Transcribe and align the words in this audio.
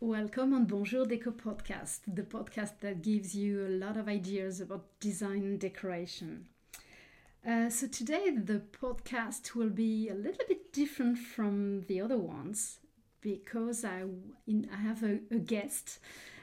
Welcome 0.00 0.54
on 0.54 0.66
Bonjour 0.66 1.04
Deco 1.04 1.32
podcast, 1.32 2.02
the 2.06 2.22
podcast 2.22 2.78
that 2.82 3.02
gives 3.02 3.34
you 3.34 3.66
a 3.66 3.84
lot 3.84 3.96
of 3.96 4.06
ideas 4.06 4.60
about 4.60 4.84
design 5.00 5.42
and 5.42 5.58
decoration. 5.58 6.46
Uh, 7.44 7.68
so 7.68 7.88
today 7.88 8.30
the 8.30 8.62
podcast 8.80 9.56
will 9.56 9.70
be 9.70 10.08
a 10.08 10.14
little 10.14 10.44
bit 10.46 10.72
different 10.72 11.18
from 11.18 11.82
the 11.88 12.00
other 12.00 12.16
ones 12.16 12.78
because 13.20 13.84
I, 13.84 14.04
in, 14.46 14.68
I 14.72 14.76
have 14.76 15.02
a, 15.02 15.18
a 15.32 15.38
guest 15.40 15.98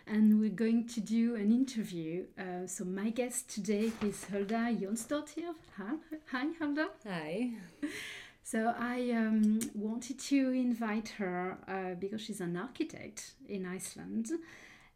and 0.05 0.37
we're 0.37 0.49
going 0.49 0.85
to 0.89 0.99
do 0.99 1.35
an 1.35 1.49
interview. 1.49 2.25
Uh, 2.37 2.67
so 2.67 2.83
my 2.83 3.09
guest 3.09 3.49
today 3.49 3.93
is 4.01 4.25
Hulda 4.25 4.75
Jónsdóttir. 4.77 5.55
Hi, 5.77 5.93
hi 6.29 6.47
Hulda. 6.59 6.89
Hi. 7.05 7.51
So 8.45 8.75
I 8.77 9.09
um, 9.09 9.59
wanted 9.73 10.19
to 10.19 10.51
invite 10.51 11.09
her 11.17 11.57
uh, 11.67 11.95
because 11.95 12.21
she's 12.21 12.41
an 12.41 12.55
architect 12.55 13.31
in 13.49 13.65
Iceland, 13.65 14.29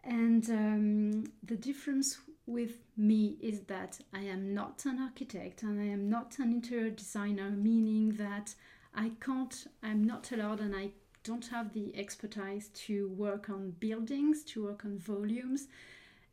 and 0.03 0.47
um, 0.51 1.23
the 1.41 1.55
difference 1.55 2.19
with 2.45 2.77
me 2.95 3.37
is 3.41 3.61
that 3.61 3.97
I 4.13 4.19
am 4.19 4.53
not 4.53 4.85
an 4.85 4.99
architect 4.99 5.63
and 5.63 5.81
I 5.81 5.85
am 5.85 6.11
not 6.11 6.37
an 6.37 6.51
interior 6.51 6.91
designer, 6.91 7.49
meaning 7.49 8.13
that 8.19 8.53
I 8.93 9.13
can't, 9.19 9.65
I'm 9.81 10.03
not 10.03 10.31
allowed, 10.31 10.59
and 10.59 10.75
I 10.75 10.91
don't 11.23 11.47
have 11.47 11.73
the 11.73 11.91
expertise 11.97 12.67
to 12.85 13.09
work 13.09 13.49
on 13.49 13.71
buildings, 13.79 14.43
to 14.43 14.63
work 14.63 14.85
on 14.85 14.99
volumes, 14.99 15.69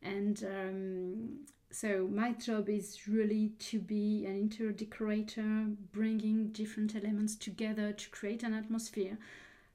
and 0.03 0.43
um, 0.43 1.39
so 1.71 2.07
my 2.09 2.31
job 2.31 2.69
is 2.69 3.07
really 3.07 3.51
to 3.59 3.79
be 3.79 4.25
an 4.25 4.35
interior 4.35 4.71
decorator, 4.71 5.65
bringing 5.91 6.47
different 6.49 6.95
elements 6.95 7.35
together 7.35 7.91
to 7.91 8.09
create 8.09 8.43
an 8.43 8.53
atmosphere. 8.53 9.17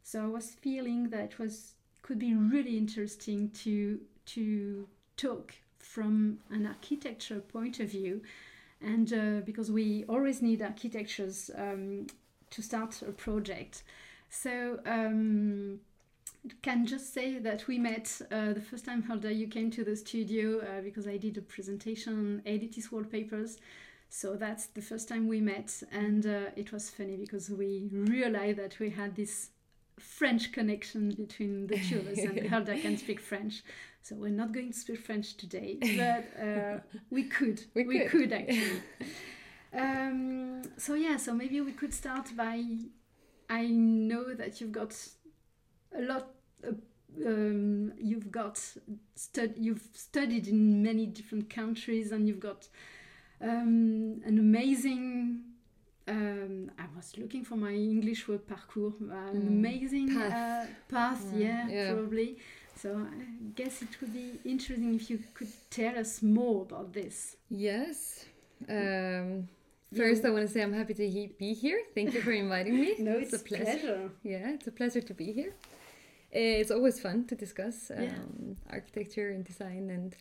So 0.02 0.24
I 0.24 0.26
was 0.26 0.50
feeling 0.50 1.10
that 1.10 1.38
was 1.38 1.74
could 2.00 2.18
be 2.18 2.34
really 2.34 2.76
interesting 2.76 3.50
to 3.50 4.00
to 4.26 4.88
talk 5.16 5.54
from 5.78 6.38
an 6.50 6.66
architecture 6.66 7.40
point 7.40 7.78
of 7.78 7.90
view, 7.90 8.22
and 8.80 9.12
uh, 9.12 9.40
because 9.44 9.70
we 9.70 10.04
always 10.08 10.40
need 10.40 10.62
architectures 10.62 11.50
um, 11.56 12.06
to 12.50 12.62
start 12.62 13.02
a 13.02 13.12
project. 13.12 13.82
So. 14.30 14.80
Um, 14.86 15.80
can 16.62 16.86
just 16.86 17.14
say 17.14 17.38
that 17.38 17.66
we 17.68 17.78
met 17.78 18.20
uh, 18.30 18.52
the 18.52 18.60
first 18.60 18.84
time 18.84 19.02
Hulda 19.02 19.32
you 19.32 19.46
came 19.46 19.70
to 19.72 19.84
the 19.84 19.94
studio 19.94 20.58
uh, 20.58 20.80
because 20.82 21.06
I 21.06 21.16
did 21.16 21.36
a 21.36 21.42
presentation 21.42 22.12
on 22.14 22.42
Elitis 22.52 22.90
wallpapers. 22.90 23.58
So 24.08 24.34
that's 24.36 24.66
the 24.66 24.82
first 24.82 25.08
time 25.08 25.26
we 25.26 25.40
met, 25.40 25.82
and 25.90 26.26
uh, 26.26 26.50
it 26.54 26.70
was 26.70 26.90
funny 26.90 27.16
because 27.16 27.48
we 27.48 27.88
realized 27.90 28.58
that 28.58 28.78
we 28.78 28.90
had 28.90 29.16
this 29.16 29.48
French 29.98 30.52
connection 30.52 31.10
between 31.12 31.66
the 31.66 31.78
two 31.78 32.00
of 32.00 32.08
us, 32.08 32.18
and 32.18 32.46
Hulda 32.50 32.78
can 32.78 32.98
speak 32.98 33.20
French. 33.20 33.62
So 34.02 34.16
we're 34.16 34.28
not 34.28 34.52
going 34.52 34.72
to 34.72 34.78
speak 34.78 34.98
French 35.00 35.36
today, 35.38 35.78
but 35.96 36.42
uh, 36.44 36.78
we 37.10 37.24
could. 37.24 37.62
We, 37.74 37.84
we 37.84 38.00
could. 38.00 38.10
could 38.10 38.32
actually. 38.32 38.82
um, 39.72 40.62
so 40.76 40.92
yeah, 40.92 41.16
so 41.16 41.32
maybe 41.32 41.62
we 41.62 41.72
could 41.72 41.94
start 41.94 42.36
by. 42.36 42.64
I 43.48 43.66
know 43.68 44.34
that 44.34 44.60
you've 44.60 44.72
got 44.72 44.94
a 45.96 46.02
lot 46.02 46.26
uh, 46.66 46.72
um, 47.26 47.92
you've 47.98 48.30
got 48.30 48.56
stud- 49.14 49.56
you've 49.58 49.86
studied 49.92 50.48
in 50.48 50.82
many 50.82 51.06
different 51.06 51.50
countries 51.50 52.12
and 52.12 52.26
you've 52.26 52.40
got 52.40 52.68
um, 53.40 54.20
an 54.24 54.38
amazing 54.38 55.40
um, 56.08 56.70
I 56.78 56.84
was 56.96 57.16
looking 57.16 57.44
for 57.44 57.56
my 57.56 57.72
English 57.72 58.26
word 58.28 58.46
parcours 58.46 58.94
uh, 59.02 59.14
an 59.34 59.42
Mm. 59.42 59.48
amazing 59.48 60.08
Path. 60.14 60.32
uh, 60.32 60.66
path 60.88 61.22
yeah, 61.34 61.68
Yeah. 61.68 61.92
probably 61.92 62.38
so 62.74 62.88
I 62.96 63.24
guess 63.54 63.82
it 63.82 63.88
would 64.00 64.12
be 64.12 64.38
interesting 64.44 64.94
if 64.94 65.10
you 65.10 65.18
could 65.34 65.52
tell 65.70 65.96
us 65.98 66.22
more 66.22 66.62
about 66.62 66.92
this 66.92 67.36
Yes. 67.50 68.24
Um, 68.68 69.48
first, 69.94 70.24
I 70.24 70.30
want 70.30 70.46
to 70.46 70.52
say 70.54 70.62
I'm 70.62 70.72
happy 70.72 70.94
to 70.94 71.08
he- 71.10 71.34
be 71.38 71.52
here. 71.52 71.80
Thank 71.96 72.14
you 72.14 72.22
for 72.22 72.30
inviting 72.30 72.76
me. 72.80 72.94
no 73.10 73.18
it's, 73.18 73.32
a 73.32 73.38
pleasure. 73.40 74.08
Yeah, 74.22 74.50
it's 74.56 74.68
a 74.68 74.72
pleasure 74.72 75.00
to 75.02 75.14
be 75.14 75.32
here. 75.32 75.52
Uh, 76.34 76.60
It's 76.60 76.70
always 76.70 77.00
fun 77.00 77.26
to 77.26 77.34
discuss 77.34 77.90
um, 77.90 77.98
Yeah. 78.02 78.18
architecture 78.70 79.30
and 79.30 79.44
design. 79.44 79.90
And 79.90 80.14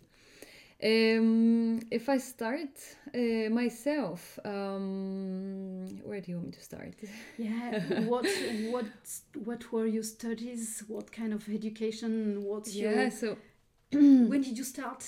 um, 0.84 1.80
if 1.92 2.10
I 2.10 2.18
start 2.18 2.70
uh, 3.14 3.50
myself, 3.50 4.40
um, 4.46 5.88
where 6.04 6.20
do 6.22 6.32
you 6.32 6.38
want 6.38 6.48
me 6.48 6.52
to 6.54 6.64
start? 6.64 6.96
Yeah. 7.38 7.74
what 8.06 8.26
what 8.52 8.86
what 9.34 9.72
were 9.72 9.86
your 9.88 10.04
studies? 10.04 10.84
What 10.88 11.12
kind 11.12 11.34
of 11.34 11.48
education? 11.50 12.44
What's 12.44 12.80
yeah, 12.80 13.10
your 13.10 13.10
so 13.10 13.38
when 13.92 14.42
did 14.42 14.58
you 14.58 14.64
start 14.64 15.04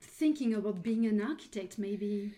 thinking 0.00 0.54
about 0.54 0.82
being 0.82 1.06
an 1.06 1.20
architect? 1.20 1.78
Maybe. 1.78 2.32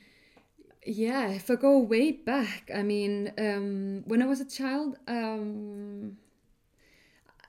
Yeah, 0.87 1.29
if 1.31 1.51
I 1.51 1.57
go 1.57 1.79
way 1.79 2.13
back, 2.13 2.71
I 2.75 2.83
mean, 2.83 3.33
um, 3.39 4.03
when 4.07 4.23
I 4.23 4.27
was 4.27 4.41
a 4.41 4.45
child, 4.45 4.97
um, 5.07 6.17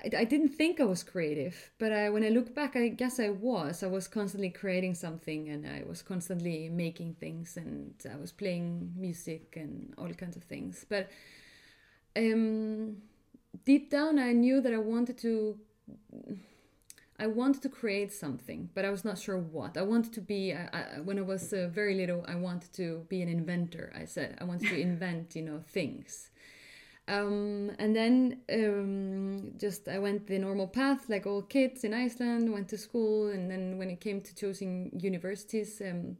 I, 0.04 0.10
I 0.20 0.24
didn't 0.24 0.50
think 0.50 0.80
I 0.80 0.86
was 0.86 1.04
creative, 1.04 1.72
but 1.78 1.92
I, 1.92 2.10
when 2.10 2.24
I 2.24 2.30
look 2.30 2.54
back, 2.54 2.76
I 2.76 2.90
guess 2.90 3.20
I 3.20 3.30
was. 3.30 3.84
I 3.84 3.88
was 3.88 4.08
constantly 4.08 4.50
creating 4.50 4.96
something, 4.96 5.50
and 5.50 5.66
I 5.66 5.84
was 5.88 6.02
constantly 6.02 6.70
making 6.70 7.16
things, 7.16 7.58
and 7.58 7.94
I 8.12 8.18
was 8.18 8.32
playing 8.32 8.94
music 8.98 9.54
and 9.56 9.94
all 9.98 10.10
kinds 10.14 10.36
of 10.36 10.44
things. 10.44 10.86
But 10.88 11.10
um, 12.16 12.98
deep 13.66 13.90
down, 13.90 14.20
I 14.20 14.32
knew 14.34 14.62
that 14.62 14.74
I 14.74 14.78
wanted 14.78 15.18
to. 15.20 15.58
I 17.22 17.28
wanted 17.28 17.62
to 17.64 17.70
create 17.70 18.14
something, 18.14 18.70
but 18.74 18.86
I 18.86 18.92
was 18.92 19.04
not 19.04 19.18
sure 19.18 19.38
what. 19.38 19.76
I 19.76 19.82
wanted 19.82 20.14
to 20.14 20.22
be. 20.22 20.54
I, 20.54 20.70
I, 20.72 21.00
when 21.02 21.20
I 21.20 21.22
was 21.22 21.52
uh, 21.52 21.68
very 21.70 21.96
little, 21.96 22.24
I 22.28 22.36
wanted 22.36 22.72
to 22.74 23.06
be 23.10 23.22
an 23.22 23.28
inventor. 23.28 23.92
I 23.94 24.06
said 24.06 24.38
I 24.40 24.46
wanted 24.46 24.70
to 24.70 24.80
invent, 24.90 25.36
you 25.36 25.42
know, 25.42 25.62
things. 25.68 26.30
Um, 27.10 27.72
and 27.80 27.96
then 27.96 28.42
um, 28.54 29.54
just 29.58 29.88
I 29.88 29.98
went 29.98 30.28
the 30.28 30.38
normal 30.38 30.68
path, 30.68 31.10
like 31.10 31.26
all 31.26 31.42
kids 31.42 31.84
in 31.84 31.94
Iceland. 31.94 32.54
Went 32.54 32.70
to 32.70 32.78
school, 32.78 33.30
and 33.30 33.50
then 33.50 33.80
when 33.80 33.90
it 33.90 34.00
came 34.00 34.22
to 34.22 34.36
choosing 34.36 34.92
universities, 35.02 35.82
um, 35.82 36.18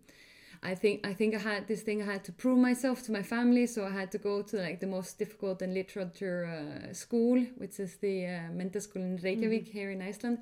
I 0.64 0.74
think 0.74 1.06
I 1.06 1.14
think 1.14 1.36
I 1.36 1.38
had 1.38 1.68
this 1.68 1.84
thing. 1.84 2.02
I 2.02 2.06
had 2.06 2.24
to 2.26 2.32
prove 2.32 2.58
myself 2.58 3.04
to 3.04 3.12
my 3.12 3.22
family, 3.22 3.68
so 3.68 3.86
I 3.86 3.92
had 3.92 4.12
to 4.14 4.18
go 4.18 4.42
to 4.42 4.58
like 4.58 4.80
the 4.80 4.88
most 4.88 5.20
difficult 5.20 5.62
and 5.62 5.76
literature 5.76 6.46
uh, 6.46 6.94
school, 6.94 7.40
which 7.58 7.80
is 7.80 7.98
the 7.98 8.26
uh, 8.26 8.30
Mentaskóli 8.52 8.96
in 8.96 9.20
Reykjavik 9.24 9.68
here 9.68 9.92
in 9.92 10.02
Iceland. 10.02 10.40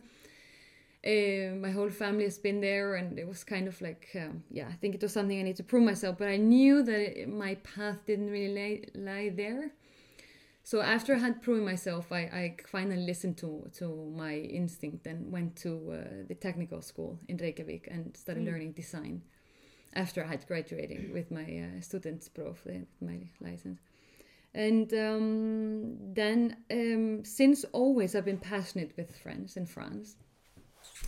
Uh, 1.05 1.55
my 1.55 1.71
whole 1.71 1.89
family 1.89 2.23
has 2.23 2.37
been 2.37 2.61
there, 2.61 2.95
and 2.95 3.19
it 3.19 3.27
was 3.27 3.43
kind 3.43 3.67
of 3.67 3.79
like, 3.81 4.07
um, 4.15 4.43
yeah, 4.49 4.67
I 4.69 4.73
think 4.73 4.95
it 4.95 5.01
was 5.01 5.13
something 5.13 5.39
I 5.39 5.43
need 5.43 5.57
to 5.57 5.63
prove 5.63 5.83
myself. 5.83 6.17
But 6.17 6.29
I 6.29 6.37
knew 6.37 6.83
that 6.83 7.21
it, 7.21 7.29
my 7.29 7.55
path 7.55 8.05
didn't 8.05 8.31
really 8.31 8.83
lie, 8.95 9.11
lie 9.11 9.29
there. 9.29 9.71
So 10.67 10.81
after 10.81 11.15
I 11.15 11.19
had 11.19 11.41
proven 11.41 11.63
myself, 11.63 12.11
I, 12.11 12.23
I 12.41 12.57
finally 12.67 12.97
listened 13.05 13.37
to, 13.37 13.69
to 13.77 14.13
my 14.17 14.35
instinct 14.35 15.07
and 15.07 15.31
went 15.31 15.55
to 15.63 15.93
uh, 15.93 16.25
the 16.27 16.35
technical 16.35 16.81
school 16.81 17.17
in 17.29 17.37
Reykjavik 17.37 17.87
and 17.89 18.17
started 18.17 18.43
Mm. 18.43 18.47
learning 18.51 18.71
design. 18.73 19.21
After 19.93 20.25
I 20.25 20.27
had 20.27 20.45
graduated 20.45 21.13
with 21.13 21.31
my 21.31 21.43
uh, 21.43 21.79
stúdentspróf, 21.79 22.57
uh, 22.67 22.83
my 22.99 23.19
license. 23.39 23.79
And 24.53 24.93
um, 24.93 26.13
then, 26.13 26.57
um, 26.69 27.23
since 27.23 27.63
always, 27.71 28.13
I've 28.13 28.25
been 28.25 28.43
passionate 28.55 28.91
with 28.97 29.15
friends 29.15 29.55
in 29.55 29.67
France. 29.67 30.17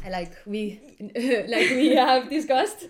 I 0.05 0.09
like 0.09 0.33
we 0.45 0.79
like 1.53 1.69
we 1.71 1.95
have 1.95 2.29
discussed, 2.29 2.87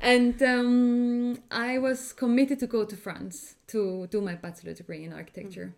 and 0.00 0.42
um, 0.42 1.38
I 1.50 1.78
was 1.78 2.12
committed 2.12 2.58
to 2.58 2.66
go 2.66 2.84
to 2.84 2.96
France 2.96 3.54
to 3.68 4.08
do 4.10 4.20
my 4.20 4.34
bachelor 4.34 4.74
degree 4.74 5.04
in 5.04 5.12
architecture. 5.12 5.72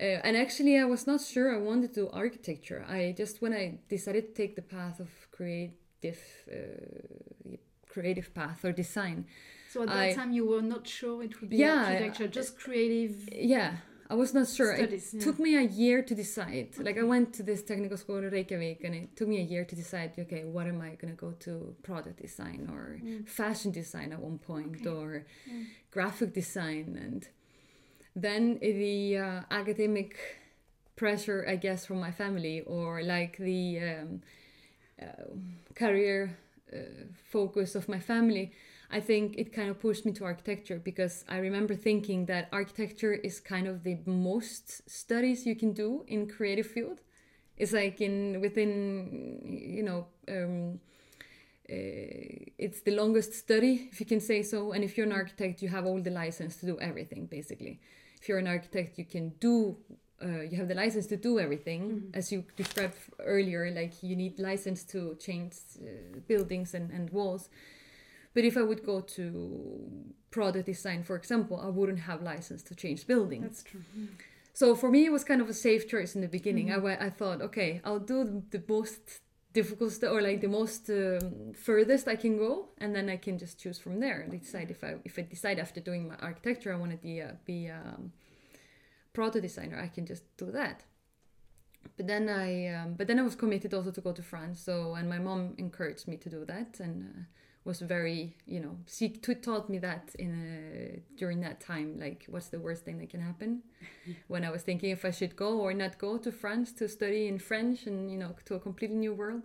Uh, 0.00 0.04
and 0.26 0.36
actually, 0.36 0.76
I 0.78 0.84
was 0.84 1.06
not 1.06 1.20
sure 1.20 1.54
I 1.54 1.58
wanted 1.58 1.94
to 1.94 2.00
do 2.06 2.10
architecture. 2.10 2.84
I 2.88 3.14
just 3.16 3.40
when 3.42 3.52
I 3.52 3.78
decided 3.88 4.22
to 4.28 4.32
take 4.42 4.56
the 4.56 4.62
path 4.62 4.98
of 5.00 5.08
creative, 5.30 6.20
uh, 6.50 7.56
creative 7.88 8.34
path 8.34 8.64
or 8.64 8.72
design, 8.72 9.26
So 9.70 9.82
at 9.82 9.88
that 9.88 9.96
I- 10.10 10.12
time 10.14 10.32
you 10.32 10.44
were 10.46 10.62
not 10.62 10.86
sure 10.86 11.22
it 11.22 11.40
would 11.40 11.50
be 11.50 11.56
Yeah, 11.58 11.84
architecture, 11.84 12.28
just 12.28 12.58
creative 12.58 13.28
yeah, 13.32 13.76
I 14.10 14.14
was 14.14 14.34
not 14.34 14.48
sure. 14.48 14.72
It 14.72 14.90
yeah. 14.92 15.20
took 15.26 15.38
me 15.38 15.56
a 15.56 15.62
year 15.62 16.02
to 16.02 16.14
decide. 16.14 16.68
Like 16.78 16.98
I 16.98 17.02
went 17.04 17.32
to 17.38 17.42
this 17.42 17.62
technical 17.62 17.96
school 17.96 18.18
in 18.18 18.28
Reykjavik, 18.30 18.84
and 18.84 18.94
it 18.94 19.16
took 19.16 19.28
me 19.28 19.38
a 19.40 19.46
year 19.52 19.64
to 19.64 19.74
decide. 19.76 20.10
Okay, 20.18 20.44
what 20.44 20.66
am 20.66 20.80
I 20.80 20.90
gonna 21.00 21.14
go 21.26 21.30
to? 21.46 21.52
Product 21.82 22.20
design 22.20 22.68
or 22.74 22.98
Mm. 23.02 23.26
fashion 23.28 23.70
design 23.72 24.12
at 24.12 24.20
one 24.20 24.38
point, 24.38 24.76
Okay. 24.80 24.88
or 24.90 25.24
Mm. 25.50 25.64
graphic 25.90 26.32
design, 26.42 26.86
and 27.06 27.20
then 28.16 28.58
the 28.60 29.18
uh, 29.18 29.40
academic 29.50 30.16
pressure, 30.96 31.44
I 31.48 31.56
guess, 31.56 31.86
from 31.86 32.00
my 32.00 32.12
family, 32.12 32.62
or 32.62 33.02
like 33.02 33.36
the 33.38 33.80
um, 33.80 34.22
uh, 35.02 35.06
career 35.74 36.36
uh, 36.72 36.78
focus 37.30 37.74
of 37.74 37.88
my 37.88 37.98
family. 37.98 38.52
I 38.90 39.00
think 39.00 39.34
it 39.36 39.52
kind 39.52 39.70
of 39.70 39.80
pushed 39.80 40.06
me 40.06 40.12
to 40.12 40.24
architecture 40.24 40.80
because 40.82 41.24
I 41.28 41.38
remember 41.38 41.74
thinking 41.74 42.26
that 42.26 42.48
architecture 42.52 43.12
is 43.12 43.40
kind 43.40 43.66
of 43.66 43.82
the 43.82 43.98
most 44.06 44.88
studies 44.88 45.46
you 45.46 45.56
can 45.56 45.72
do 45.72 46.04
in 46.06 46.28
creative 46.28 46.66
field. 46.66 47.00
It's 47.56 47.72
like 47.72 48.00
in 48.00 48.40
within 48.40 49.40
you 49.44 49.82
know. 49.82 50.06
Um, 50.28 50.80
uh, 51.68 52.52
it's 52.58 52.82
the 52.82 52.90
longest 52.90 53.32
study, 53.32 53.88
if 53.90 53.98
you 53.98 54.04
can 54.06 54.20
say 54.20 54.42
so. 54.42 54.72
And 54.72 54.84
if 54.84 54.96
you're 54.98 55.06
an 55.06 55.12
architect, 55.12 55.62
you 55.62 55.68
have 55.70 55.86
all 55.86 55.98
the 56.00 56.10
license 56.10 56.56
to 56.56 56.66
do 56.66 56.78
everything, 56.78 57.24
basically. 57.26 57.80
If 58.24 58.28
you're 58.30 58.38
an 58.38 58.46
architect, 58.46 58.96
you 58.96 59.04
can 59.04 59.34
do, 59.38 59.76
uh, 60.24 60.40
you 60.40 60.56
have 60.56 60.66
the 60.66 60.74
license 60.74 61.06
to 61.08 61.16
do 61.18 61.38
everything. 61.38 61.82
Mm-hmm. 61.82 62.18
As 62.18 62.32
you 62.32 62.42
described 62.56 62.96
earlier, 63.18 63.70
like 63.70 64.02
you 64.02 64.16
need 64.16 64.38
license 64.38 64.82
to 64.84 65.14
change 65.16 65.56
uh, 65.78 66.20
buildings 66.26 66.72
and, 66.72 66.90
and 66.90 67.10
walls. 67.10 67.50
But 68.32 68.44
if 68.44 68.56
I 68.56 68.62
would 68.62 68.82
go 68.82 69.02
to 69.02 70.14
product 70.30 70.64
design, 70.64 71.02
for 71.02 71.16
example, 71.16 71.60
I 71.62 71.68
wouldn't 71.68 71.98
have 71.98 72.22
license 72.22 72.62
to 72.62 72.74
change 72.74 73.06
buildings. 73.06 73.42
That's 73.42 73.62
true. 73.62 73.82
So 74.54 74.74
for 74.74 74.90
me, 74.90 75.04
it 75.04 75.12
was 75.12 75.22
kind 75.22 75.42
of 75.42 75.50
a 75.50 75.52
safe 75.52 75.86
choice 75.86 76.14
in 76.14 76.22
the 76.22 76.28
beginning. 76.28 76.68
Mhm. 76.68 76.98
I 77.00 77.06
I 77.08 77.10
thought, 77.10 77.42
okay, 77.42 77.82
I'll 77.84 78.06
do 78.14 78.42
the 78.48 78.62
most 78.66 79.20
difficult 79.54 80.02
or 80.02 80.20
like 80.20 80.40
the 80.40 80.48
most 80.48 80.90
um, 80.90 81.54
furthest 81.54 82.06
I 82.08 82.16
can 82.16 82.36
go, 82.36 82.68
and 82.78 82.94
then 82.94 83.08
I 83.08 83.16
can 83.16 83.38
just 83.38 83.58
choose 83.58 83.78
from 83.78 84.00
there 84.00 84.20
and 84.20 84.38
decide 84.38 84.70
if 84.70 84.84
I 84.84 84.96
if 85.04 85.18
I 85.18 85.22
decide 85.22 85.58
after 85.58 85.80
doing 85.80 86.08
my 86.08 86.16
architecture 86.16 86.72
I 86.74 86.76
want 86.76 86.90
to 86.90 86.98
be 86.98 87.20
a 87.20 87.36
be 87.46 87.68
a 87.68 87.80
um, 87.80 88.12
designer, 89.40 89.80
I 89.80 89.88
can 89.88 90.04
just 90.04 90.24
do 90.36 90.50
that. 90.50 90.84
But 91.96 92.06
then 92.06 92.28
I 92.28 92.66
um, 92.74 92.94
but 92.98 93.06
then 93.06 93.18
I 93.18 93.22
was 93.22 93.36
committed 93.36 93.72
also 93.72 93.92
to 93.92 94.00
go 94.02 94.12
to 94.12 94.22
France. 94.22 94.60
So 94.60 94.94
and 94.94 95.08
my 95.08 95.18
mom 95.18 95.54
encouraged 95.56 96.06
me 96.06 96.16
to 96.18 96.28
do 96.28 96.44
that 96.44 96.80
and. 96.80 96.96
Uh, 97.04 97.22
was 97.64 97.80
very 97.80 98.36
you 98.46 98.60
know 98.60 98.76
she 98.86 99.08
t- 99.08 99.34
taught 99.34 99.68
me 99.70 99.78
that 99.78 100.10
in 100.18 100.32
a, 100.32 101.00
during 101.18 101.40
that 101.40 101.60
time 101.60 101.98
like 101.98 102.24
what's 102.28 102.48
the 102.48 102.58
worst 102.58 102.84
thing 102.84 102.98
that 102.98 103.10
can 103.10 103.20
happen? 103.20 103.62
When 104.28 104.44
i 104.44 104.50
was 104.50 104.62
thinking 104.62 104.90
if 104.90 105.04
i 105.04 105.10
should 105.10 105.34
go 105.36 105.60
or 105.60 105.72
not 105.72 105.98
go 105.98 106.18
to 106.18 106.30
france 106.30 106.72
to 106.72 106.88
study 106.88 107.26
in 107.26 107.38
french 107.38 107.86
and 107.86 108.10
you 108.10 108.18
know 108.18 108.34
to 108.46 108.54
a 108.54 108.60
completely 108.60 108.96
new 108.96 109.14
world 109.14 109.42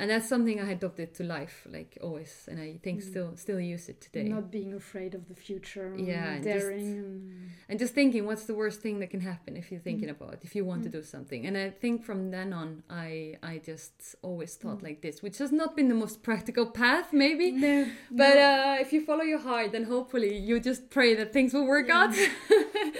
and 0.00 0.06
that's 0.10 0.28
something 0.28 0.56
i 0.60 0.70
adopted 0.78 1.08
to 1.18 1.22
life 1.24 1.56
like 1.76 1.98
always 2.06 2.32
and 2.50 2.58
i 2.60 2.70
think 2.84 2.96
Mm. 3.00 3.06
still 3.10 3.30
still 3.44 3.60
use 3.74 3.84
it 3.92 3.98
today 4.06 4.26
Not 4.38 4.50
being 4.58 4.72
afraid 4.84 5.12
of 5.18 5.22
the 5.30 5.34
future. 5.48 5.88
Yeah, 5.96 6.34
and 6.34 6.44
just- 6.44 6.66
daring. 6.66 6.88
and, 7.02 7.50
and 7.68 7.76
just 7.84 7.94
thinking 8.00 8.22
what's 8.28 8.46
the 8.50 8.54
worst 8.62 8.78
thing 8.84 8.96
that 9.00 9.10
can 9.14 9.22
happen 9.32 9.50
if 9.62 9.64
you're 9.70 9.84
thinking 9.88 10.08
Mm. 10.08 10.16
about 10.18 10.36
if 10.48 10.52
you 10.56 10.62
want 10.70 10.82
to 10.88 10.90
do 10.98 11.02
something 11.14 11.40
and 11.48 11.54
i 11.64 11.66
think 11.82 11.96
from 12.08 12.20
then 12.36 12.48
on 12.60 12.68
i 13.06 13.08
i 13.52 13.54
just 13.70 13.94
always 14.28 14.52
thought 14.60 14.78
Mm. 14.80 14.86
like 14.88 14.98
this 15.06 15.16
which 15.24 15.38
has 15.42 15.50
not 15.60 15.70
been 15.78 15.88
the 15.94 16.00
most 16.04 16.16
practical 16.28 16.66
path 16.82 17.08
maybe 17.24 17.46
no, 17.66 17.76
But 18.22 18.34
no. 18.42 18.48
uh, 18.50 18.76
if 18.84 18.88
you 18.94 19.00
follow 19.10 19.24
your 19.34 19.42
heart, 19.50 19.68
then 19.74 19.84
hopefully 19.94 20.32
you 20.48 20.54
just 20.70 20.82
pray 20.96 21.10
that 21.18 21.28
things 21.36 21.50
will 21.54 21.66
work 21.74 21.86
Yeah. 21.88 22.00
out. 22.00 22.14
but 22.48 22.92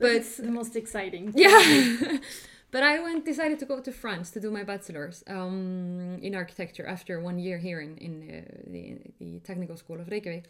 but 0.00 0.10
it's 0.18 0.36
the 0.48 0.54
most 0.60 0.74
exciting. 0.82 1.24
yeah. 1.44 2.18
but 2.74 2.82
I 2.82 2.98
went 3.06 3.24
decided 3.24 3.58
to 3.60 3.66
go 3.72 3.78
to 3.88 3.92
France 3.92 4.32
to 4.32 4.40
do 4.40 4.50
my 4.50 4.64
bachelor's 4.64 5.22
um, 5.36 6.18
in 6.26 6.34
architecture 6.34 6.86
after 6.96 7.20
one 7.30 7.38
year 7.46 7.58
here 7.66 7.80
in 7.86 7.92
in 8.06 8.14
uh, 8.26 8.34
the 8.74 8.84
the 9.20 9.30
technical 9.48 9.76
school 9.82 9.98
of 10.00 10.06
Reykjavik. 10.14 10.46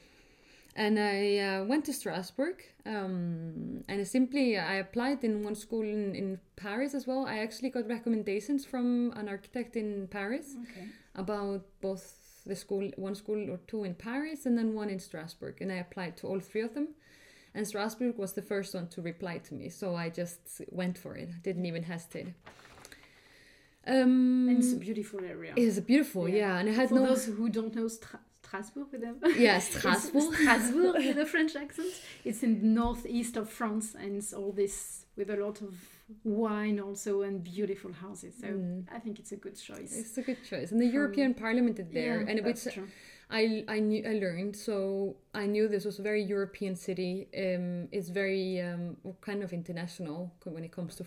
And 0.84 0.94
I 0.98 1.20
uh, 1.48 1.64
went 1.70 1.84
to 1.88 1.92
Strasbourg, 1.92 2.56
um, 2.94 3.84
and 3.90 3.98
simply 4.16 4.46
I 4.58 4.76
applied 4.84 5.20
in 5.28 5.44
one 5.48 5.54
school 5.54 5.82
in, 5.96 6.02
in 6.22 6.28
Paris 6.56 6.94
as 6.94 7.06
well. 7.06 7.22
I 7.34 7.36
actually 7.46 7.70
got 7.76 7.84
recommendations 7.98 8.64
from 8.72 9.12
an 9.20 9.28
architect 9.28 9.76
in 9.76 10.08
Paris 10.18 10.46
Okay. 10.64 10.86
about 11.24 11.62
both 11.80 12.04
the 12.50 12.56
school, 12.56 12.84
one 13.08 13.14
school 13.22 13.40
or 13.52 13.58
two 13.70 13.84
in 13.84 13.94
Paris, 13.94 14.46
and 14.46 14.54
then 14.58 14.68
one 14.82 14.90
in 14.94 14.98
Strasbourg. 14.98 15.56
And 15.62 15.70
I 15.70 15.78
applied 15.86 16.14
to 16.18 16.26
all 16.30 16.40
three 16.40 16.64
of 16.68 16.72
them. 16.74 16.88
And 17.54 17.66
Strasbourg 17.66 18.16
was 18.18 18.32
the 18.32 18.42
first 18.42 18.74
one 18.74 18.88
to 18.88 19.00
reply 19.02 19.38
to 19.38 19.54
me, 19.54 19.68
so 19.68 19.94
I 19.94 20.08
just 20.10 20.40
went 20.70 20.98
for 20.98 21.14
it. 21.16 21.28
Didn't 21.42 21.66
even 21.66 21.84
hesitate. 21.84 22.28
Um, 23.86 24.48
And 24.48 24.58
it's 24.58 24.72
a 24.72 24.76
beautiful 24.76 25.20
area. 25.24 25.52
it's 25.56 25.78
beautiful, 25.80 26.28
Yeah. 26.28 26.36
yeah. 26.36 26.58
And 26.58 26.68
I 26.68 26.72
had 26.72 26.88
For 26.88 26.94
no, 26.96 27.06
those 27.06 27.26
who 27.26 27.48
don't 27.50 27.74
know 27.74 27.88
Stra- 27.88 28.20
Strasbourg 28.42 28.86
with 28.92 29.02
them. 29.02 29.16
yeah, 29.36 29.58
Strasbourg. 29.70 30.34
Strasbourg 30.34 30.94
with 30.96 31.18
a 31.18 31.26
French 31.26 31.54
accent. 31.56 31.92
It's 32.24 32.42
in 32.42 32.60
the 32.60 32.66
northeast 32.66 33.36
of 33.36 33.50
France, 33.50 33.94
and 33.94 34.16
it's 34.16 34.32
all 34.32 34.52
this 34.52 35.04
with 35.16 35.28
a 35.30 35.36
lot 35.36 35.60
of 35.60 35.74
wine 36.24 36.80
also 36.80 37.22
and 37.22 37.42
beautiful 37.44 37.92
houses. 37.92 38.34
So 38.40 38.46
Mm. 38.48 38.84
I 38.90 38.98
think 39.00 39.18
it's 39.20 39.32
a 39.32 39.36
good 39.36 39.56
choice. 39.56 39.92
It's 39.96 40.16
a 40.18 40.22
good 40.22 40.42
choice, 40.50 40.72
and 40.72 40.80
the 40.80 40.86
From- 40.86 40.94
European 40.94 41.34
Parliament 41.34 41.78
is 41.78 41.88
there, 41.90 42.20
Yeah, 42.22 42.28
and 42.30 42.44
which 42.44 42.64
true. 42.74 42.88
I 43.30 43.64
I 43.68 43.80
knew 43.80 44.02
I 44.06 44.12
learned. 44.18 44.56
So 44.56 45.16
I 45.34 45.46
knew 45.46 45.68
this 45.68 45.84
was 45.84 45.98
a 45.98 46.02
very 46.02 46.22
European 46.22 46.76
city. 46.76 47.28
Um, 47.36 47.88
it's 47.92 48.08
very 48.10 48.60
um, 48.60 48.96
kind 49.20 49.42
of 49.42 49.52
international 49.52 50.32
when 50.44 50.64
it 50.64 50.72
comes 50.72 50.94
to 50.96 51.04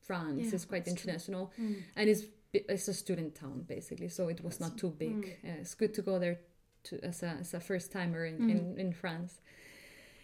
France. 0.00 0.40
Yeah, 0.46 0.54
it's 0.54 0.64
quite 0.66 0.86
international, 0.88 1.52
Mm. 1.58 1.76
and 1.96 2.08
it's 2.08 2.22
it's 2.52 2.88
a 2.88 2.94
student 2.94 3.34
town 3.34 3.64
basically. 3.66 4.08
So 4.08 4.28
it 4.28 4.40
was 4.44 4.60
not 4.60 4.76
too 4.78 4.90
big. 4.90 5.10
Mm. 5.42 5.44
Uh, 5.44 5.60
it's 5.60 5.74
good 5.74 5.92
to 5.94 6.02
go 6.02 6.18
there 6.18 6.38
to, 6.84 6.98
as 7.02 7.22
a 7.22 7.36
as 7.40 7.54
a 7.54 7.60
first 7.60 7.90
timer 7.92 8.24
in, 8.26 8.38
Mm. 8.38 8.50
in 8.50 8.78
in 8.78 8.92
France. 8.92 9.40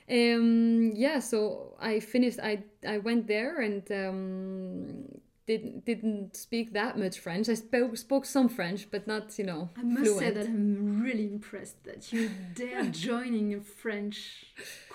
Um, 0.08 0.92
yeah, 0.94 1.20
so 1.20 1.76
I 1.81 2.00
finished. 2.00 2.38
I 2.40 2.64
I 2.87 2.98
went 2.98 3.26
there 3.26 3.60
and 3.60 3.90
um, 3.92 5.20
didn't 5.52 5.85
didn't 5.93 6.37
speak 6.47 6.67
that 6.81 6.93
much 7.05 7.17
French. 7.26 7.47
I 7.55 7.56
spoke 7.67 7.97
spoke 7.97 8.25
some 8.37 8.49
French, 8.58 8.81
but 8.94 9.02
not 9.12 9.25
you 9.41 9.47
know 9.50 9.62
I 9.76 9.82
must 9.82 10.02
fluent. 10.05 10.20
say 10.23 10.31
that 10.38 10.47
I'm 10.47 11.02
really 11.08 11.26
impressed 11.37 11.79
that 11.88 12.02
you 12.12 12.23
dare 12.62 12.85
joining 13.08 13.47
a 13.61 13.61
French 13.82 14.17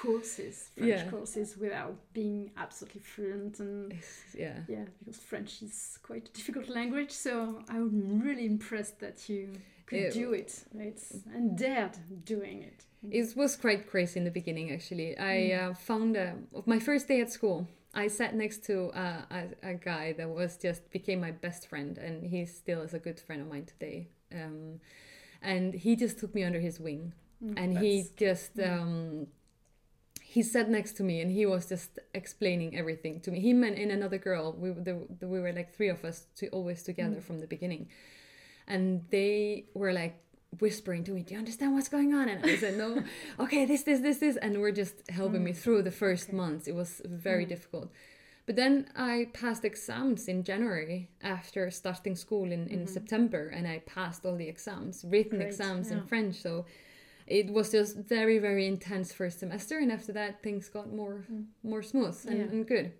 courses, 0.04 0.56
French 0.78 0.90
Yeah. 0.90 1.10
courses 1.10 1.58
without 1.58 1.96
being 2.14 2.52
absolutely 2.64 3.02
fluent 3.02 3.60
and 3.60 3.94
yeah. 4.44 4.60
yeah, 4.68 4.86
because 5.00 5.18
French 5.32 5.52
is 5.62 6.00
quite 6.08 6.30
a 6.30 6.34
difficult 6.40 6.68
language. 6.70 7.12
So 7.12 7.34
I'm 7.70 8.22
really 8.28 8.46
impressed 8.46 9.00
that 9.00 9.18
you 9.30 9.44
could 9.88 10.00
Yeah. 10.04 10.10
do 10.24 10.34
it, 10.42 10.52
right? 10.74 11.02
And 11.36 11.58
dared 11.58 11.96
doing 12.26 12.58
it. 12.72 12.80
It 13.20 13.36
was 13.42 13.56
quite 13.56 13.82
crazy 13.92 14.16
in 14.22 14.26
the 14.30 14.32
beginning, 14.40 14.68
actually. 14.72 15.10
I 15.34 15.36
Mm. 15.38 15.60
uh, 15.60 15.74
found 15.90 16.12
uh, 16.18 16.34
my 16.74 16.80
first 16.80 17.08
day 17.08 17.20
at 17.26 17.30
school. 17.32 17.60
I 17.96 18.08
sat 18.08 18.36
next 18.36 18.64
to 18.66 18.90
uh, 18.90 19.22
a, 19.32 19.70
a 19.72 19.74
guy 19.76 20.14
that 20.14 20.30
was 20.30 20.58
just 20.58 20.92
became 20.92 21.22
my 21.22 21.32
best 21.32 21.68
friend, 21.68 21.98
and 21.98 22.26
he 22.26 22.46
still 22.46 22.82
is 22.82 22.94
a 22.94 23.00
good 23.00 23.20
friend 23.20 23.42
of 23.42 23.48
mine 23.48 23.66
today. 23.66 24.10
Um, 24.34 24.82
and 25.42 25.74
he 25.74 25.96
just 25.96 26.20
took 26.20 26.34
me 26.36 26.44
under 26.44 26.60
his 26.60 26.80
wing, 26.80 27.14
Mm, 27.44 27.54
and 27.58 27.78
he 27.78 28.06
just 28.16 28.58
um, 28.60 29.28
he 30.24 30.42
sat 30.42 30.70
next 30.70 30.94
to 30.98 31.04
me, 31.04 31.22
and 31.22 31.32
he 31.32 31.46
was 31.46 31.68
just 31.68 32.00
explaining 32.14 32.78
everything 32.78 33.20
to 33.22 33.32
me. 33.32 33.40
Him 33.40 33.64
and, 33.64 33.78
and 33.78 33.92
another 33.92 34.18
girl, 34.18 34.54
we 34.58 34.72
were 34.72 34.82
the, 34.82 34.96
the, 35.20 35.28
we 35.28 35.40
were 35.40 35.52
like 35.54 35.74
three 35.76 35.90
of 35.90 36.04
us, 36.06 36.28
to, 36.38 36.48
always 36.50 36.84
together 36.84 37.18
Mm. 37.18 37.24
from 37.24 37.40
the 37.40 37.48
beginning, 37.48 37.88
and 38.68 39.04
they 39.10 39.66
were 39.74 39.94
like 39.94 40.16
whispering 40.60 41.04
to 41.06 41.12
me, 41.12 41.22
"Do 41.24 41.34
you 41.34 41.40
understand 41.40 41.74
what's 41.74 41.90
going 41.90 42.14
on?" 42.14 42.30
And 42.30 42.46
I 42.46 42.56
said, 42.58 42.78
"No." 42.78 43.04
okay, 43.40 43.66
this, 43.66 43.84
this, 43.84 44.00
this, 44.00 44.18
this, 44.20 44.38
and 44.38 44.60
we're 44.62 44.72
just 44.72 44.96
helping 45.10 45.44
me 45.44 45.52
Mm. 45.52 45.58
through 45.58 45.82
the 45.84 45.92
first 45.92 46.30
Okay. 46.30 46.38
months. 46.38 46.68
It 46.68 46.76
was 46.76 47.02
very 47.06 47.46
Mm. 47.46 47.50
difficult. 47.50 47.92
But 48.46 48.56
then 48.56 48.88
I 48.96 49.30
passed 49.34 49.66
exams 49.66 50.28
in 50.28 50.44
January 50.44 51.10
after 51.22 51.72
starting 51.72 52.16
school 52.16 52.52
in, 52.52 52.68
in 52.68 52.82
Mhm. 52.86 52.90
September, 52.90 53.48
and 53.48 53.68
I 53.68 53.80
passed 53.80 54.24
all 54.26 54.36
the 54.38 54.48
exams, 54.48 55.04
written 55.04 55.40
Great, 55.40 55.48
exams 55.48 55.90
in. 55.92 56.02
French. 56.06 56.36
So 56.42 56.66
it 57.26 57.50
was 57.52 57.72
just 57.72 57.98
very, 57.98 58.38
very 58.38 58.68
intense 58.68 59.12
first 59.12 59.40
semester, 59.40 59.80
and 59.80 59.92
after 59.92 60.14
that, 60.14 60.44
things 60.44 60.70
got 60.70 60.94
more 60.94 61.26
Mm. 61.32 61.46
more 61.64 61.82
smooth 61.84 62.18
and, 62.30 62.38
Yeah. 62.38 62.52
and 62.54 62.68
good. 62.68 62.92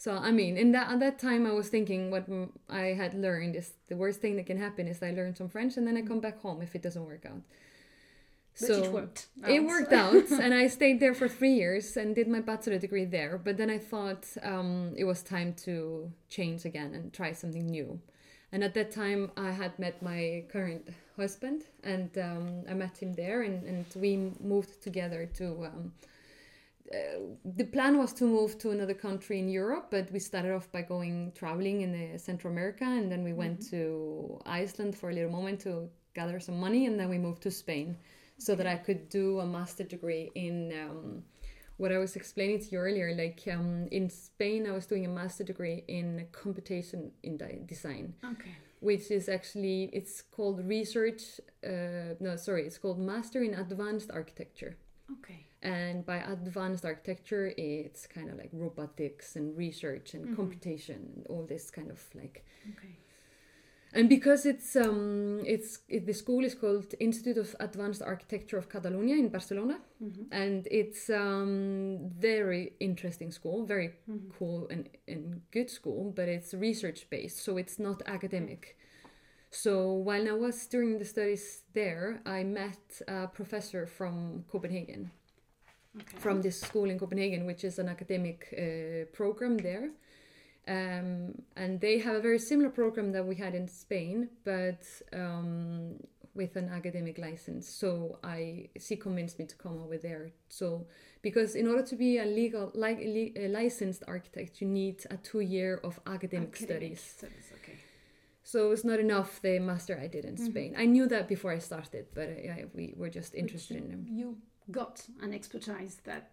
So 0.00 0.16
I 0.16 0.30
mean, 0.30 0.56
in 0.56 0.72
that 0.72 0.90
at 0.90 0.98
that 1.00 1.18
time, 1.18 1.46
I 1.46 1.52
was 1.52 1.68
thinking 1.68 2.10
what 2.10 2.24
I 2.70 2.94
had 3.02 3.12
learned 3.12 3.54
is 3.54 3.74
the 3.88 3.96
worst 3.96 4.22
thing 4.22 4.34
that 4.36 4.46
can 4.46 4.56
happen 4.56 4.88
is 4.88 5.02
I 5.02 5.10
learn 5.10 5.34
some 5.36 5.50
French 5.50 5.76
and 5.76 5.86
then 5.86 5.94
I 5.94 6.00
come 6.00 6.20
back 6.20 6.40
home 6.40 6.62
if 6.62 6.74
it 6.74 6.80
doesn't 6.80 7.04
work 7.04 7.26
out. 7.26 7.42
But 8.58 8.70
it 8.70 8.92
worked. 8.92 9.26
It 9.46 9.60
out. 9.60 9.66
worked 9.66 9.92
out, 9.92 10.30
and 10.44 10.54
I 10.54 10.68
stayed 10.68 11.00
there 11.00 11.12
for 11.12 11.28
three 11.28 11.52
years 11.52 11.98
and 11.98 12.14
did 12.14 12.28
my 12.28 12.40
bachelor 12.40 12.78
degree 12.78 13.04
there. 13.04 13.36
But 13.36 13.58
then 13.58 13.68
I 13.68 13.76
thought 13.76 14.24
um, 14.42 14.94
it 14.96 15.04
was 15.04 15.22
time 15.22 15.52
to 15.64 16.10
change 16.30 16.64
again 16.64 16.94
and 16.94 17.12
try 17.12 17.32
something 17.32 17.66
new. 17.66 18.00
And 18.52 18.64
at 18.64 18.72
that 18.72 18.90
time, 18.92 19.30
I 19.36 19.50
had 19.50 19.78
met 19.78 20.02
my 20.02 20.44
current 20.50 20.88
husband, 21.14 21.64
and 21.84 22.10
um, 22.16 22.62
I 22.70 22.72
met 22.72 22.96
him 22.96 23.12
there, 23.12 23.42
and, 23.42 23.64
and 23.64 23.84
we 23.94 24.32
moved 24.40 24.82
together 24.82 25.28
to. 25.34 25.66
Um, 25.66 25.92
uh, 26.94 27.20
the 27.44 27.64
plan 27.64 27.98
was 27.98 28.12
to 28.14 28.24
move 28.24 28.58
to 28.58 28.70
another 28.70 28.94
country 28.94 29.38
in 29.38 29.48
Europe, 29.48 29.88
but 29.90 30.10
we 30.12 30.18
started 30.18 30.52
off 30.52 30.70
by 30.72 30.82
going 30.82 31.32
traveling 31.34 31.82
in 31.82 31.92
the 31.92 32.18
Central 32.18 32.52
America, 32.52 32.84
and 32.84 33.10
then 33.12 33.22
we 33.22 33.32
went 33.32 33.68
to 33.70 34.40
Iceland 34.46 34.96
for 34.96 35.10
a 35.10 35.14
little 35.14 35.30
moment 35.30 35.60
to 35.60 35.88
gather 36.14 36.40
some 36.40 36.58
money, 36.58 36.86
and 36.86 36.98
then 36.98 37.08
we 37.08 37.18
moved 37.18 37.42
to 37.42 37.50
Spain 37.50 37.96
so 38.38 38.54
that 38.56 38.66
I 38.66 38.76
could 38.76 39.08
do 39.08 39.38
a 39.40 39.46
master 39.46 39.84
degree 39.84 40.30
in 40.34 40.72
um, 40.82 41.22
what 41.76 41.92
I 41.92 41.98
was 41.98 42.16
explaining 42.16 42.58
to 42.60 42.66
you 42.72 42.78
earlier. 42.78 43.14
Like 43.14 43.40
um, 43.52 43.86
in 43.92 44.10
Spain, 44.10 44.66
I 44.66 44.72
was 44.72 44.86
doing 44.86 45.04
a 45.06 45.08
master 45.10 45.44
degree 45.44 45.84
in 45.88 46.26
computation 46.32 47.12
in 47.22 47.36
di- 47.36 47.60
design, 47.66 48.14
Okay. 48.24 48.50
which 48.80 49.10
is 49.12 49.28
actually 49.28 49.90
it's 49.92 50.22
called 50.22 50.66
research. 50.66 51.22
Uh, 51.64 52.14
no, 52.18 52.34
sorry, 52.36 52.66
it's 52.66 52.78
called 52.78 52.98
master 52.98 53.42
in 53.44 53.54
advanced 53.54 54.10
architecture, 54.10 54.76
Okay. 55.12 55.46
And 55.62 56.06
by 56.06 56.16
advanced 56.18 56.84
architecture, 56.86 57.52
it's 57.56 58.06
kind 58.06 58.30
of 58.30 58.38
like 58.38 58.50
robotics 58.52 59.36
and 59.36 59.56
research 59.56 60.14
and 60.14 60.34
computation, 60.36 61.12
and 61.16 61.26
all 61.28 61.44
this 61.46 61.70
kind 61.70 61.90
of 61.90 62.02
like 62.14 62.44
Okay. 62.70 62.96
and 63.92 64.08
because 64.08 64.46
it's 64.46 64.76
um 64.76 65.42
it's 65.44 65.80
it, 65.88 66.06
the 66.06 66.12
school 66.14 66.44
is 66.44 66.54
called 66.54 66.94
Institute 67.00 67.36
of 67.38 67.54
Advanced 67.60 68.02
Architecture 68.02 68.56
of 68.58 68.68
Catalonia 68.68 69.16
in 69.16 69.28
Barcelona, 69.28 69.78
and 70.30 70.66
it's 70.70 71.10
um 71.10 72.10
very 72.18 72.72
interesting 72.80 73.32
school, 73.32 73.64
very 73.66 73.90
cool 74.38 74.68
and, 74.70 74.88
and 75.08 75.42
good 75.50 75.68
school, 75.70 76.12
but 76.16 76.28
it's 76.28 76.54
research 76.54 77.06
based, 77.10 77.38
so 77.44 77.56
it's 77.56 77.78
not 77.78 78.00
academic. 78.06 78.76
So 79.50 79.92
while 79.92 80.28
I 80.28 80.32
was 80.32 80.66
doing 80.66 80.98
the 80.98 81.04
studies 81.04 81.62
there, 81.74 82.20
I 82.24 82.44
met 82.44 83.02
a 83.08 83.26
professor 83.26 83.86
from 83.86 84.44
Copenhagen, 84.48 85.10
Okay. 85.98 86.18
from 86.18 86.40
this 86.40 86.60
school 86.60 86.88
in 86.88 86.98
Copenhagen, 86.98 87.46
which 87.46 87.64
is 87.64 87.78
an 87.80 87.88
academic 87.88 88.46
uh, 88.56 89.06
program 89.12 89.58
there. 89.58 89.90
Um, 90.68 91.42
and 91.56 91.80
they 91.80 91.98
have 91.98 92.14
a 92.14 92.20
very 92.20 92.38
similar 92.38 92.70
program 92.70 93.10
that 93.12 93.26
we 93.26 93.34
had 93.34 93.56
in 93.56 93.66
Spain, 93.66 94.28
but 94.44 94.84
um, 95.12 95.96
with 96.34 96.54
an 96.54 96.68
academic 96.68 97.18
license. 97.18 97.68
So 97.68 98.18
I 98.22 98.68
she 98.78 98.94
convinced 98.96 99.38
me 99.38 99.46
to 99.46 99.56
come 99.56 99.82
over 99.82 99.98
there. 99.98 100.30
So 100.48 100.86
because 101.22 101.56
in 101.56 101.66
order 101.66 101.82
to 101.82 101.96
be 101.96 102.18
a 102.18 102.24
legal 102.24 102.70
like 102.74 102.98
a 103.00 103.48
licensed 103.48 104.04
architect, 104.06 104.60
you 104.60 104.68
need 104.68 105.04
a 105.10 105.16
two 105.16 105.40
year 105.40 105.80
of 105.82 105.98
academic, 106.06 106.50
Academic 106.50 106.56
studies. 106.56 107.14
studies. 107.18 107.46
Okay. 107.62 107.78
So 108.42 108.70
it's 108.72 108.84
not 108.84 109.00
enough 109.00 109.42
the 109.42 109.58
master 109.58 109.98
I 110.00 110.06
did 110.06 110.24
in 110.24 110.36
Spain. 110.36 110.74
I 110.76 110.86
knew 110.86 111.06
that 111.08 111.28
before 111.28 111.52
I 111.52 111.58
started, 111.58 112.06
but 112.14 112.28
uh, 112.28 112.32
yeah, 112.42 112.64
we 112.74 112.94
were 112.96 113.10
just 113.10 113.34
interested 113.34 113.74
Which 113.74 113.84
in 113.84 113.90
them. 113.90 114.06
You 114.08 114.36
got 114.72 115.02
an 115.22 115.32
expertise 115.34 115.96
that 116.04 116.30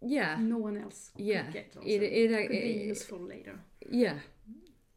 Yeah, 0.00 0.36
no 0.40 0.58
one 0.58 0.76
else 0.84 1.10
yeah. 1.16 1.50
get. 1.52 1.74
Also. 1.76 1.88
It 1.88 2.02
it, 2.02 2.32
uh, 2.32 2.38
could 2.42 2.50
be 2.50 2.56
it- 2.56 2.88
useful 2.94 3.18
later. 3.34 3.54
yeah 3.90 4.18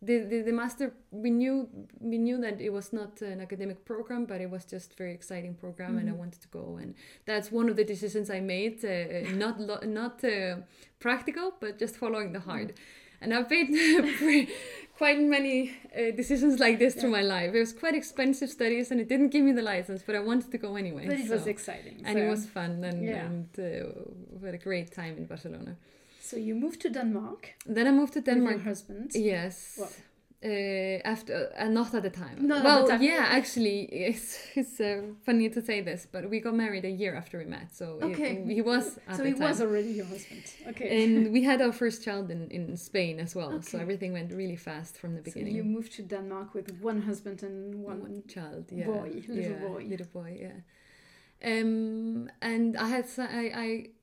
the, 0.08 0.18
the 0.32 0.42
the 0.42 0.52
master 0.52 0.86
we 1.12 1.30
knew 1.30 1.68
we 2.00 2.18
knew 2.18 2.38
that 2.42 2.60
it 2.60 2.72
was 2.74 2.92
not 2.92 3.22
an 3.22 3.40
academic 3.40 3.86
program 3.86 4.26
but 4.26 4.42
it 4.42 4.50
was 4.50 4.66
just 4.66 4.98
very 4.98 5.14
exciting 5.14 5.54
program 5.64 5.98
and 6.00 6.10
i 6.10 6.16
wanted 6.24 6.42
to 6.42 6.48
go 6.60 6.66
and 6.82 6.96
that's 7.30 7.52
one 7.52 7.70
of 7.70 7.76
the 7.76 7.84
decisions 7.84 8.30
i 8.32 8.40
made 8.40 8.84
uh, 8.84 9.30
not 9.44 9.56
lo- 9.70 9.86
not 10.02 10.24
uh, 10.24 10.56
practical 11.00 11.48
but 11.64 11.78
just 11.84 11.96
following 12.04 12.34
the 12.34 12.40
heart 12.50 12.70
and 13.22 13.32
i've 13.34 13.48
pre- 14.20 14.50
quite 15.02 15.20
many 15.38 15.56
uh, 15.70 16.12
decisions 16.22 16.54
like 16.66 16.76
this 16.84 16.94
through 17.00 17.14
my 17.20 17.26
life 17.36 17.50
it 17.58 17.62
was 17.66 17.74
quite 17.84 17.96
expensive 18.02 18.50
studies 18.58 18.92
and 18.92 18.98
it 19.04 19.08
didn't 19.14 19.32
give 19.36 19.44
me 19.50 19.54
the 19.60 19.66
license 19.74 20.02
but 20.08 20.16
i 20.20 20.22
wanted 20.30 20.50
to 20.56 20.58
go 20.66 20.70
anyway 20.84 21.06
But 21.12 21.20
it 21.26 21.30
was 21.38 21.46
exciting. 21.56 21.96
and 22.06 22.14
so. 22.18 22.24
it 22.24 22.30
was 22.36 22.42
fun 22.58 22.72
and, 22.90 22.98
Yeah. 23.12 23.26
and 23.26 23.48
uh, 23.60 23.66
we 24.40 24.44
had 24.50 24.56
a 24.62 24.64
great 24.70 24.90
time 25.02 25.14
in 25.20 25.26
barcelona 25.34 25.74
So 26.30 26.36
you 26.48 26.54
moved 26.64 26.80
to 26.86 26.90
Denmark 27.00 27.42
then 27.76 27.86
i 27.88 27.92
moved 28.00 28.14
to 28.18 28.22
Denmark. 28.30 28.56
with 28.56 28.64
your 28.66 28.70
husband. 28.74 29.08
Yes. 29.34 29.56
Well- 29.80 29.96
uh, 30.44 30.48
after 31.14 31.52
uh, 31.58 31.68
not 31.70 31.94
at 31.94 32.04
the 32.04 32.10
time. 32.10 32.48
Not 32.48 32.64
well, 32.64 32.84
the 32.84 32.92
time. 32.94 33.02
yeah, 33.04 33.26
actually, 33.30 33.82
it's 34.10 34.38
it's 34.56 34.80
uh, 34.80 35.02
funny 35.26 35.50
to 35.50 35.62
say 35.62 35.82
this, 35.82 36.08
but 36.12 36.30
we 36.30 36.40
got 36.40 36.56
married 36.56 36.86
a 36.86 36.90
year 36.90 37.16
after 37.16 37.38
we 37.38 37.46
met, 37.46 37.76
so 37.76 37.86
Okay. 38.02 38.44
he 38.48 38.62
was 38.62 38.98
at 39.08 39.18
so 39.18 39.24
he 39.24 39.34
time. 39.34 39.42
was 39.50 39.62
already 39.62 39.92
your 39.92 40.06
husband. 40.06 40.44
Okay. 40.68 41.04
and 41.04 41.32
we 41.36 41.44
had 41.44 41.62
our 41.62 41.72
first 41.74 42.04
child 42.04 42.32
in, 42.32 42.50
in 42.50 42.76
Spain 42.78 43.20
as 43.20 43.36
well, 43.36 43.62
so 43.62 43.78
everything 43.80 44.14
went 44.14 44.32
really 44.34 44.56
fast 44.58 44.98
from 44.98 45.12
the 45.16 45.20
so 45.22 45.26
beginning. 45.26 45.56
you 45.56 45.64
moved 45.64 45.92
to 45.94 46.02
Denmark 46.04 46.54
with 46.54 46.68
one 46.82 47.02
husband 47.04 47.44
and 47.44 47.84
one. 47.84 48.00
One 48.02 48.24
child, 48.28 48.66
yeah, 48.72 48.86
boy, 48.86 49.12
little 49.30 49.36
yeah, 49.36 49.68
boy. 49.68 49.86
little 49.88 50.08
boy, 50.14 50.38
yeah. 50.42 50.60
Um, 51.44 52.30
and 52.42 52.78
I 52.78 52.88
had, 52.88 53.06
I, 53.18 53.52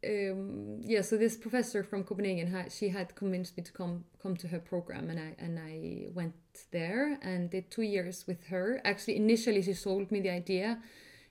I, 0.05 0.09
um, 0.31 0.81
yeah. 0.83 1.03
So 1.03 1.17
this 1.17 1.37
professor 1.37 1.85
from 1.85 2.03
Copenhagen, 2.03 2.49
had, 2.49 2.73
she 2.73 2.89
had 2.89 3.15
convinced 3.15 3.57
me 3.57 3.63
to 3.63 3.73
come, 3.73 4.05
come 4.21 4.37
to 4.37 4.49
her 4.49 4.59
program, 4.59 5.09
and 5.09 5.21
I, 5.21 5.37
and 5.39 5.59
I 5.59 6.09
went 6.15 6.35
there 6.73 7.19
and 7.23 7.49
did 7.49 7.71
two 7.71 7.83
years 7.83 8.25
with 8.27 8.45
her. 8.49 8.81
Actually, 8.85 9.17
initially 9.17 9.63
she 9.63 9.75
sold 9.75 10.11
me 10.11 10.21
the 10.21 10.31
idea 10.31 10.81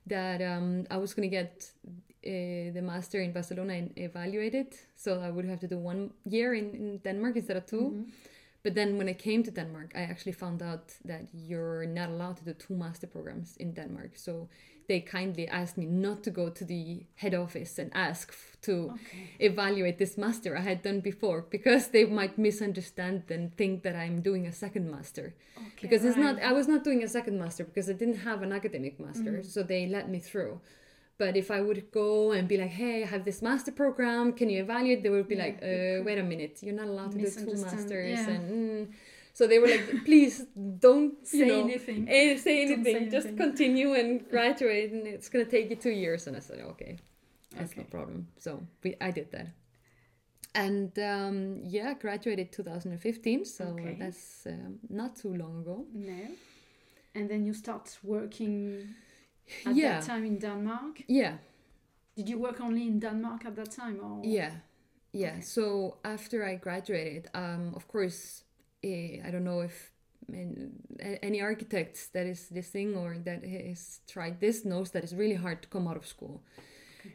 that 0.06 0.42
um, 0.42 0.86
I 0.90 0.96
was 0.98 1.14
going 1.14 1.30
to 1.30 1.36
get 1.36 1.72
uh, 2.26 2.72
the 2.74 2.82
master 2.82 3.20
in 3.20 3.34
Barcelona 3.34 3.74
and 3.74 3.92
evaluated, 3.98 4.76
so 4.96 5.20
I 5.20 5.30
would 5.30 5.46
have 5.46 5.60
to 5.60 5.68
do 5.68 5.78
one 5.78 6.12
year 6.24 6.54
in, 6.54 6.74
in 6.74 6.98
Denmark 7.00 7.36
instead 7.36 7.58
of 7.58 7.66
2 7.66 7.78
Mm-hmm. 7.78 8.04
But 8.64 8.74
then 8.76 8.98
when 8.98 9.08
I 9.10 9.14
came 9.14 9.44
to 9.44 9.52
Denmark, 9.52 9.92
I 9.96 10.02
actually 10.02 10.34
found 10.34 10.62
out 10.62 10.94
that 11.06 11.24
you're 11.34 11.86
not 11.86 12.10
allowed 12.10 12.38
to 12.38 12.44
do 12.46 12.54
two 12.54 12.76
master 12.76 13.08
programs 13.08 13.56
in 13.58 13.74
Denmark. 13.74 14.12
So 14.16 14.50
they 14.90 15.00
kindly 15.02 15.48
asked 15.48 15.78
me 15.78 15.86
not 15.86 16.24
to 16.24 16.32
go 16.32 16.50
to 16.50 16.66
the 16.66 17.06
head 17.16 17.34
office 17.36 17.78
and 17.82 17.92
ask 17.94 18.30
f- 18.30 18.58
to 18.62 18.74
Okay. 18.94 19.30
evaluate 19.40 19.98
this 19.98 20.18
master 20.18 20.58
I 20.58 20.62
had 20.62 20.82
done 20.82 21.02
before 21.02 21.42
because 21.52 21.88
they 21.90 22.06
might 22.06 22.38
misunderstand 22.38 23.24
and 23.32 23.56
think 23.58 23.84
that 23.84 23.96
I'm 23.96 24.22
doing 24.22 24.48
a 24.48 24.52
second 24.54 24.90
master. 24.92 25.34
Okay, 25.58 25.82
because 25.82 26.06
it's 26.08 26.18
not. 26.18 26.36
I 26.42 26.54
was 26.54 26.68
not 26.68 26.84
doing 26.84 27.04
a 27.04 27.08
second 27.08 27.38
master 27.40 27.64
because 27.66 27.90
I 27.90 27.94
didn't 27.94 28.20
have 28.30 28.42
an 28.44 28.52
academic 28.54 29.00
master, 29.00 29.32
Mm-hmm. 29.32 29.50
so 29.54 29.64
they 29.64 29.88
let 29.88 30.10
me 30.10 30.20
through. 30.20 30.60
But 31.18 31.36
if 31.36 31.50
I 31.50 31.62
would 31.62 31.90
go 31.92 32.32
and 32.32 32.48
be 32.48 32.58
like, 32.58 32.70
"Hey, 32.82 33.04
I 33.04 33.08
have 33.08 33.24
this 33.26 33.42
master 33.42 33.72
program. 33.72 34.34
Can 34.34 34.50
you 34.50 34.60
evaluate?" 34.62 35.02
They 35.04 35.10
would 35.10 35.28
be 35.28 35.36
Yeah, 35.36 35.46
like, 35.46 35.58
uh, 35.64 36.04
"Wait 36.08 36.18
a 36.20 36.24
minute, 36.34 36.54
you're 36.64 36.76
not 36.84 36.88
allowed 36.94 37.12
to 37.14 37.18
do 37.18 37.30
two 37.30 37.56
masters." 37.68 38.20
yeah. 38.20 38.30
And 38.30 38.44
mm. 38.88 38.94
so 39.34 39.42
they 39.48 39.60
were 39.62 39.68
like, 39.76 39.86
"Please 40.06 40.36
don't 40.88 41.14
Say 41.40 41.48
know, 41.48 41.62
anything. 41.68 42.08
eh, 42.08 42.38
say 42.38 42.56
Don't 42.68 42.86
anything. 42.86 43.10
Just 43.18 43.30
continue 43.36 43.90
and 44.00 44.10
graduate, 44.36 44.92
and 44.92 45.08
it's 45.08 45.28
gonna 45.30 45.46
take 45.56 45.70
you 45.72 45.76
two 45.76 45.96
years." 46.04 46.28
And 46.28 46.36
I 46.38 46.40
said, 46.48 46.60
"Okay, 46.74 46.94
that's 47.56 47.76
no 47.76 47.84
problem." 47.84 48.28
So 48.38 48.62
we, 48.84 48.90
I 49.02 49.10
did 49.12 49.32
that. 49.32 49.48
And 50.56 50.98
um, 51.00 51.62
yeah, 51.64 51.94
graduated 51.94 52.52
2015, 52.52 53.46
so 53.46 53.64
Okay. 53.66 53.96
that's 54.00 54.46
um, 54.48 54.80
not 54.90 55.16
too 55.16 55.34
long 55.36 55.62
ago. 55.62 55.86
No. 55.94 56.22
And 57.16 57.30
then 57.30 57.46
you 57.46 57.54
start 57.54 57.98
working 58.04 58.88
at 59.66 59.76
Yeah. 59.76 60.00
that 60.00 60.06
time 60.08 60.26
in 60.26 60.40
Denmark. 60.40 61.04
Yeah, 61.08 61.38
Did 62.16 62.30
you 62.30 62.40
work 62.40 62.60
only 62.62 62.82
in 62.88 63.00
Denmark 63.00 63.46
at 63.46 63.56
that 63.56 63.72
time, 63.72 64.00
or 64.04 64.22
Yeah, 64.26 64.52
yeah. 65.14 65.32
Okay. 65.34 65.42
So 65.42 65.98
after 66.04 66.44
I 66.44 66.56
graduated, 66.56 67.30
um, 67.34 67.74
of 67.76 67.88
course, 67.88 68.44
eh, 68.84 69.28
I 69.28 69.32
don't 69.32 69.44
know 69.44 69.62
if 69.62 69.92
any 71.22 71.42
architect 71.42 72.12
that 72.14 72.26
is 72.26 72.52
listening 72.52 72.96
or 72.98 73.18
that 73.24 73.44
has 73.46 74.02
tried 74.08 74.40
this 74.40 74.66
knows 74.66 74.92
that 74.92 75.04
it's 75.04 75.14
really 75.14 75.36
hard 75.36 75.62
to 75.62 75.70
come 75.70 75.88
out 75.90 75.98
of 75.98 76.06
school. 76.06 76.42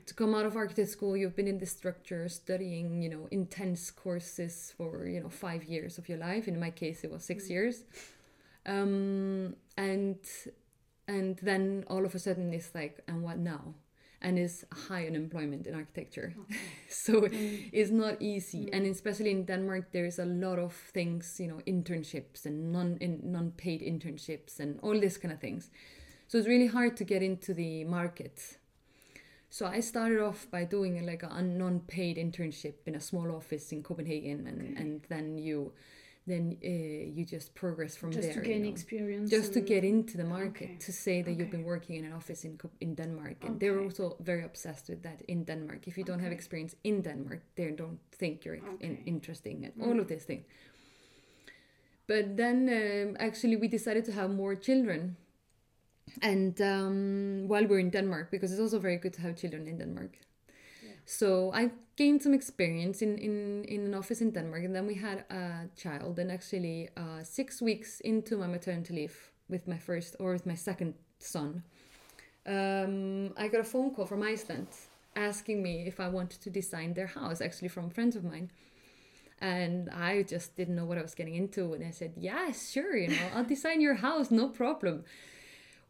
To 0.07 0.15
come 0.15 0.35
out 0.35 0.47
of 0.47 0.57
architect 0.57 0.89
school, 0.89 1.17
you've 1.17 1.37
been 1.37 1.49
in 1.49 1.59
this 1.59 1.71
structure 1.73 2.29
studying, 2.29 3.03
you 3.03 3.11
know, 3.11 3.29
intense 3.31 3.91
courses 3.91 4.73
for 4.77 5.07
you 5.07 5.21
know 5.21 5.29
five 5.31 5.65
years 5.65 5.99
of 5.99 6.09
your 6.09 6.19
life. 6.19 6.49
In 6.49 6.59
my 6.61 6.71
case, 6.71 7.05
it 7.05 7.11
was 7.11 7.25
six 7.25 7.51
years, 7.51 7.85
um, 8.67 9.55
and 9.77 10.17
and 11.13 11.39
then 11.43 11.85
all 11.89 12.05
of 12.05 12.15
a 12.15 12.19
sudden 12.19 12.53
it's 12.55 12.75
like, 12.75 13.03
and 13.07 13.23
what 13.23 13.39
now? 13.39 13.75
And 14.23 14.39
it's 14.39 14.65
high 14.89 15.07
unemployment 15.07 15.67
in 15.67 15.75
architecture, 15.75 16.35
so 16.89 17.23
mm. 17.23 17.71
it's 17.73 17.91
not 17.91 18.23
easy. 18.23 18.67
Mm. 18.67 18.71
And 18.73 18.87
especially 18.87 19.33
in 19.33 19.45
Denmark, 19.45 19.91
there's 19.93 20.21
a 20.21 20.25
lot 20.25 20.59
of 20.59 20.73
things, 20.73 21.39
you 21.41 21.49
know, 21.49 21.61
internships 21.67 22.47
and 22.47 22.73
non 22.73 22.99
in, 23.01 23.21
non-paid 23.25 23.83
internships 23.83 24.61
and 24.61 24.79
all 24.81 24.99
these 24.99 25.19
kind 25.19 25.35
of 25.35 25.41
things. 25.41 25.71
So 26.29 26.39
it's 26.39 26.47
really 26.47 26.69
hard 26.69 26.97
to 26.99 27.05
get 27.05 27.23
into 27.23 27.53
the 27.53 27.85
market. 27.85 28.59
So 29.51 29.67
I 29.67 29.81
started 29.81 30.21
off 30.21 30.47
by 30.51 30.65
doing 30.65 31.05
like 31.05 31.25
a 31.25 31.43
non-paid 31.43 32.17
internship 32.17 32.75
in 32.87 32.95
a 32.95 33.01
small 33.01 33.35
office 33.37 33.73
in 33.73 33.83
Copenhagen, 33.83 34.47
and, 34.47 34.79
and 34.79 35.03
then 35.09 35.37
you 35.37 35.73
then 36.27 36.57
uh, 36.65 36.69
you 37.17 37.25
just 37.25 37.55
progress 37.55 37.97
from 37.97 38.11
just 38.13 38.23
there. 38.29 38.35
to 38.35 38.41
you 38.49 38.55
gain 38.55 38.63
know 38.63 38.69
experience? 38.71 39.31
just 39.31 39.53
to 39.53 39.61
get 39.61 39.83
into 39.85 40.17
the 40.17 40.25
market 40.25 40.69
Okay. 40.71 40.77
to 40.87 40.93
say 40.93 41.23
that 41.23 41.33
you've 41.37 41.51
been 41.51 41.65
working 41.65 41.97
in 41.97 42.05
an 42.05 42.13
office 42.13 42.45
in 42.49 42.55
in 42.81 42.95
Denmark 42.95 43.37
and 43.47 43.59
they're 43.61 43.81
also 43.87 44.17
very 44.21 44.45
obsessed 44.45 44.87
with 44.93 45.03
that 45.03 45.19
in 45.29 45.45
Denmark 45.45 45.81
if 45.91 45.95
you 45.99 46.05
don't 46.05 46.21
have 46.27 46.33
experience 46.33 46.75
in 46.85 47.03
Denmark 47.03 47.41
they 47.57 47.71
don't 47.83 47.99
think 48.21 48.45
you're 48.45 48.55
in, 48.61 48.65
Okay. 48.75 49.03
interesting 49.15 49.57
and 49.67 49.73
all 49.87 49.99
of 50.01 50.07
these 50.09 50.25
things 50.31 50.45
but 52.07 52.25
then 52.37 52.59
um, 52.81 53.17
actually 53.29 53.57
we 53.57 53.69
decided 53.69 54.05
to 54.05 54.13
have 54.13 54.31
more 54.31 54.55
children 54.69 55.17
and 56.33 56.61
um, 56.61 57.49
while 57.51 57.67
we're 57.67 57.79
in 57.87 57.91
Denmark 57.91 58.31
because 58.31 58.53
it's 58.53 58.61
also 58.67 58.79
very 58.79 58.99
good 59.05 59.15
to 59.15 59.21
have 59.23 59.35
children 59.43 59.67
in 59.69 59.79
Denmark 59.79 60.13
so 61.05 61.53
I 61.53 61.71
gained 61.97 62.23
some 62.23 62.35
experience 62.35 63.03
in, 63.03 63.19
in, 63.19 63.65
in 63.65 63.87
an 63.87 63.95
office 63.95 64.21
in 64.21 64.31
Denmark, 64.31 64.65
and 64.65 64.75
then 64.75 64.87
we 64.87 64.95
had 64.95 65.25
a 65.31 65.69
child. 65.77 66.19
And 66.19 66.31
actually, 66.31 66.89
uh, 66.97 67.23
six 67.23 67.61
weeks 67.61 68.01
into 68.01 68.37
my 68.37 68.47
maternity 68.47 68.95
leave 68.95 69.31
with 69.49 69.67
my 69.69 69.79
first 69.79 70.17
or 70.19 70.33
with 70.33 70.47
my 70.47 70.55
second 70.55 70.95
son, 71.19 71.63
um, 72.47 73.33
I 73.37 73.49
got 73.49 73.61
a 73.61 73.65
phone 73.65 73.95
call 73.95 74.07
from 74.07 74.23
Iceland 74.23 74.69
asking 75.15 75.63
me 75.63 75.85
if 75.87 76.01
I 76.01 76.09
wanted 76.09 76.41
to 76.43 76.51
design 76.51 76.95
their 76.95 77.07
house, 77.07 77.41
actually 77.41 77.69
from 77.69 77.91
friends 77.91 78.17
of 78.17 78.25
mine. 78.25 78.51
And 79.41 79.91
I 79.91 80.23
just 80.23 80.57
didn't 80.57 80.77
know 80.77 80.85
what 80.85 80.99
I 80.99 81.03
was 81.03 81.15
getting 81.15 81.35
into, 81.35 81.75
and 81.75 81.85
I 81.85 81.91
said, 81.91 82.13
"Yeah, 82.17 82.53
sure, 82.53 82.97
you 82.97 83.09
know, 83.09 83.29
I'll 83.35 83.45
design 83.45 83.81
your 83.81 83.95
house, 83.95 84.31
no 84.31 84.49
problem." 84.49 85.05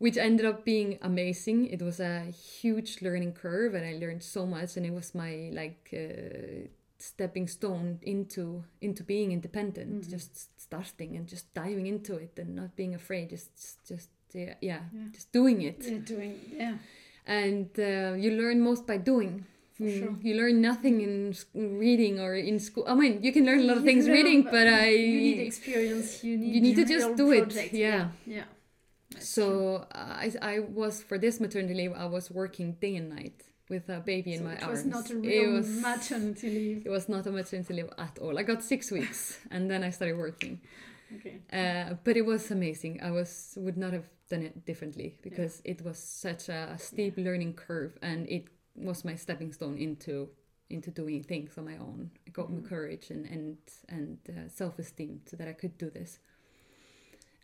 Which 0.03 0.17
ended 0.29 0.45
up 0.51 0.59
being 0.65 0.99
amazing. 1.03 1.59
It 1.77 1.81
was 1.89 1.99
a 2.01 2.15
huge 2.61 2.91
learning 3.07 3.33
curve, 3.45 3.73
and 3.79 3.85
I 3.87 3.95
learned 4.05 4.23
so 4.37 4.43
much, 4.47 4.77
and 4.77 4.85
it 4.91 4.95
was 5.01 5.15
my 5.15 5.33
like 5.61 5.83
uh, 5.95 6.69
stepping 6.99 7.47
stone 7.57 7.89
into 8.03 8.45
into 8.81 9.03
being 9.15 9.29
independent, 9.39 9.91
Mhm. 10.03 10.11
just 10.15 10.33
starting 10.67 11.11
and 11.17 11.25
just 11.35 11.47
diving 11.55 11.87
into 11.95 12.13
it 12.25 12.33
and 12.43 12.49
not 12.61 12.71
being 12.81 12.95
afraid, 12.95 13.25
just 13.31 13.51
just, 13.63 13.79
just 13.91 14.11
yeah, 14.35 14.55
yeah, 14.71 14.83
Yeah. 14.97 15.09
just 15.17 15.29
doing 15.39 15.59
it. 15.71 15.79
Yeah, 15.85 15.99
doing 16.15 16.35
yeah. 16.63 16.77
And 17.41 17.69
uh, 17.79 18.15
you 18.23 18.31
learn 18.43 18.59
most 18.71 18.83
by 18.93 18.99
doing. 19.13 19.35
For 19.77 19.85
Mm, 19.89 19.99
sure. 19.99 20.15
You 20.27 20.33
learn 20.43 20.57
nothing 20.71 20.97
in 21.07 21.15
reading 21.87 22.15
or 22.25 22.33
in 22.51 22.57
school. 22.69 22.85
I 22.93 22.95
mean, 23.03 23.15
you 23.27 23.33
can 23.37 23.45
learn 23.49 23.61
a 23.65 23.67
lot 23.71 23.77
of 23.81 23.85
You 23.85 23.91
things 23.91 24.05
reading, 24.17 24.41
but 24.57 24.67
I 24.85 24.89
you 24.91 25.21
need 25.29 25.41
experience. 25.51 26.09
You 26.27 26.35
need 26.41 26.53
you 26.55 26.61
need 26.67 26.77
to 26.83 26.87
just 26.97 27.09
do 27.23 27.27
it. 27.39 27.49
Yeah. 27.85 28.03
yeah. 28.37 28.47
So. 29.25 29.87
I, 29.93 30.33
I 30.43 30.59
was 30.61 31.03
for 31.03 31.19
this 31.19 31.41
maternity 31.41 31.75
leave. 31.75 31.93
I 31.93 32.07
was 32.07 32.31
working 32.31 32.73
day 32.81 32.97
and 32.97 33.09
night 33.11 33.43
with 33.69 33.89
a 33.89 34.01
baby 34.01 34.33
in 34.35 34.39
So 34.41 34.45
my 34.45 34.55
it 34.55 34.63
arms. 34.63 34.85
was 34.85 34.87
not 34.87 35.11
a 35.11 35.15
it 35.15 35.21
real 35.27 35.53
was 35.53 35.69
maternity 35.69 36.51
leave. 36.51 36.87
it 36.87 36.91
was 36.91 37.09
not 37.09 37.27
a 37.27 37.31
maternity 37.33 37.75
leave 37.75 37.91
at 37.99 38.19
all. 38.19 38.39
I 38.39 38.43
got 38.43 38.63
six 38.63 38.91
weeks 38.91 39.39
and 39.51 39.71
then 39.71 39.83
I 39.83 39.91
started 39.91 40.17
working. 40.19 40.61
Okay. 41.17 41.37
Uh, 41.53 41.95
but 42.05 42.17
it 42.17 42.25
was 42.25 42.51
amazing. 42.51 43.01
I 43.03 43.11
was 43.11 43.55
would 43.57 43.77
not 43.77 43.93
have 43.93 44.09
done 44.31 44.43
it 44.43 44.65
differently 44.65 45.19
because 45.23 45.61
it 45.65 45.83
was 45.83 45.99
such 45.99 46.49
a 46.49 46.75
steep 46.79 47.15
learning 47.19 47.53
curve, 47.55 47.93
and 48.03 48.27
it 48.29 48.49
was 48.75 49.05
my 49.05 49.15
stepping 49.15 49.53
stone 49.53 49.77
into 49.79 50.29
into 50.71 50.91
doing 50.91 51.23
things 51.23 51.59
on 51.59 51.67
my 51.67 51.77
own. 51.77 52.11
It 52.27 52.33
got 52.33 52.51
me 52.51 52.61
Mhm. 52.61 52.69
courage 52.69 53.11
and 53.11 53.27
and 53.27 53.57
and 53.89 54.19
uh, 54.29 54.49
self 54.49 54.79
esteem 54.79 55.21
so 55.27 55.37
that 55.37 55.49
I 55.49 55.53
could 55.53 55.77
do 55.77 55.91
this. 55.91 56.19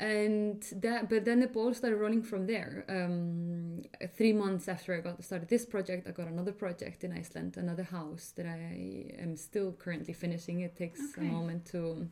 And 0.01 0.63
that, 0.77 1.09
but 1.11 1.25
then 1.25 1.41
the 1.41 1.49
ball 1.49 1.75
started 1.75 1.97
rolling 1.97 2.23
from 2.23 2.47
there. 2.47 2.85
Um, 2.89 3.83
three 4.17 4.33
months 4.33 4.69
after 4.69 4.95
I 4.95 5.01
got 5.01 5.23
started 5.25 5.49
this 5.49 5.67
project, 5.67 6.07
I 6.07 6.13
got 6.13 6.29
another 6.29 6.53
project 6.53 7.03
in 7.03 7.11
Iceland, 7.13 7.57
another 7.57 7.83
house 7.83 8.33
that 8.37 8.47
I 8.47 9.13
am 9.21 9.37
still 9.37 9.73
currently 9.73 10.15
finishing. 10.15 10.61
It 10.61 10.77
takes 10.77 11.01
Okay. 11.01 11.27
a 11.27 11.33
moment 11.33 11.67
to 11.73 12.09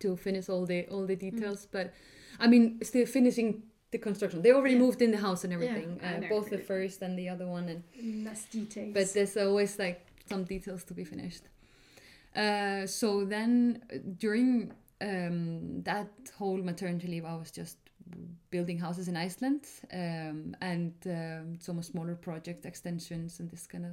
to 0.00 0.16
finish 0.16 0.48
all 0.48 0.66
the 0.66 0.86
all 0.88 1.06
the 1.06 1.14
details, 1.16 1.66
but 1.70 1.92
I 2.40 2.48
mean, 2.48 2.80
still 2.82 3.06
finishing 3.06 3.62
the 3.92 3.98
construction. 3.98 4.42
They 4.42 4.50
already 4.52 4.74
Yeah. 4.74 4.80
moved 4.86 5.00
in 5.00 5.12
the 5.12 5.18
house 5.28 5.44
and 5.44 5.52
everything, 5.52 6.00
I 6.02 6.16
uh, 6.16 6.28
both 6.28 6.50
the 6.50 6.58
first 6.58 7.02
and 7.02 7.16
the 7.16 7.28
other 7.28 7.46
one, 7.46 7.68
and 7.68 8.24
Less 8.24 8.46
details. 8.46 8.92
but 8.92 9.12
there's 9.14 9.36
always 9.36 9.78
like 9.78 10.00
some 10.28 10.42
details 10.42 10.82
to 10.84 10.94
be 10.94 11.04
finished. 11.04 11.44
Uh, 12.34 12.84
so 12.88 13.24
then 13.24 13.80
during 14.18 14.72
um, 15.00 15.82
that 15.82 16.08
whole 16.38 16.58
maternity 16.58 17.08
leave, 17.08 17.24
I 17.24 17.34
was 17.36 17.50
just 17.50 17.78
building 18.50 18.78
houses 18.78 19.08
in 19.08 19.16
Iceland 19.16 19.66
um, 19.92 20.54
and 20.60 20.92
um, 21.06 21.58
some 21.58 21.82
smaller 21.82 22.14
project 22.14 22.66
extensions 22.66 23.40
and 23.40 23.50
this 23.50 23.66
kind 23.66 23.84
of 23.84 23.92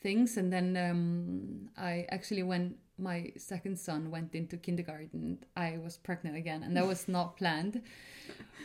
things. 0.00 0.36
And 0.36 0.52
then 0.52 0.76
um, 0.76 1.68
I 1.76 2.06
actually, 2.10 2.42
when 2.42 2.76
my 2.98 3.32
second 3.36 3.78
son 3.78 4.10
went 4.10 4.34
into 4.34 4.56
kindergarten, 4.56 5.38
I 5.56 5.78
was 5.82 5.96
pregnant 5.96 6.36
again, 6.36 6.62
and 6.62 6.76
that 6.76 6.86
was 6.86 7.08
not 7.18 7.36
planned. 7.36 7.82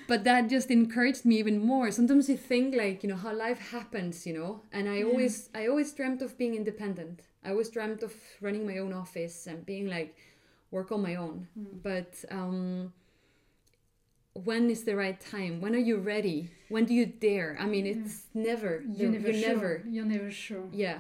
But 0.08 0.24
that 0.24 0.50
just 0.50 0.72
encouraged 0.72 1.24
me 1.24 1.38
even 1.38 1.64
more. 1.64 1.92
Sometimes 1.92 2.30
you 2.30 2.38
think 2.38 2.76
like, 2.76 3.04
you 3.04 3.10
know, 3.10 3.16
how 3.16 3.32
life 3.34 3.60
happens, 3.72 4.26
you 4.26 4.34
know. 4.34 4.62
And 4.72 4.90
I 4.90 5.00
Yeah. 5.00 5.06
always, 5.06 5.50
I 5.54 5.68
always 5.68 5.92
dreamt 5.94 6.22
of 6.24 6.38
being 6.38 6.56
independent. 6.56 7.22
I 7.44 7.52
always 7.52 7.70
dreamt 7.70 8.02
of 8.02 8.14
running 8.42 8.66
my 8.66 8.80
own 8.80 8.92
office 8.92 9.46
and 9.46 9.66
being 9.66 9.88
like, 9.88 10.16
work 10.72 10.92
on 10.92 11.02
my 11.02 11.16
own. 11.16 11.48
Mm. 11.58 11.82
But 11.84 12.26
um, 12.32 12.94
when 14.34 14.70
is 14.70 14.84
the 14.84 14.96
right 14.96 15.20
time? 15.20 15.62
When 15.62 15.76
are 15.76 15.80
you 15.80 15.98
ready? 15.98 16.50
When 16.70 16.86
do 16.86 16.94
you 16.94 17.06
dare? 17.06 17.58
I 17.60 17.66
mean, 17.66 17.86
it's 17.86 18.24
never. 18.34 18.84
you're 18.88 19.10
never 19.10 19.32
you 19.32 19.42
sure. 19.42 19.50
never. 19.50 19.84
You're 19.88 20.06
never 20.06 20.32
sure. 20.32 20.68
Yeah. 20.72 21.00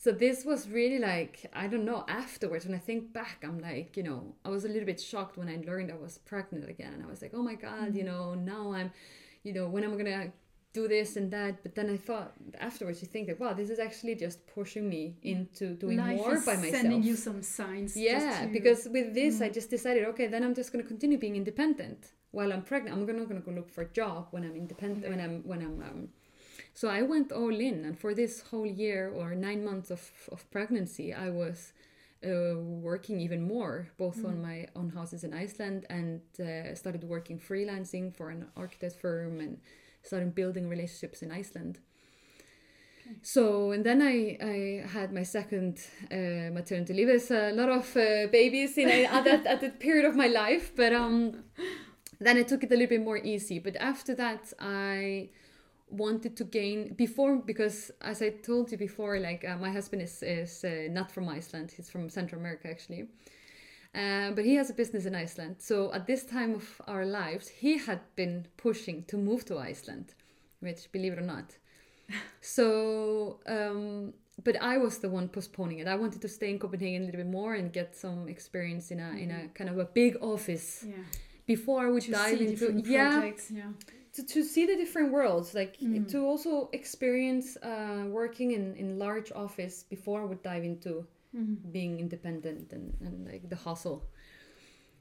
So 0.00 0.12
this 0.12 0.44
was 0.44 0.68
really 0.68 0.98
like 1.00 1.50
I 1.52 1.66
don't 1.66 1.84
know. 1.84 2.04
Afterwards, 2.08 2.64
when 2.66 2.74
I 2.74 2.78
think 2.78 3.12
back, 3.12 3.42
I'm 3.42 3.58
like, 3.58 3.96
you 3.96 4.04
know, 4.04 4.34
I 4.44 4.48
was 4.48 4.64
a 4.64 4.68
little 4.68 4.86
bit 4.86 5.00
shocked 5.00 5.36
when 5.36 5.48
I 5.48 5.60
learned 5.66 5.90
I 5.90 5.96
was 5.96 6.18
pregnant 6.18 6.68
again, 6.68 6.92
and 6.92 7.02
I 7.02 7.06
was 7.06 7.20
like, 7.20 7.32
oh 7.34 7.42
my 7.42 7.54
god, 7.54 7.96
you 7.96 8.04
know, 8.04 8.34
now 8.34 8.72
I'm, 8.72 8.92
you 9.42 9.52
know, 9.52 9.66
when 9.68 9.82
am 9.82 9.94
I 9.94 9.96
gonna 9.96 10.32
do 10.72 10.86
this 10.88 11.16
and 11.16 11.30
that? 11.32 11.62
But 11.62 11.74
then 11.74 11.88
I 11.90 11.96
thought 11.96 12.32
afterwards, 12.60 13.00
you 13.02 13.08
think 13.08 13.26
that 13.28 13.40
wow, 13.40 13.52
this 13.54 13.70
is 13.70 13.78
actually 13.78 14.14
just 14.14 14.46
pushing 14.46 14.88
me 14.88 15.16
into 15.22 15.74
doing 15.74 15.98
Life 15.98 16.16
more 16.18 16.34
by 16.40 16.56
myself. 16.56 16.74
sending 16.76 17.02
you 17.02 17.16
some 17.16 17.42
signs. 17.42 17.96
Yeah, 17.96 18.42
to- 18.46 18.52
because 18.52 18.86
with 18.96 19.14
this, 19.14 19.40
I 19.40 19.48
Mm. 19.48 19.54
just 19.54 19.70
decided, 19.70 20.04
okay, 20.12 20.26
then 20.26 20.42
I'm 20.44 20.54
just 20.54 20.70
gonna 20.72 20.84
continue 20.94 21.18
being 21.18 21.36
independent 21.36 22.12
while 22.30 22.52
I'm 22.52 22.62
pregnant. 22.62 22.96
I'm 22.96 23.06
gonna 23.06 23.24
gonna 23.24 23.40
go 23.40 23.52
look 23.52 23.70
for 23.70 23.82
a 23.82 23.92
job 24.00 24.28
when 24.30 24.44
I'm 24.44 24.56
independent. 24.56 25.08
When 25.08 25.20
I'm 25.20 25.36
when 25.50 25.60
I'm. 25.62 25.76
Um, 25.88 26.08
so 26.74 26.88
I 26.88 27.02
went 27.02 27.32
all 27.32 27.54
in, 27.68 27.84
and 27.86 27.98
for 27.98 28.14
this 28.14 28.42
whole 28.50 28.66
year 28.66 29.10
or 29.18 29.34
nine 29.34 29.64
months 29.64 29.90
of 29.90 30.02
of 30.34 30.40
pregnancy, 30.50 31.12
I 31.14 31.30
was. 31.30 31.72
Uh, 32.20 32.56
working 32.90 33.20
even 33.20 33.40
more, 33.46 33.74
both 33.96 34.24
on 34.24 34.38
Mm. 34.38 34.42
my 34.50 34.66
own 34.74 34.88
houses 34.90 35.22
in 35.22 35.32
Iceland 35.32 35.86
and 35.88 36.20
uh, 36.40 36.74
started 36.74 37.04
working 37.04 37.38
freelancing 37.38 38.12
for 38.12 38.28
an 38.30 38.48
architect 38.56 38.96
firm 38.96 39.38
and 39.38 39.60
started 40.02 40.34
building 40.34 40.68
relationships 40.68 41.22
in 41.22 41.30
Iceland. 41.30 41.78
So 43.22 43.70
and 43.72 43.84
then 43.84 44.02
I, 44.02 44.36
I 44.42 44.88
had 44.88 45.12
my 45.12 45.22
second 45.22 45.80
uh, 46.10 46.52
maternity 46.52 46.92
leave. 46.92 47.06
There's 47.06 47.30
a 47.30 47.52
lot 47.52 47.68
of 47.68 47.96
uh, 47.96 48.26
babies 48.30 48.76
in 48.76 48.88
at 48.88 49.24
that 49.24 49.46
at 49.46 49.60
that 49.60 49.80
period 49.80 50.04
of 50.04 50.14
my 50.14 50.26
life, 50.26 50.72
but 50.76 50.92
um, 50.92 51.44
then 52.20 52.36
I 52.36 52.42
took 52.42 52.62
it 52.64 52.70
a 52.72 52.74
little 52.74 52.88
bit 52.88 53.04
more 53.04 53.18
easy. 53.18 53.58
But 53.58 53.76
after 53.76 54.14
that, 54.16 54.52
I 54.60 55.30
wanted 55.90 56.36
to 56.36 56.44
gain 56.44 56.94
before 56.94 57.36
because 57.36 57.90
as 58.02 58.20
I 58.20 58.30
told 58.30 58.70
you 58.70 58.78
before, 58.78 59.18
like 59.18 59.44
uh, 59.44 59.56
my 59.56 59.70
husband 59.70 60.02
is 60.02 60.22
is 60.22 60.64
uh, 60.64 60.88
not 60.90 61.10
from 61.10 61.28
Iceland. 61.28 61.72
He's 61.76 61.90
from 61.90 62.10
Central 62.10 62.40
America 62.40 62.68
actually. 62.68 63.08
Uh, 63.94 64.30
but 64.32 64.44
he 64.44 64.54
has 64.56 64.70
a 64.70 64.74
business 64.74 65.06
in 65.06 65.14
Iceland. 65.14 65.56
So 65.58 65.92
at 65.92 66.06
this 66.06 66.24
time 66.24 66.54
of 66.54 66.80
our 66.86 67.04
lives, 67.06 67.48
he 67.48 67.78
had 67.78 68.00
been 68.16 68.46
pushing 68.56 69.04
to 69.04 69.16
move 69.16 69.44
to 69.46 69.58
Iceland, 69.58 70.14
which, 70.60 70.92
believe 70.92 71.14
it 71.14 71.18
or 71.18 71.22
not, 71.36 71.56
so, 72.40 73.40
um, 73.46 74.12
but 74.44 74.56
I 74.62 74.78
was 74.78 74.98
the 74.98 75.08
one 75.08 75.28
postponing 75.28 75.78
it. 75.80 75.88
I 75.88 75.94
wanted 75.96 76.20
to 76.22 76.28
stay 76.28 76.50
in 76.50 76.58
Copenhagen 76.58 77.02
a 77.02 77.04
little 77.06 77.18
bit 77.24 77.30
more 77.30 77.54
and 77.54 77.72
get 77.72 77.96
some 77.96 78.28
experience 78.28 78.90
in 78.90 79.00
a 79.00 79.10
in 79.24 79.30
a 79.30 79.48
kind 79.48 79.68
of 79.70 79.78
a 79.78 79.84
big 79.84 80.16
office 80.20 80.84
yeah. 80.86 80.94
before 81.46 81.86
I 81.86 81.90
would 81.90 82.02
To 82.04 82.12
dive 82.12 82.40
into 82.40 82.82
yeah 82.86 83.12
projects. 83.20 83.50
Yeah. 83.50 83.72
to, 84.14 84.22
to 84.24 84.44
see 84.44 84.64
the 84.66 84.76
different 84.76 85.12
worlds 85.12 85.54
like 85.54 85.76
Mm. 85.80 86.08
to 86.12 86.18
also 86.24 86.68
experience 86.72 87.56
uh, 87.62 88.04
working 88.08 88.52
in 88.52 88.74
in 88.76 88.98
large 88.98 89.32
office 89.32 89.84
before 89.94 90.22
I 90.22 90.26
would 90.30 90.42
dive 90.42 90.64
into 90.64 91.06
Mhm. 91.34 91.72
being 91.72 92.00
independent 92.00 92.72
and, 92.72 92.94
and 93.00 93.26
like 93.26 93.48
the 93.48 93.56
hustle. 93.56 94.04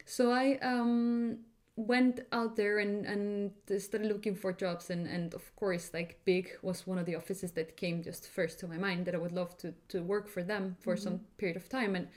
So 0.06 0.32
I 0.32 0.58
um, 0.62 1.40
went 1.76 2.22
out 2.32 2.56
there 2.56 2.80
and, 2.80 3.06
and 3.06 3.52
started 3.82 4.08
looking 4.08 4.36
for 4.36 4.54
jobs 4.54 4.90
and, 4.90 5.08
and 5.08 5.34
of 5.34 5.56
course 5.56 5.92
like 5.94 6.20
BIG 6.26 6.58
was 6.62 6.88
one 6.88 6.98
of 6.98 7.06
the 7.06 7.16
offices 7.16 7.52
that 7.54 7.78
came 7.78 8.02
just 8.04 8.30
first 8.30 8.60
to 8.60 8.68
my 8.68 8.78
mind 8.78 9.06
that 9.06 9.16
I 9.16 9.18
would 9.18 9.32
love 9.34 9.58
to, 9.58 9.74
to 9.90 10.02
work 10.02 10.28
for 10.28 10.44
them 10.44 10.76
for 10.80 10.96
some 10.96 11.20
period 11.38 11.58
of 11.58 11.70
time 11.70 11.96
and 11.96 12.08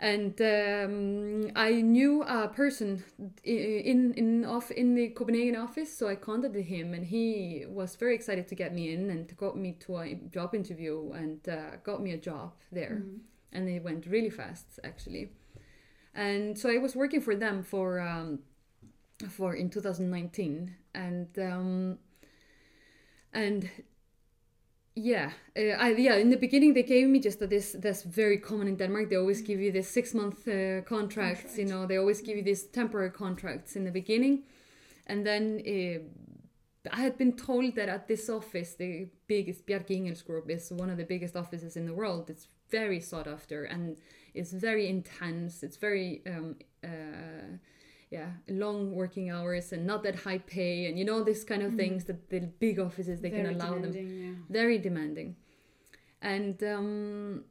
and 0.00 0.40
um, 0.40 1.50
I 1.56 1.80
knew 1.82 2.22
a 2.22 2.48
person 2.48 3.02
in 3.44 4.14
in 4.14 4.44
off 4.44 4.70
in 4.70 4.94
the 4.94 5.08
Copenhagen 5.08 5.56
office, 5.56 5.96
so 5.96 6.08
I 6.08 6.14
contacted 6.16 6.64
him, 6.66 6.94
and 6.94 7.04
he 7.04 7.64
was 7.68 7.96
very 7.96 8.14
excited 8.14 8.46
to 8.48 8.54
get 8.54 8.72
me 8.74 8.92
in 8.92 9.10
and 9.10 9.36
got 9.36 9.56
me 9.56 9.72
to 9.80 9.96
a 9.98 10.14
job 10.30 10.54
interview 10.54 11.12
and 11.12 11.48
uh, 11.48 11.76
got 11.82 12.00
me 12.02 12.12
a 12.12 12.18
job 12.18 12.52
there, 12.72 13.02
Mhm. 13.02 13.20
and 13.52 13.68
it 13.68 13.82
went 13.82 14.06
really 14.06 14.30
fast 14.30 14.78
actually. 14.84 15.30
And 16.14 16.58
so 16.58 16.70
I 16.70 16.78
was 16.78 16.94
working 16.96 17.20
for 17.20 17.34
them 17.36 17.62
for 17.62 18.00
um, 18.00 18.40
for 19.28 19.54
in 19.54 19.70
2019, 19.70 20.74
and 20.94 21.38
um, 21.38 21.98
and 23.32 23.68
yeah, 24.98 25.30
uh, 25.56 25.84
I, 25.84 25.90
yeah. 25.90 26.16
In 26.16 26.30
the 26.30 26.36
beginning, 26.36 26.74
they 26.74 26.82
gave 26.82 27.08
me 27.08 27.20
just 27.20 27.40
a, 27.42 27.46
this. 27.46 27.76
That's 27.78 28.02
very 28.02 28.38
common 28.38 28.68
in 28.68 28.76
Denmark. 28.76 29.08
They 29.08 29.16
always 29.16 29.42
give 29.42 29.60
you 29.60 29.72
this 29.72 29.88
six 29.88 30.14
month 30.14 30.46
uh, 30.48 30.82
contracts. 30.82 31.58
You 31.58 31.66
know, 31.66 31.86
they 31.86 31.96
always 31.96 32.20
give 32.20 32.36
you 32.36 32.42
these 32.42 32.64
temporary 32.64 33.10
contracts 33.10 33.76
in 33.76 33.84
the 33.84 33.90
beginning, 33.90 34.42
and 35.06 35.26
then 35.26 35.62
uh, 35.66 35.98
I 36.92 37.00
had 37.00 37.18
been 37.18 37.32
told 37.32 37.74
that 37.76 37.88
at 37.88 38.08
this 38.08 38.28
office, 38.28 38.74
the 38.74 39.08
biggest 39.26 39.66
Bjarke 39.66 39.90
Ingels 39.90 40.24
Group 40.24 40.50
is 40.50 40.70
one 40.72 40.90
of 40.90 40.96
the 40.96 41.04
biggest 41.04 41.36
offices 41.36 41.76
in 41.76 41.86
the 41.86 41.94
world. 41.94 42.30
It's 42.30 42.48
very 42.70 43.00
sought 43.00 43.26
after 43.26 43.64
and 43.64 43.96
it's 44.34 44.52
very 44.52 44.88
intense. 44.88 45.62
It's 45.62 45.76
very 45.76 46.22
um, 46.26 46.56
uh, 46.84 47.56
yeah, 48.10 48.30
long 48.48 48.92
working 48.92 49.30
hours 49.30 49.72
and 49.72 49.86
not 49.86 50.02
that 50.02 50.16
high 50.16 50.38
pay 50.38 50.86
and 50.86 50.98
you 50.98 51.04
know 51.04 51.22
this 51.22 51.44
kind 51.44 51.62
of 51.62 51.72
Mhm. 51.72 51.76
things 51.76 52.04
that 52.04 52.30
the 52.30 52.40
big 52.40 52.78
offices 52.78 53.20
they 53.20 53.30
Very 53.30 53.42
can 53.44 53.54
allow 53.54 53.74
them 53.80 53.92
Yeah. 53.94 54.34
very 54.48 54.78
demanding 54.78 55.36
and 56.22 56.62
um 56.64 57.44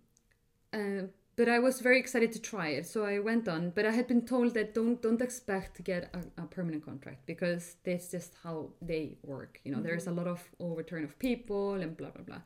uh, 0.73 1.03
but 1.35 1.47
I 1.47 1.59
was 1.59 1.81
very 1.81 1.99
excited 1.99 2.31
to 2.33 2.41
try 2.41 2.69
it, 2.69 2.87
so 2.87 3.05
I 3.05 3.19
went 3.19 3.47
on. 3.47 3.69
But 3.69 3.85
I 3.85 3.91
had 3.91 4.07
been 4.07 4.25
told 4.25 4.55
that 4.55 4.73
don't 4.73 4.99
don't 5.03 5.21
expect 5.21 5.75
to 5.77 5.83
get 5.83 6.09
a, 6.13 6.41
a 6.43 6.45
permanent 6.47 6.83
contract 6.83 7.27
because 7.27 7.75
that's 7.83 8.09
just 8.09 8.33
how 8.43 8.71
they 8.81 9.17
work. 9.23 9.61
You 9.63 9.71
know, 9.73 9.81
there's 9.81 10.07
a 10.07 10.11
lot 10.11 10.27
of 10.27 10.43
overturn 10.59 11.03
of 11.03 11.17
people 11.19 11.75
and 11.75 11.95
blah 11.95 12.09
blah 12.09 12.23
blah. 12.23 12.41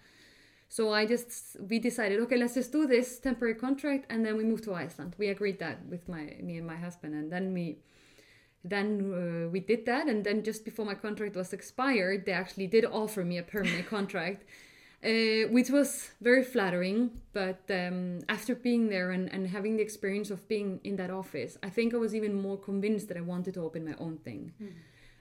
So 0.70 0.94
I 0.94 1.06
just 1.06 1.58
we 1.70 1.80
decided, 1.80 2.20
okay, 2.22 2.38
let's 2.38 2.54
just 2.56 2.72
do 2.72 2.86
this 2.86 3.20
temporary 3.20 3.56
contract, 3.56 4.06
and 4.10 4.26
then 4.26 4.38
we 4.38 4.44
moved 4.44 4.64
to 4.66 4.74
Iceland. 4.74 5.16
We 5.18 5.28
agreed 5.30 5.60
that 5.60 5.86
with 5.90 6.08
my 6.10 6.24
me 6.42 6.58
and 6.58 6.68
my 6.68 6.78
husband, 6.78 7.14
and 7.16 7.32
then 7.32 7.54
we 7.54 7.80
then 8.64 9.46
uh, 9.46 9.50
we 9.50 9.60
did 9.60 9.86
that, 9.86 10.08
and 10.08 10.24
then 10.24 10.44
just 10.44 10.66
before 10.66 10.86
my 10.86 10.96
contract 10.96 11.36
was 11.36 11.54
expired, 11.54 12.26
they 12.26 12.32
actually 12.34 12.68
did 12.68 12.86
offer 12.86 13.24
me 13.24 13.38
a 13.38 13.44
permanent 13.44 13.88
contract. 13.98 14.44
Uh, 15.04 15.48
which 15.50 15.72
was 15.72 16.12
very 16.22 16.44
flattering, 16.44 17.10
but 17.34 17.62
um, 17.72 18.20
after 18.30 18.54
being 18.54 18.88
there 18.88 19.10
and, 19.10 19.34
and 19.34 19.48
having 19.48 19.76
the 19.76 19.82
experience 19.82 20.30
of 20.30 20.48
being 20.48 20.80
in 20.84 20.96
that 20.96 21.10
office, 21.10 21.58
I 21.64 21.72
think 21.72 21.96
I 21.96 21.98
was 21.98 22.14
even 22.14 22.40
more 22.40 22.56
convinced 22.56 23.08
that 23.08 23.18
I 23.18 23.22
wanted 23.22 23.56
to 23.56 23.62
open 23.64 23.84
my 23.84 23.96
own 23.98 24.18
thing. 24.18 24.52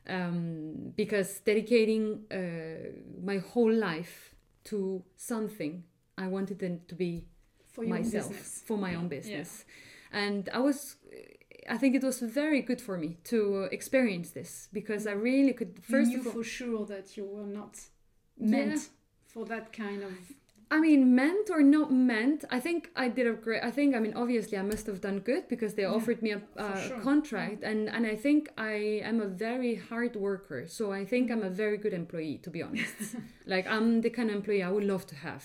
Um, 0.07 0.92
because 0.96 1.40
dedicating 1.40 2.24
uh, 2.31 2.90
my 3.24 3.38
whole 3.38 3.72
life 3.72 4.35
to 4.64 5.03
something, 5.16 5.85
I 6.18 6.26
wanted 6.26 6.62
it 6.62 6.88
to 6.88 6.94
be 6.94 7.24
For 7.72 7.85
myself 7.85 8.29
business. 8.29 8.62
for 8.66 8.76
my 8.76 8.90
Yeah, 8.90 8.96
own 8.98 9.05
yeah. 9.05 9.09
business 9.09 9.64
and 10.12 10.48
i 10.53 10.59
was 10.59 10.96
i 11.74 11.76
think 11.80 11.94
it 11.94 12.04
was 12.11 12.18
very 12.42 12.61
good 12.70 12.80
for 12.88 12.96
me 13.04 13.11
to 13.33 13.38
experience 13.78 14.28
this 14.38 14.68
because 14.78 15.02
i 15.12 15.12
really 15.30 15.52
could 15.59 15.72
You 15.76 15.83
first 15.94 16.11
knew 16.11 16.20
of 16.20 16.26
all 16.26 16.33
for 16.38 16.44
sure 16.59 16.85
that 16.94 17.06
you 17.16 17.24
were 17.35 17.46
not 17.61 17.74
Yeah. 18.37 18.50
meant 18.56 18.80
for 19.33 19.44
that 19.52 19.66
kind 19.83 20.02
of. 20.09 20.12
i 20.76 20.78
mean 20.87 21.00
meant 21.22 21.46
or 21.56 21.62
not 21.78 21.88
meant 22.14 22.40
i 22.56 22.61
think 22.66 22.80
i 23.04 23.06
did 23.18 23.26
a 23.33 23.35
great 23.44 23.62
i 23.70 23.72
think 23.78 23.88
i 23.96 24.00
mean 24.04 24.14
obviously 24.24 24.56
i 24.62 24.62
must 24.72 24.85
have 24.90 25.00
done 25.09 25.18
good 25.30 25.44
because 25.54 25.72
they 25.74 25.87
Yeah, 25.87 25.96
offered 25.98 26.20
me 26.26 26.30
a, 26.33 26.40
sure. 26.88 27.00
contract 27.09 27.59
and 27.70 27.80
and 27.94 28.02
i 28.14 28.16
think 28.24 28.40
i 28.72 28.74
am 29.11 29.18
a 29.28 29.30
very 29.48 29.74
hard 29.90 30.12
worker 30.28 30.61
so 30.76 30.83
i 31.00 31.02
think 31.12 31.24
i'm 31.33 31.44
a 31.52 31.54
very 31.64 31.78
good 31.85 31.94
employee 32.02 32.38
to 32.46 32.50
be 32.56 32.61
honest 32.68 32.98
like 33.54 33.66
i'm 33.74 33.88
the 34.06 34.11
kind 34.16 34.28
of 34.30 34.37
employee 34.40 34.62
i 34.68 34.70
would 34.76 34.88
love 34.94 35.04
to 35.12 35.16
have 35.28 35.44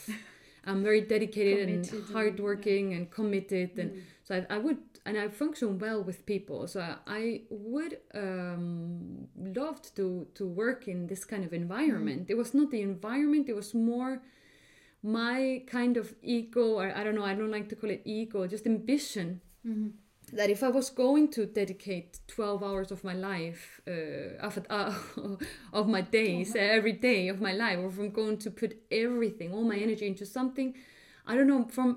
i'm 0.68 0.82
very 0.90 1.02
dedicated 1.16 1.58
Committed 1.68 1.94
and 1.94 2.04
and- 2.06 2.14
hardworking 2.16 2.86
and 2.96 3.04
committed 3.20 3.70
and 3.82 3.92
Mm. 3.92 4.02
so 4.26 4.30
I, 4.38 4.56
I 4.56 4.58
would 4.66 4.80
and 5.06 5.18
i 5.18 5.28
function 5.30 5.78
well 5.80 6.02
with 6.04 6.26
people. 6.26 6.68
So 6.68 6.80
i, 7.08 7.41
would 7.50 7.98
um 8.13 9.28
loved 9.38 9.96
to 9.98 10.28
to 10.38 10.44
work 10.48 10.88
in 10.88 11.08
this 11.08 11.24
kind 11.26 11.44
of 11.46 11.54
environment. 11.54 12.30
It 12.30 12.38
was 12.38 12.54
not 12.54 12.72
the 12.72 12.82
environment 12.82 13.50
it 13.50 13.56
was 13.56 13.74
more 13.74 14.22
my 15.04 15.62
kind 15.68 15.98
of 15.98 16.15
ego 16.24 16.80
or 16.80 16.91
i 16.96 17.04
don't 17.04 17.15
know 17.15 17.24
i 17.26 17.36
don't 17.36 17.52
like 17.52 17.70
to 17.70 17.76
call 17.76 17.89
it 17.91 18.02
ego 18.06 18.48
just 18.48 18.65
ambition. 18.65 19.41
Mhm. 19.65 19.91
that 20.34 20.50
if 20.50 20.63
i 20.63 20.70
was 20.80 20.89
going 20.89 21.28
to 21.28 21.46
dedicate 21.46 22.20
12 22.28 22.63
hours 22.63 22.91
of 22.91 23.04
my 23.04 23.13
life 23.13 23.80
uh, 23.88 24.48
of, 24.48 24.58
uh, 24.70 24.94
of 25.80 25.88
my 25.88 26.02
days 26.02 26.56
every 26.56 26.94
day 26.94 27.28
of 27.34 27.39
my 27.39 27.54
life 27.54 27.78
or 27.78 27.88
if 27.89 28.00
i'm 28.00 28.10
going 28.10 28.38
to 28.38 28.50
put 28.50 28.72
everything 28.91 29.54
all 29.54 29.63
my 29.63 29.78
energy 29.78 30.08
into 30.08 30.26
something 30.26 30.74
i 31.28 31.36
don't 31.36 31.48
know 31.48 31.63
from 31.78 31.89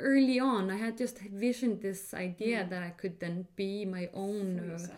early 0.00 0.38
on 0.40 0.70
i 0.70 0.76
had 0.76 0.96
just 0.96 1.18
visioned 1.18 1.80
this 1.82 2.14
idea 2.14 2.66
that 2.70 2.82
i 2.82 2.90
could 2.90 3.18
then 3.20 3.46
be 3.56 3.84
my 3.84 4.08
own 4.14 4.58
uh. 4.60 4.88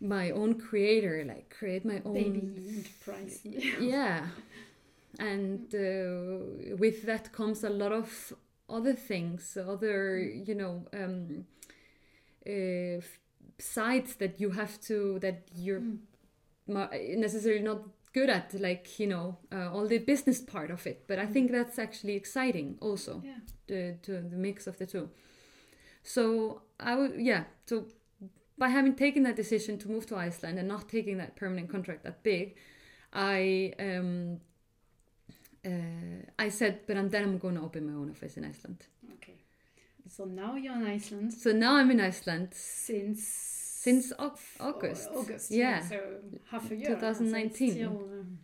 My 0.00 0.30
own 0.32 0.54
creator 0.60 1.24
like 1.26 1.48
create 1.58 1.84
my 1.84 2.02
own 2.04 2.14
Baby 2.14 2.40
enterprise. 2.78 3.40
yeah 3.80 4.26
and 5.18 5.72
uh, 5.74 6.76
with 6.76 7.02
that 7.06 7.32
comes 7.32 7.64
a 7.64 7.70
lot 7.70 7.92
of 7.92 8.32
other 8.68 8.92
things 8.94 9.56
other 9.56 10.18
you 10.18 10.54
know 10.54 10.84
um, 10.92 11.44
uh, 12.46 13.00
sides 13.58 14.16
that 14.16 14.40
you 14.40 14.50
have 14.50 14.80
to 14.88 15.18
that 15.20 15.42
you're 15.54 15.80
Mm. 16.66 17.18
necessarily 17.18 17.62
not 17.62 17.80
good 18.14 18.30
at 18.30 18.54
like 18.60 18.98
you 19.00 19.06
know 19.08 19.36
uh, 19.52 19.68
all 19.74 19.86
the 19.88 19.98
business 19.98 20.40
part 20.40 20.70
of 20.70 20.86
it 20.86 21.04
but 21.08 21.18
i 21.18 21.26
think 21.26 21.50
that's 21.50 21.78
actually 21.78 22.14
exciting 22.14 22.78
also 22.80 23.20
Yeah. 23.24 23.40
the, 23.66 23.96
to 24.02 24.12
the 24.32 24.36
mix 24.36 24.66
of 24.66 24.76
the 24.78 24.86
two. 24.86 25.08
So 26.02 26.62
i 26.78 26.94
would 26.98 27.14
yeah 27.30 27.44
so 27.66 27.74
by 28.56 28.68
having 28.68 28.94
taken 28.94 29.22
that 29.24 29.36
decision 29.36 29.78
to 29.78 29.88
move 29.88 30.06
to 30.06 30.16
iceland 30.16 30.58
and 30.58 30.68
not 30.68 30.88
taking 30.88 31.18
that 31.18 31.34
permanent 31.36 31.68
contract 31.70 32.04
that 32.04 32.22
BIG 32.22 32.56
i 33.12 33.72
um 33.78 34.38
uh, 35.66 36.20
i 36.38 36.48
said 36.50 36.80
but 36.86 36.96
I'm, 36.96 37.08
then 37.10 37.22
i'm 37.24 37.38
going 37.38 37.56
to 37.56 37.62
open 37.62 37.86
my 37.86 37.94
own 38.00 38.10
office 38.10 38.36
in 38.36 38.44
iceland. 38.44 38.80
Okay. 39.14 39.34
So 40.08 40.24
now 40.26 40.54
you're 40.54 40.74
in 40.76 40.86
Iceland. 40.86 41.32
So 41.32 41.50
now 41.52 41.76
i'm 41.76 41.90
in 41.90 42.00
iceland. 42.00 42.48
Since 42.52 43.22
since 43.84 44.12
august 44.68 45.08
August. 45.20 45.50
yeah 45.50 45.80
So 45.92 45.98
half 46.50 46.70
a 46.70 46.76
year. 46.76 46.88
so 46.88 46.94
2019. 46.94 47.70
Still, 47.72 47.90
um, 47.90 48.38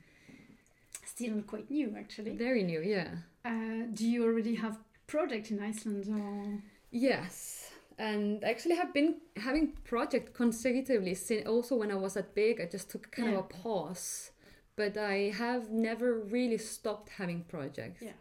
still 1.15 1.43
quite 1.53 1.71
new, 1.71 1.89
actually. 2.03 2.33
very 2.49 2.63
new 2.73 2.81
yeah 2.97 3.11
Uh, 3.45 3.83
do 3.99 4.05
you 4.13 4.21
already 4.29 4.55
have 4.65 4.75
project 5.07 5.51
in 5.53 5.59
Iceland 5.71 6.05
or? 6.09 6.63
Yes, 7.09 7.71
and 7.99 8.45
I 8.45 8.49
actually 8.55 8.77
have 8.83 8.93
been 8.93 9.11
having 9.47 9.65
project 9.93 10.27
consecutively 10.43 11.15
since 11.15 11.47
also 11.53 11.73
when 11.81 11.91
I 11.91 11.99
was 12.07 12.17
at 12.17 12.27
BIG. 12.35 12.61
I 12.61 12.67
just 12.77 12.87
took 12.93 13.05
kind 13.17 13.31
Yeah. 13.33 13.39
of 13.39 13.45
a 13.45 13.49
pause, 13.63 14.31
but 14.77 14.93
I 14.97 15.17
have 15.45 15.63
never 15.89 16.09
really 16.37 16.59
stopped 16.59 17.09
having 17.21 17.41
projects. 17.55 18.03
Yeah. 18.03 18.17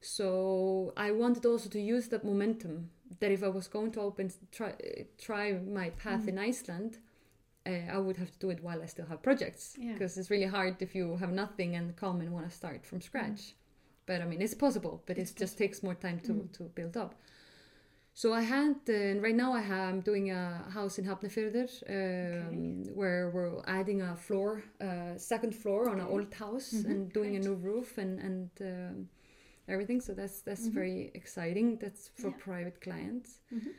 So 0.00 0.92
I 0.96 1.08
wanted 1.22 1.44
also 1.46 1.68
to 1.70 1.80
use 1.96 2.08
that 2.08 2.22
momentum 2.24 2.74
that 3.20 3.30
if 3.32 3.42
I 3.42 3.48
was 3.48 3.68
going 3.68 3.92
to 3.92 4.00
open 4.00 4.30
try 4.52 4.72
try 5.18 5.52
my 5.52 5.90
path 5.90 6.22
Mm. 6.24 6.28
in 6.28 6.38
Iceland. 6.38 6.98
Uh, 7.66 7.70
I 7.96 7.98
would 7.98 8.16
have 8.16 8.30
to 8.30 8.38
do 8.38 8.50
it 8.50 8.62
while 8.62 8.80
I 8.82 8.86
still 8.86 9.06
have 9.06 9.20
projects 9.22 9.76
Yeah. 9.78 9.92
because 9.92 10.16
it's 10.20 10.30
really 10.30 10.46
hard 10.46 10.80
if 10.80 10.94
you 10.94 11.16
have 11.16 11.32
nothing 11.32 11.76
and 11.76 11.94
come 11.96 12.20
and 12.22 12.30
want 12.32 12.48
to 12.48 12.54
start 12.56 12.86
from 12.86 13.00
scratch. 13.02 13.54
But 14.06 14.22
I 14.22 14.24
mean, 14.26 14.40
it's 14.40 14.54
possible, 14.54 15.02
but 15.06 15.16
Mm. 15.16 15.22
It 15.22 15.34
just 15.36 15.58
takes 15.58 15.82
more 15.82 15.94
time 15.94 16.18
to, 16.20 16.32
Mm. 16.32 16.50
to 16.52 16.62
build 16.74 16.96
up. 16.96 17.14
So 18.14 18.32
I 18.32 18.40
had, 18.42 18.76
uh, 18.88 19.20
right 19.20 19.36
now 19.36 19.52
I 19.52 19.60
have, 19.60 19.88
I'm 19.94 20.00
doing 20.00 20.30
a 20.30 20.64
house 20.70 20.98
in 20.98 21.04
Hafnarfjörður 21.04 21.70
um, 21.88 22.84
where 22.94 23.30
we're 23.30 23.60
adding 23.66 24.00
a 24.02 24.16
floor, 24.16 24.62
uh, 24.80 25.16
second 25.18 25.54
floor 25.54 25.88
on 25.90 26.00
an 26.00 26.06
old 26.06 26.32
house 26.34 26.72
Mhm, 26.72 26.90
and 26.90 27.12
doing 27.12 27.32
great. 27.34 27.44
a 27.44 27.48
new 27.48 27.54
roof 27.54 27.98
and, 27.98 28.18
and 28.20 28.50
um, 28.60 29.08
everything. 29.68 30.00
So 30.00 30.14
that's, 30.14 30.40
that's 30.42 30.68
Mhm. 30.68 30.72
very 30.74 31.10
exciting. 31.14 31.78
That's 31.78 32.08
for 32.08 32.28
Yeah. 32.28 32.36
private 32.38 32.80
clients. 32.80 33.40
Mhm. 33.52 33.74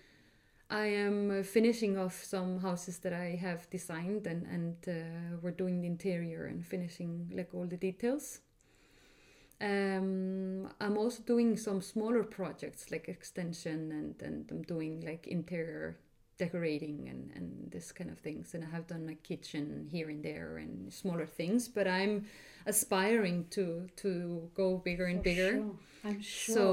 I 0.71 0.86
am 0.86 1.32
uh, 1.32 1.43
finishing 1.43 1.97
off 1.97 2.23
some 2.23 2.60
houses 2.60 2.99
that 2.99 3.13
I 3.13 3.36
have 3.36 3.67
designed 3.71 4.28
and, 4.28 4.45
and 4.45 4.75
uh, 4.88 5.38
we're 5.41 5.58
doing 5.58 5.82
the 5.82 5.88
interior 5.88 6.45
and 6.45 6.63
finishing 6.65 7.32
like 7.34 7.54
all 7.56 7.65
the 7.65 7.78
details. 7.78 8.41
Um, 9.62 10.69
I'm 10.80 10.97
also 10.97 11.21
doing 11.23 11.58
some 11.58 11.82
smaller 11.82 12.23
projects 12.23 12.91
like 12.91 13.10
extension 13.10 13.91
and, 13.91 14.21
and 14.21 14.49
I'm 14.52 14.62
doing 14.62 15.02
like 15.02 15.28
interior 15.28 15.97
decorating 16.39 17.08
and, 17.12 17.32
and 17.36 17.71
this 17.71 17.91
kind 17.91 18.10
of 18.10 18.17
things. 18.19 18.54
And 18.56 18.63
I 18.63 18.69
have 18.75 18.88
done 18.88 19.06
like 19.06 19.21
kitchen 19.21 19.88
here 19.91 20.10
and 20.10 20.23
there 20.23 20.58
and 20.58 20.91
smaller 20.91 21.28
things, 21.28 21.67
but 21.67 21.88
I'm 21.88 22.25
aspiring 22.65 23.45
to 23.52 23.88
to 24.04 24.49
go 24.56 24.78
bigger 24.89 25.06
and 25.06 25.19
For 25.19 25.23
bigger. 25.30 25.52
sure. 25.58 25.75
I'm 26.10 26.21
sure. 26.21 26.56
So 26.56 26.65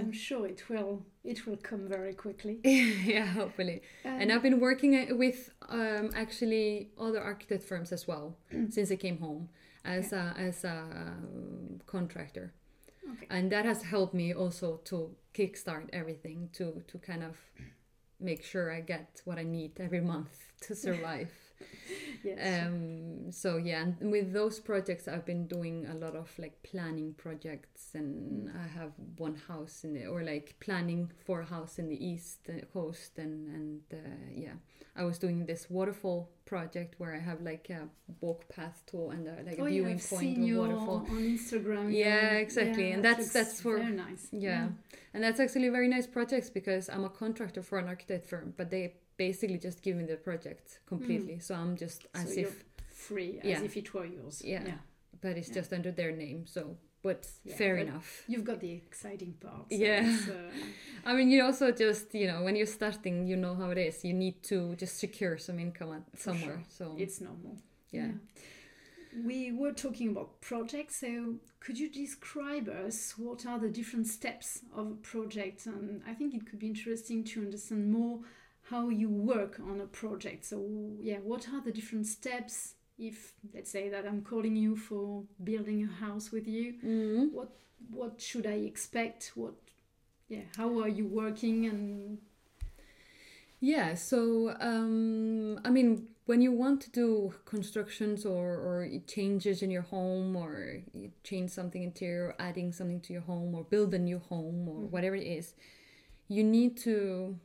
I'm 0.00 0.12
sure 0.12 0.46
it 0.46 0.62
will. 0.70 1.02
It 1.24 1.38
will 1.46 1.56
come 1.70 1.88
very 1.88 2.14
quickly. 2.14 2.60
yeah, 3.14 3.26
hopefully. 3.26 3.82
Um, 4.04 4.20
And 4.20 4.32
I've 4.32 4.42
been 4.48 4.60
working 4.60 4.92
uh, 4.94 5.16
with 5.24 5.50
um, 5.68 6.10
actually 6.14 6.90
other 7.06 7.20
architect 7.32 7.64
firms 7.64 7.92
as 7.92 8.06
well 8.10 8.36
since 8.70 8.88
I 8.92 8.96
came 8.96 9.18
home 9.18 9.48
as 9.84 10.12
a 10.12 10.24
as 10.48 10.64
a 10.64 10.76
um, 11.02 11.80
contractor, 11.86 12.46
Okay. 13.12 13.26
and 13.30 13.50
that 13.50 13.64
has 13.64 13.82
helped 13.82 14.14
me 14.14 14.32
also 14.42 14.80
to 14.90 14.96
kickstart 15.34 15.86
everything 15.92 16.48
to 16.58 16.64
to 16.90 16.98
kind 16.98 17.22
of 17.30 17.36
make 18.20 18.44
sure 18.44 18.72
I 18.72 18.80
get 18.80 19.20
what 19.24 19.38
I 19.38 19.42
need 19.42 19.80
every 19.80 20.00
month 20.00 20.52
to 20.62 20.74
survive. 20.74 21.30
yes. 22.24 22.66
um, 22.66 23.32
so 23.32 23.56
yeah, 23.56 23.82
and 24.00 24.10
with 24.10 24.32
those 24.32 24.58
projects, 24.60 25.08
I've 25.08 25.24
been 25.24 25.46
doing 25.46 25.86
a 25.86 25.94
lot 25.94 26.14
of 26.14 26.30
like 26.38 26.62
planning 26.62 27.14
projects, 27.14 27.94
and 27.94 28.50
I 28.50 28.66
have 28.66 28.92
one 29.16 29.36
house 29.36 29.84
in 29.84 29.94
the 29.94 30.06
or 30.06 30.22
like 30.22 30.56
planning 30.60 31.10
for 31.24 31.40
a 31.40 31.46
house 31.46 31.78
in 31.78 31.88
the 31.88 32.06
east 32.06 32.40
uh, 32.48 32.64
coast, 32.72 33.18
and 33.18 33.48
and 33.48 33.80
uh, 33.92 33.96
yeah, 34.34 34.54
I 34.96 35.04
was 35.04 35.18
doing 35.18 35.46
this 35.46 35.68
waterfall 35.70 36.30
project 36.44 36.94
where 36.98 37.14
I 37.14 37.18
have 37.20 37.42
like 37.42 37.68
a 37.70 37.88
walk 38.20 38.48
path 38.48 38.82
to 38.90 39.08
and 39.10 39.28
uh, 39.28 39.32
like 39.44 39.58
oh, 39.60 39.66
a 39.66 39.68
viewing 39.68 39.96
I've 39.96 40.08
point 40.10 40.38
of 40.38 40.56
waterfall. 40.56 41.06
on 41.10 41.22
Instagram. 41.36 41.94
Yeah, 41.94 42.32
exactly, 42.32 42.92
and 42.92 43.04
that 43.04 43.18
that's- 43.18 43.32
that's 43.32 43.60
for- 43.60 43.78
very 43.78 43.92
nice. 43.92 44.28
Yeah. 44.32 44.68
And 45.14 45.24
that's 45.24 45.40
actually 45.40 45.68
very 45.70 45.88
nice 45.88 46.06
projects 46.06 46.50
because 46.50 46.88
I'm 46.88 47.04
a 47.04 47.08
contractor 47.08 47.62
for 47.62 47.78
an 47.78 47.88
architect 47.88 48.26
firm, 48.28 48.54
but 48.56 48.70
they 48.70 48.94
basically 49.18 49.58
just 49.58 49.82
give 49.82 49.96
me 49.96 50.04
the 50.04 50.16
project 50.16 50.78
completely. 50.86 51.38
So 51.40 51.54
I'm 51.54 51.76
just 51.76 52.02
So 52.02 52.08
as 52.22 52.36
you're 52.36 52.48
if 52.48 52.64
free, 53.06 53.38
as 53.42 53.46
Yeah. 53.50 53.62
if 53.68 53.76
it 53.76 53.92
were 53.94 54.06
yours. 54.06 54.42
Yeah. 54.44 54.64
yeah. 54.66 54.78
but 55.20 55.36
it's 55.36 55.48
Yeah. 55.48 55.54
just 55.60 55.72
under 55.72 55.92
their 55.92 56.12
name. 56.12 56.46
So 56.46 56.76
but 57.02 57.20
fair 57.58 57.76
but 57.76 57.86
enough. 57.86 58.08
You've 58.26 58.44
got 58.44 58.58
the 58.60 58.72
exciting 58.72 59.32
part. 59.40 59.66
Yeah. 59.70 60.02
uh, 60.28 60.50
I 61.08 61.14
mean, 61.16 61.30
you 61.30 61.44
also 61.44 61.70
just 61.72 62.14
you 62.14 62.26
know 62.30 62.42
when 62.44 62.54
you're 62.56 62.74
starting, 62.80 63.26
you 63.30 63.36
know 63.36 63.54
how 63.54 63.70
it 63.70 63.78
is. 63.78 64.04
You 64.04 64.14
need 64.14 64.42
to 64.44 64.74
just 64.76 64.94
secure 64.98 65.38
some 65.38 65.58
income 65.58 65.92
at 65.98 66.04
somewhere. 66.20 66.60
sure. 66.60 66.62
So 66.78 66.96
it's 66.98 67.20
normal. 67.20 67.54
yeah. 67.92 68.12
We 69.24 69.52
were 69.52 69.72
talking 69.72 70.10
about 70.10 70.40
projects, 70.40 71.00
so 71.00 71.36
could 71.60 71.78
you 71.78 71.88
describe 71.90 72.68
us 72.68 73.14
what 73.16 73.46
are 73.46 73.58
the 73.58 73.68
different 73.70 74.06
steps 74.06 74.60
of 74.76 74.86
a 74.90 74.94
project? 75.12 75.66
And 75.66 76.02
I 76.06 76.12
think 76.14 76.34
it 76.34 76.46
could 76.46 76.58
be 76.58 76.66
interesting 76.68 77.24
to 77.24 77.40
understand 77.40 77.90
more 77.90 78.20
how 78.70 78.88
you 78.88 79.08
work 79.08 79.60
on 79.60 79.80
a 79.80 79.86
project. 79.86 80.44
So, 80.44 80.64
yeah, 81.00 81.18
what 81.18 81.48
are 81.48 81.60
the 81.62 81.72
different 81.72 82.06
steps? 82.06 82.74
If 82.98 83.32
let's 83.54 83.70
say 83.70 83.88
that 83.90 84.06
I'm 84.06 84.22
calling 84.22 84.56
you 84.56 84.74
for 84.76 85.22
building 85.44 85.84
a 85.84 86.04
house 86.04 86.32
with 86.32 86.46
you, 86.48 86.74
Mhm. 86.82 87.32
what 87.32 87.50
what 87.90 88.20
should 88.20 88.46
I 88.46 88.58
expect? 88.72 89.32
What, 89.34 89.54
yeah, 90.28 90.42
how 90.56 90.80
are 90.80 90.88
you 90.88 91.06
working? 91.06 91.66
And 91.66 92.18
Yeah, 93.60 93.94
so 93.94 94.54
um, 94.60 95.60
I 95.64 95.70
mean, 95.70 96.08
when 96.26 96.42
you 96.42 96.52
want 96.52 96.80
to 96.82 96.90
do 96.90 97.34
constructions 97.44 98.24
or, 98.24 98.46
or 98.54 98.88
changes 99.06 99.62
in 99.62 99.70
your 99.70 99.82
home, 99.82 100.36
or 100.36 100.82
you 100.92 101.10
change 101.24 101.50
something 101.50 101.82
interior, 101.82 102.36
adding 102.38 102.72
something 102.72 103.00
to 103.02 103.12
your 103.12 103.22
home, 103.22 103.54
or 103.54 103.64
build 103.64 103.94
a 103.94 103.98
new 103.98 104.18
home, 104.18 104.68
or 104.68 104.86
Mhm. 104.86 104.90
whatever 104.90 105.16
it 105.16 105.26
is, 105.26 105.54
you 106.28 106.44
need 106.44 106.76
to. 106.78 107.38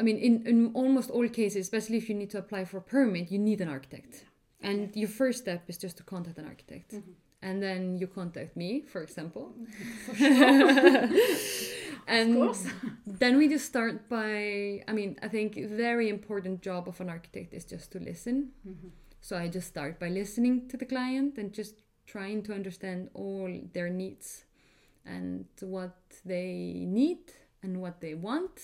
I 0.00 0.02
mean, 0.02 0.18
in, 0.28 0.34
in 0.46 0.58
almost 0.74 1.10
all 1.10 1.28
cases, 1.28 1.60
especially 1.66 1.98
if 2.02 2.08
you 2.08 2.14
need 2.14 2.30
to 2.30 2.38
apply 2.38 2.64
for 2.64 2.78
a 2.78 2.82
permit, 2.96 3.30
you 3.30 3.38
need 3.38 3.60
an 3.60 3.68
architect. 3.68 4.24
And 4.62 4.80
your 5.02 5.08
first 5.20 5.38
step 5.44 5.62
is 5.68 5.78
just 5.84 5.96
to 5.98 6.02
contact 6.14 6.38
an 6.38 6.46
architect. 6.46 6.90
Mhm. 6.92 7.14
And 7.42 7.62
then 7.66 7.82
you 8.00 8.06
contact 8.20 8.52
me, 8.56 8.70
for 8.92 9.00
example. 9.02 9.44
for 10.06 10.14
sure, 10.14 11.08
and 12.06 12.30
of 12.30 12.36
course. 12.36 12.64
then 13.22 13.32
we 13.38 13.48
just 13.48 13.66
start 13.66 13.96
by 14.08 14.82
i 14.88 14.92
mean 14.98 15.10
i 15.26 15.28
think 15.28 15.48
very 15.86 16.08
important 16.08 16.60
job 16.68 16.88
of 16.88 17.00
an 17.00 17.08
architect 17.16 17.50
is 17.58 17.64
just 17.74 17.86
to 17.92 17.98
listen 18.10 18.36
Mhm. 18.66 18.90
so 19.20 19.32
i 19.44 19.46
just 19.56 19.68
start 19.74 19.94
by 20.02 20.08
listening 20.20 20.54
to 20.70 20.76
the 20.76 20.86
client 20.94 21.38
and 21.38 21.52
just 21.60 21.74
trying 22.14 22.42
to 22.46 22.52
understand 22.54 23.00
all 23.14 23.48
their 23.76 23.90
needs 24.02 24.44
and 25.14 25.44
what 25.76 25.96
they 26.24 26.84
need 27.00 27.22
and 27.62 27.72
what 27.84 28.00
they 28.00 28.14
want 28.14 28.56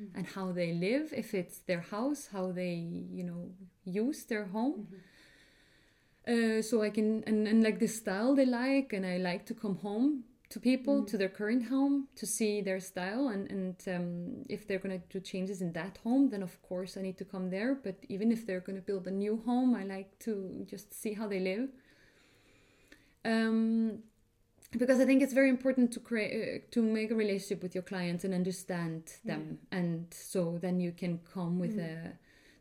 Mhm. 0.00 0.10
and 0.14 0.26
how 0.26 0.52
they 0.52 0.72
live 0.72 1.12
if 1.12 1.34
it's 1.34 1.58
their 1.60 1.80
house 1.80 2.28
how 2.32 2.52
they 2.52 2.74
you 3.12 3.24
know 3.24 3.50
use 3.84 4.24
their 4.24 4.44
home 4.46 4.86
Mhm. 4.90 5.00
uh, 6.26 6.62
so 6.62 6.82
I 6.82 6.90
can 6.90 7.22
and, 7.26 7.46
and 7.46 7.62
like 7.62 7.78
the 7.78 7.86
style 7.86 8.34
they 8.34 8.46
like, 8.46 8.92
and 8.92 9.04
I 9.04 9.18
like 9.18 9.44
to 9.46 9.54
come 9.54 9.76
home 9.76 10.24
to 10.50 10.60
people 10.60 11.02
Mm. 11.02 11.06
to 11.08 11.18
their 11.18 11.28
current 11.28 11.64
home 11.66 12.08
to 12.16 12.26
see 12.26 12.62
their 12.62 12.80
style, 12.80 13.28
and 13.28 13.50
and 13.50 13.76
um, 13.88 14.44
if 14.48 14.66
they're 14.66 14.78
gonna 14.78 15.02
do 15.10 15.20
changes 15.20 15.60
in 15.60 15.72
that 15.72 15.98
home, 15.98 16.30
then 16.30 16.42
of 16.42 16.60
course 16.62 16.96
I 16.96 17.02
need 17.02 17.18
to 17.18 17.24
come 17.24 17.50
there. 17.50 17.74
But 17.74 17.96
even 18.08 18.32
if 18.32 18.46
they're 18.46 18.60
gonna 18.60 18.80
build 18.80 19.06
a 19.06 19.10
new 19.10 19.36
home, 19.44 19.74
I 19.74 19.84
like 19.84 20.18
to 20.20 20.64
just 20.66 20.94
see 20.94 21.12
how 21.14 21.26
they 21.28 21.40
live. 21.40 21.68
Um, 23.24 24.02
because 24.78 25.00
I 25.00 25.04
think 25.06 25.22
it's 25.22 25.32
very 25.32 25.48
important 25.48 25.92
to 25.92 26.00
create 26.00 26.32
uh, 26.34 26.58
to 26.72 26.82
make 26.82 27.10
a 27.10 27.14
relationship 27.14 27.62
with 27.62 27.74
your 27.74 27.82
clients 27.84 28.24
and 28.24 28.34
understand 28.34 29.02
them, 29.24 29.58
and 29.72 30.06
so 30.12 30.58
then 30.60 30.80
you 30.80 30.92
can 30.92 31.20
come 31.32 31.58
with 31.58 31.76
Mm. 31.76 31.84
a. 31.84 32.12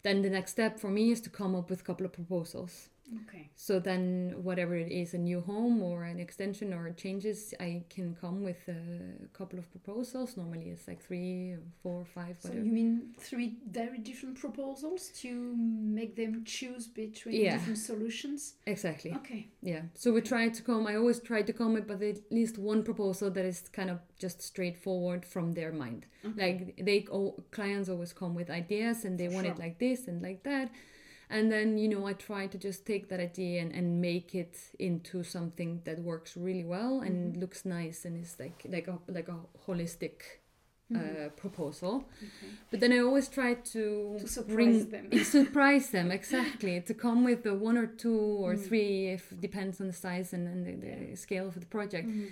Then 0.04 0.22
the 0.22 0.30
next 0.30 0.52
step 0.52 0.80
for 0.80 0.90
me 0.90 1.12
is 1.12 1.22
to 1.22 1.30
come 1.30 1.56
up 1.56 1.70
with 1.70 1.82
a 1.82 1.84
couple 1.84 2.06
of 2.06 2.12
proposals. 2.12 2.90
Okay. 3.28 3.50
So 3.56 3.80
then, 3.80 4.34
whatever 4.42 4.76
it 4.76 4.92
is, 4.92 5.14
a 5.14 5.18
new 5.18 5.42
home 5.42 5.82
or 5.84 6.04
an 6.04 6.20
extension 6.20 6.74
or 6.74 6.90
changes, 6.92 7.54
I 7.60 7.84
can 7.90 8.16
come 8.20 8.44
with 8.44 8.68
a 8.68 9.28
couple 9.38 9.60
of 9.60 9.70
proposals. 9.72 10.36
Normally, 10.38 10.70
it's 10.70 10.88
like 10.88 11.02
three, 11.02 11.56
four, 11.82 12.06
five. 12.06 12.38
or 12.38 12.42
So 12.42 12.50
whatever. 12.50 12.66
you 12.66 12.72
mean 12.72 13.14
three 13.20 13.58
very 13.70 14.00
different 14.00 14.38
proposals 14.40 15.10
to 15.22 15.30
make 15.58 16.16
them 16.16 16.44
choose 16.46 16.88
between 16.88 17.36
Yeah. 17.42 17.54
different 17.58 17.78
solutions? 17.78 18.56
Exactly. 18.66 19.14
Okay. 19.14 19.48
Yeah. 19.62 19.84
So 19.94 20.12
we 20.12 20.22
try 20.22 20.50
to 20.50 20.62
come. 20.64 20.88
I 20.88 20.96
always 20.96 21.20
try 21.20 21.42
to 21.44 21.54
come 21.54 21.74
with, 21.74 21.88
but 21.88 22.02
at 22.02 22.32
least 22.32 22.58
one 22.58 22.84
proposal 22.84 23.30
that 23.32 23.46
is 23.46 23.70
kind 23.70 23.90
of 23.90 24.00
just 24.18 24.42
straightforward 24.42 25.26
from 25.26 25.54
their 25.54 25.72
mind. 25.72 26.06
okay. 26.26 26.42
Like 26.46 26.86
they, 26.86 27.06
clients 27.52 27.90
always 27.90 28.14
come 28.14 28.34
with 28.36 28.50
ideas, 28.50 29.06
and 29.06 29.18
they 29.20 29.28
want 29.28 29.46
sure. 29.46 29.56
it 29.56 29.60
like 29.60 29.78
this 29.80 30.08
and 30.08 30.22
like 30.22 30.44
that. 30.44 30.72
And 31.30 31.52
then 31.52 31.78
you 31.78 31.88
know, 31.88 32.06
I 32.08 32.14
try 32.14 32.48
to 32.48 32.58
just 32.58 32.86
take 32.86 33.08
that 33.10 33.20
idea 33.20 33.62
and, 33.62 33.72
and 33.72 34.02
make 34.02 34.36
it 34.36 34.58
into 34.80 35.24
something 35.24 35.82
that 35.86 36.00
works 36.00 36.38
really 36.38 36.64
well 36.66 37.02
and 37.02 37.36
Mhm. 37.36 37.40
looks 37.42 37.66
nice 37.66 38.06
and 38.06 38.18
is 38.24 38.36
like 38.40 38.66
like 38.70 38.88
a 38.88 38.98
like 39.08 39.30
a 39.30 39.40
holistic 39.68 40.22
uh, 40.96 41.30
proposal. 41.36 41.96
Okay. 42.18 42.52
But 42.70 42.80
then 42.80 42.92
I 42.94 43.00
always 43.00 43.28
try 43.28 43.56
to, 43.56 44.16
To 44.20 44.28
surprise 44.28 44.54
bring 44.56 44.90
them. 44.90 45.24
surprise 45.24 45.90
them 45.90 46.12
exactly 46.12 46.82
to 46.82 46.94
come 46.94 47.24
with 47.24 47.42
the 47.44 47.54
one 47.56 47.78
or 47.78 47.88
two 47.88 48.20
or 48.46 48.54
Mm. 48.56 48.68
three 48.68 49.08
if 49.08 49.34
depends 49.40 49.82
on 49.82 49.88
the 49.88 49.94
size 49.94 50.34
and, 50.34 50.48
and 50.48 50.66
the, 50.68 50.74
the 50.86 50.88
Yeah. 51.10 51.16
scale 51.16 51.48
of 51.48 51.56
the 51.60 51.66
project 51.66 52.08
Mhm. 52.10 52.28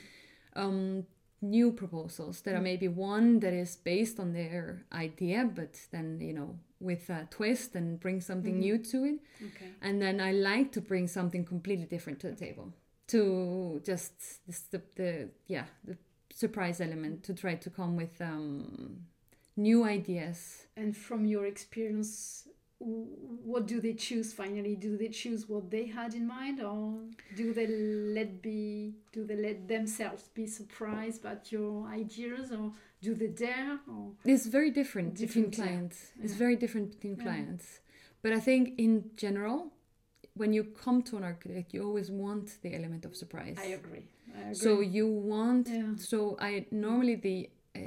um, 0.55 1.05
new 1.41 1.71
proposals 1.71 2.41
that 2.41 2.53
are 2.55 2.59
Mm. 2.59 2.63
maybe 2.71 2.87
one 2.87 3.39
that 3.39 3.53
is 3.53 3.75
based 3.75 4.19
on 4.19 4.33
their 4.33 4.83
idea 4.91 5.43
but 5.55 5.87
then 5.91 6.19
you 6.21 6.33
know 6.33 6.59
with 6.79 7.09
a 7.09 7.27
twist 7.31 7.75
and 7.75 7.99
bring 7.99 8.21
something 8.21 8.55
Mhm. 8.55 8.59
new 8.59 8.77
to 8.77 9.03
it 9.05 9.19
Okay. 9.47 9.71
and 9.81 10.01
then 10.01 10.19
i 10.21 10.31
like 10.31 10.71
to 10.71 10.81
bring 10.81 11.07
something 11.07 11.43
completely 11.45 11.85
different 11.85 12.19
to 12.19 12.29
the 12.29 12.35
table 12.35 12.73
to 13.07 13.81
just 13.83 14.13
the, 14.71 14.81
the 14.95 15.29
yeah 15.47 15.65
the 15.83 15.97
surprise 16.33 16.79
element 16.79 17.23
to 17.23 17.33
try 17.33 17.55
to 17.55 17.69
come 17.69 17.95
with 17.95 18.21
um, 18.21 19.05
new 19.57 19.83
ideas 19.83 20.67
And 20.77 20.95
from 20.95 21.25
your 21.25 21.45
experience, 21.45 22.47
what 22.83 23.67
do 23.67 23.79
they 23.81 23.93
choose 23.93 24.33
finally? 24.33 24.75
Do 24.75 24.97
they 24.97 25.09
choose 25.09 25.47
what 25.47 25.69
they 25.69 25.85
had 25.85 26.13
in 26.13 26.25
mind, 26.27 26.61
or 26.61 26.99
do 27.35 27.53
they 27.53 27.67
let 27.67 28.41
be? 28.41 28.93
Do 29.11 29.23
they 29.25 29.35
let 29.35 29.67
themselves 29.67 30.23
be 30.33 30.47
surprised 30.47 31.21
by 31.23 31.35
your 31.49 31.87
ideas, 31.87 32.51
or 32.51 32.71
do 33.01 33.13
they 33.13 33.27
dare? 33.27 33.79
Or 33.87 34.11
it's 34.25 34.45
very 34.47 34.71
different, 34.71 35.13
between 35.19 35.27
Different, 35.49 35.57
yeah. 35.57 35.63
clients 35.65 35.97
it's 36.23 36.33
very 36.45 36.55
different 36.55 36.87
between 36.95 37.15
Yeah. 37.17 37.23
clients 37.27 37.65
but 38.23 38.31
i 38.39 38.39
think 38.47 38.63
in 38.85 38.93
general 39.25 39.59
when 40.41 40.53
you 40.53 40.63
come 40.85 41.01
to 41.09 41.17
an 41.19 41.23
architect 41.23 41.73
you 41.73 41.81
always 41.89 42.09
want 42.23 42.45
the 42.63 42.71
element 42.79 43.03
of 43.05 43.11
surprise 43.15 43.57
I 43.59 43.69
agree. 43.81 44.05
I 44.37 44.41
agree. 44.41 44.55
so 44.65 44.69
you 44.97 45.07
want 45.07 45.67
Yeah. 45.67 45.95
so 46.11 46.17
i 46.49 46.51
normally 46.71 47.15
the 47.27 47.37
uh, 47.75 47.79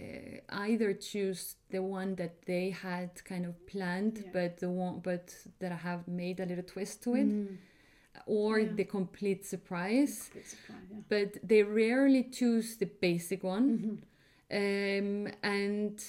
either 0.67 0.93
choose 0.95 1.57
the 1.71 1.83
one 1.83 2.15
that 2.17 2.43
they 2.47 2.71
had 2.71 3.11
kind 3.25 3.45
of 3.47 3.55
planned 3.67 4.19
Yeah. 4.25 4.31
but 4.33 4.59
the 4.59 4.71
one 4.71 5.01
but 5.01 5.35
that 5.59 5.73
i 5.73 5.77
have 5.77 6.07
made 6.09 6.41
a 6.41 6.47
little 6.47 6.65
twist 6.65 7.03
to 7.03 7.15
it 7.15 7.27
Mm. 7.27 7.57
or 8.27 8.61
Yeah. 8.61 8.73
the 8.77 8.85
complete 8.85 9.45
surprise 9.45 10.15
Complete 10.31 10.47
surprise, 10.47 10.87
yeah. 10.91 11.01
but 11.09 11.49
they 11.49 11.63
rarely 11.63 12.23
choose 12.25 12.77
the 12.77 12.87
basic 12.87 13.43
one 13.45 13.67
Mhm. 13.79 13.99
um, 14.51 15.33
and 15.43 16.03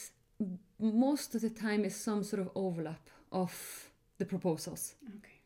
most 0.79 1.35
of 1.35 1.41
the 1.41 1.49
time 1.49 1.85
is 1.85 1.95
some 1.95 2.23
sort 2.23 2.41
of 2.41 2.49
overlap 2.55 3.09
of 3.31 3.89
the 4.17 4.25
proposals 4.25 4.95
Okay. 5.17 5.39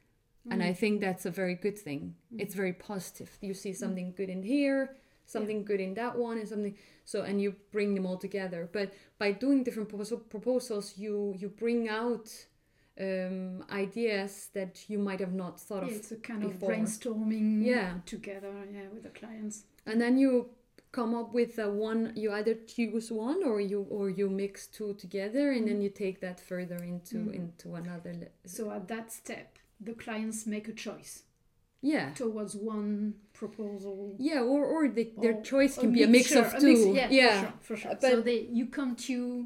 and 0.52 0.62
i 0.64 0.72
Mm. 0.72 0.78
think 0.78 1.02
that's 1.02 1.26
a 1.26 1.32
very 1.32 1.56
good 1.56 1.78
thing 1.78 2.16
it's 2.38 2.56
very 2.56 2.74
positive 2.74 3.30
you 3.42 3.54
see 3.54 3.74
something 3.74 4.14
good 4.18 4.30
in 4.30 4.44
here 4.44 4.96
something 5.30 5.64
good 5.70 5.80
in 5.80 5.94
that 5.94 6.18
one 6.18 6.38
and 6.40 6.48
something 6.48 6.76
so 7.06 7.22
and 7.24 7.42
you 7.42 7.56
bring 7.72 7.94
them 7.96 8.06
all 8.06 8.18
together 8.18 8.68
but 8.72 8.88
by 9.18 9.32
doing 9.32 9.64
different 9.64 9.90
proposals 10.30 10.98
you 10.98 11.34
you 11.42 11.48
bring 11.50 11.88
out 11.88 12.28
um, 13.02 13.64
ideas 13.72 14.50
that 14.54 14.90
you 14.90 14.98
might 15.00 15.20
have 15.22 15.34
not 15.34 15.60
thought 15.60 15.84
Yeah, 15.84 15.92
of 15.92 15.98
it's 16.00 16.12
a 16.12 16.18
kind 16.18 16.44
of 16.44 16.52
brainstorming 16.60 17.64
Yeah. 17.64 17.94
together, 18.06 18.52
yeah, 18.74 18.88
with 18.94 19.04
the 19.04 19.10
clients. 19.10 19.64
and 19.86 20.00
then 20.02 20.18
you 20.18 20.50
come 20.92 21.14
up 21.16 21.34
with 21.34 21.60
a 21.60 21.70
one 21.70 22.12
you 22.16 22.32
either 22.34 22.56
choose 22.56 23.12
one 23.12 23.44
or 23.44 23.62
you 23.62 23.82
or 23.90 24.10
you 24.10 24.28
mix 24.30 24.68
two 24.68 24.94
together 24.96 25.52
and 25.52 25.68
then 25.68 25.82
you 25.82 25.90
take 25.90 26.20
that 26.20 26.40
further 26.40 26.78
into 26.94 27.18
Mhm. 27.18 27.36
into 27.40 27.76
another 27.76 28.14
So 28.46 28.72
at 28.72 28.88
that 28.88 29.12
step, 29.12 29.50
the 29.80 29.94
clients 29.94 30.46
make 30.48 30.68
a 30.68 30.74
choice 30.88 31.24
yeah 31.82 32.12
towards 32.14 32.56
one 32.56 33.14
proposal. 33.34 34.16
yeah 34.20 34.42
or 34.42 34.66
or 34.66 34.88
the, 34.90 35.12
their 35.22 35.36
or 35.38 35.42
choice 35.42 35.78
a 35.78 35.82
can 35.82 35.94
be 35.94 36.04
a 36.04 36.08
mix 36.08 36.32
mixture, 36.32 36.46
of 36.56 36.62
two 36.62 36.68
mix- 36.94 36.98
yeah, 37.00 37.10
yeah 37.10 37.40
for 37.40 37.42
sure, 37.42 37.54
for 37.62 37.78
sure. 37.78 37.92
But- 38.02 38.02
so 38.12 38.22
they 38.22 38.40
you 38.52 38.66
come 38.68 38.96
to 39.08 39.46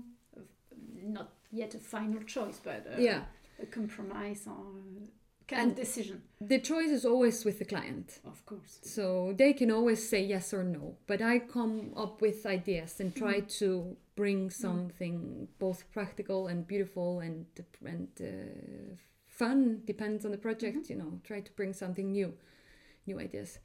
not 1.03 1.29
yet 1.51 1.75
a 1.75 1.79
final 1.79 2.21
choice, 2.23 2.59
but 2.63 2.87
uh, 2.91 2.99
yeah 2.99 3.21
a 3.61 3.65
compromise 3.65 4.47
or 4.47 4.65
kind 5.47 5.71
of 5.71 5.75
decision, 5.77 6.21
the 6.39 6.57
choice 6.59 6.89
is 6.89 7.05
always 7.05 7.43
with 7.45 7.59
the 7.59 7.65
client 7.65 8.19
of 8.25 8.43
course. 8.45 8.79
so 8.81 9.33
they 9.37 9.51
can 9.53 9.69
always 9.71 10.01
say 10.09 10.23
yes 10.23 10.53
or 10.53 10.63
no 10.63 10.95
but 11.05 11.21
i 11.21 11.37
come 11.37 11.91
up 11.97 12.21
with 12.21 12.45
ideas 12.45 12.99
and 13.01 13.13
try 13.13 13.41
Mm. 13.41 13.47
to 13.59 13.97
bring 14.15 14.49
something 14.49 15.47
both 15.59 15.83
practical 15.91 16.47
and 16.47 16.65
beautiful 16.65 17.19
and 17.19 17.45
and 17.85 18.07
uh, 18.21 18.95
fun 19.35 19.81
depends 19.85 20.25
on 20.25 20.31
the 20.31 20.37
project 20.37 20.77
Mm-hmm. 20.77 20.91
you 20.91 20.95
know 20.97 21.19
try 21.23 21.39
to 21.41 21.51
bring 21.53 21.73
something 21.73 22.11
new 22.11 22.33
new 23.07 23.19
ideas 23.19 23.59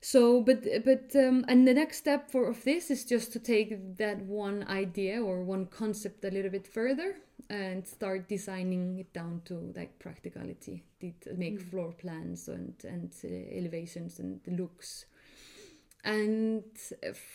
so 0.00 0.40
but 0.40 0.64
but 0.84 1.14
um, 1.14 1.44
and 1.48 1.66
the 1.66 1.74
next 1.74 1.98
step 1.98 2.30
for 2.30 2.48
of 2.48 2.64
this 2.64 2.90
is 2.90 3.04
just 3.04 3.32
to 3.32 3.38
take 3.38 3.96
that 3.98 4.20
one 4.22 4.64
idea 4.68 5.22
or 5.22 5.42
one 5.42 5.66
concept 5.66 6.24
a 6.24 6.30
little 6.30 6.50
bit 6.50 6.66
further 6.66 7.16
and 7.50 7.86
start 7.86 8.28
designing 8.28 8.98
it 8.98 9.12
down 9.12 9.40
to 9.44 9.72
like 9.76 9.98
practicality 9.98 10.82
to 11.00 11.34
make 11.36 11.58
Mm. 11.58 11.70
floor 11.70 11.92
plans 11.92 12.48
and 12.48 12.74
and 12.84 13.12
uh, 13.24 13.28
elevations 13.56 14.18
and 14.18 14.40
the 14.44 14.50
looks 14.52 15.06
and 16.04 16.64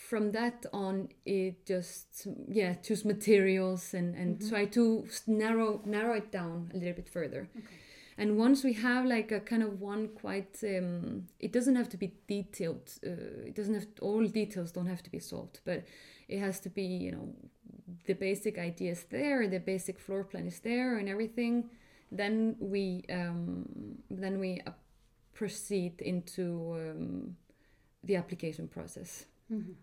from 0.08 0.32
that 0.32 0.66
on 0.72 1.08
it 1.24 1.64
just 1.64 2.26
yeah 2.48 2.74
choose 2.74 3.04
materials 3.04 3.94
and 3.94 4.14
and 4.14 4.38
Mhm. 4.38 4.48
try 4.50 4.66
to 4.66 5.06
narrow 5.26 5.80
narrow 5.86 6.14
it 6.14 6.30
down 6.30 6.70
a 6.74 6.76
little 6.76 6.94
bit 6.94 7.08
further 7.08 7.48
Okay. 7.56 7.76
and 8.18 8.36
once 8.36 8.62
we 8.64 8.74
have 8.74 9.06
like 9.06 9.32
a 9.32 9.40
kind 9.40 9.62
of 9.62 9.80
one 9.80 10.08
quite 10.08 10.62
um, 10.64 11.26
it 11.40 11.50
doesn't 11.52 11.76
have 11.76 11.88
to 11.88 11.96
be 11.96 12.12
detailed 12.26 12.86
uh, 13.06 13.46
it 13.48 13.54
doesn't 13.54 13.74
have 13.74 13.86
all 14.02 14.26
details 14.26 14.72
don't 14.72 14.86
have 14.88 15.02
to 15.02 15.10
be 15.10 15.18
solved 15.18 15.60
but 15.64 15.84
it 16.28 16.38
has 16.38 16.60
to 16.60 16.68
be 16.68 16.82
you 16.82 17.10
know 17.12 17.34
the 18.04 18.14
basic 18.14 18.58
ideas 18.58 19.04
there 19.10 19.48
the 19.48 19.60
basic 19.60 19.98
floor 19.98 20.24
plan 20.24 20.46
is 20.46 20.60
there 20.60 20.98
and 20.98 21.08
everything 21.08 21.70
then 22.12 22.56
we 22.60 23.02
um, 23.10 23.96
then 24.10 24.38
we 24.38 24.60
uh, 24.66 24.72
proceed 25.32 26.00
into 26.02 26.42
um, 26.74 27.36
the 28.04 28.16
application 28.16 28.68
process 28.68 29.26
Mhm. 29.50 29.74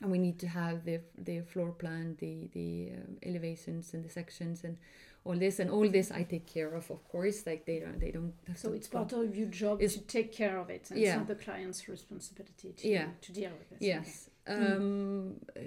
and 0.00 0.10
we 0.10 0.18
need 0.18 0.38
to 0.38 0.46
have 0.48 0.84
the 0.84 1.00
the 1.24 1.40
floor 1.42 1.72
plan 1.72 2.16
the 2.18 2.48
the 2.52 2.92
uh, 2.92 3.28
elevations 3.28 3.94
and 3.94 4.04
the 4.04 4.08
sections 4.08 4.64
and 4.64 4.76
all 5.24 5.38
this 5.38 5.60
and 5.60 5.70
all 5.70 5.88
this 5.90 6.10
I 6.10 6.24
take 6.24 6.46
care 6.46 6.74
of 6.74 6.90
of 6.90 7.06
course 7.08 7.46
like 7.46 7.64
they 7.64 7.78
don't 7.80 8.00
they 8.00 8.10
don't 8.10 8.34
have 8.48 8.58
So 8.58 8.72
it's 8.72 8.88
part 8.88 9.12
of 9.12 9.36
your 9.36 9.48
job 9.48 9.80
It's- 9.82 9.94
to 9.94 10.00
take 10.18 10.32
care 10.32 10.58
of 10.58 10.70
it, 10.70 10.90
and 10.90 10.98
Yeah. 11.00 11.08
it's 11.10 11.18
not 11.18 11.28
the 11.28 11.44
client's 11.44 11.88
responsibility 11.88 12.72
to, 12.72 12.88
Yeah. 12.88 13.08
to 13.20 13.32
deal 13.32 13.52
with 13.58 13.72
it. 13.72 13.78
yes 13.82 14.30
Mm. 14.46 14.76
um 14.76 15.40
uh, 15.56 15.60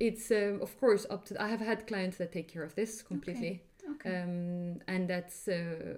it's 0.00 0.30
um, 0.30 0.60
of 0.60 0.76
course 0.80 1.06
up 1.10 1.24
to 1.26 1.40
I 1.40 1.48
have 1.48 1.60
had 1.64 1.86
clients 1.86 2.16
that 2.18 2.32
take 2.32 2.48
care 2.48 2.64
of 2.64 2.74
this 2.74 3.02
completely 3.02 3.48
Okay. 3.50 3.62
Okay. 3.94 4.22
um, 4.22 4.80
and 4.88 5.08
that's 5.08 5.48
uh, 5.48 5.96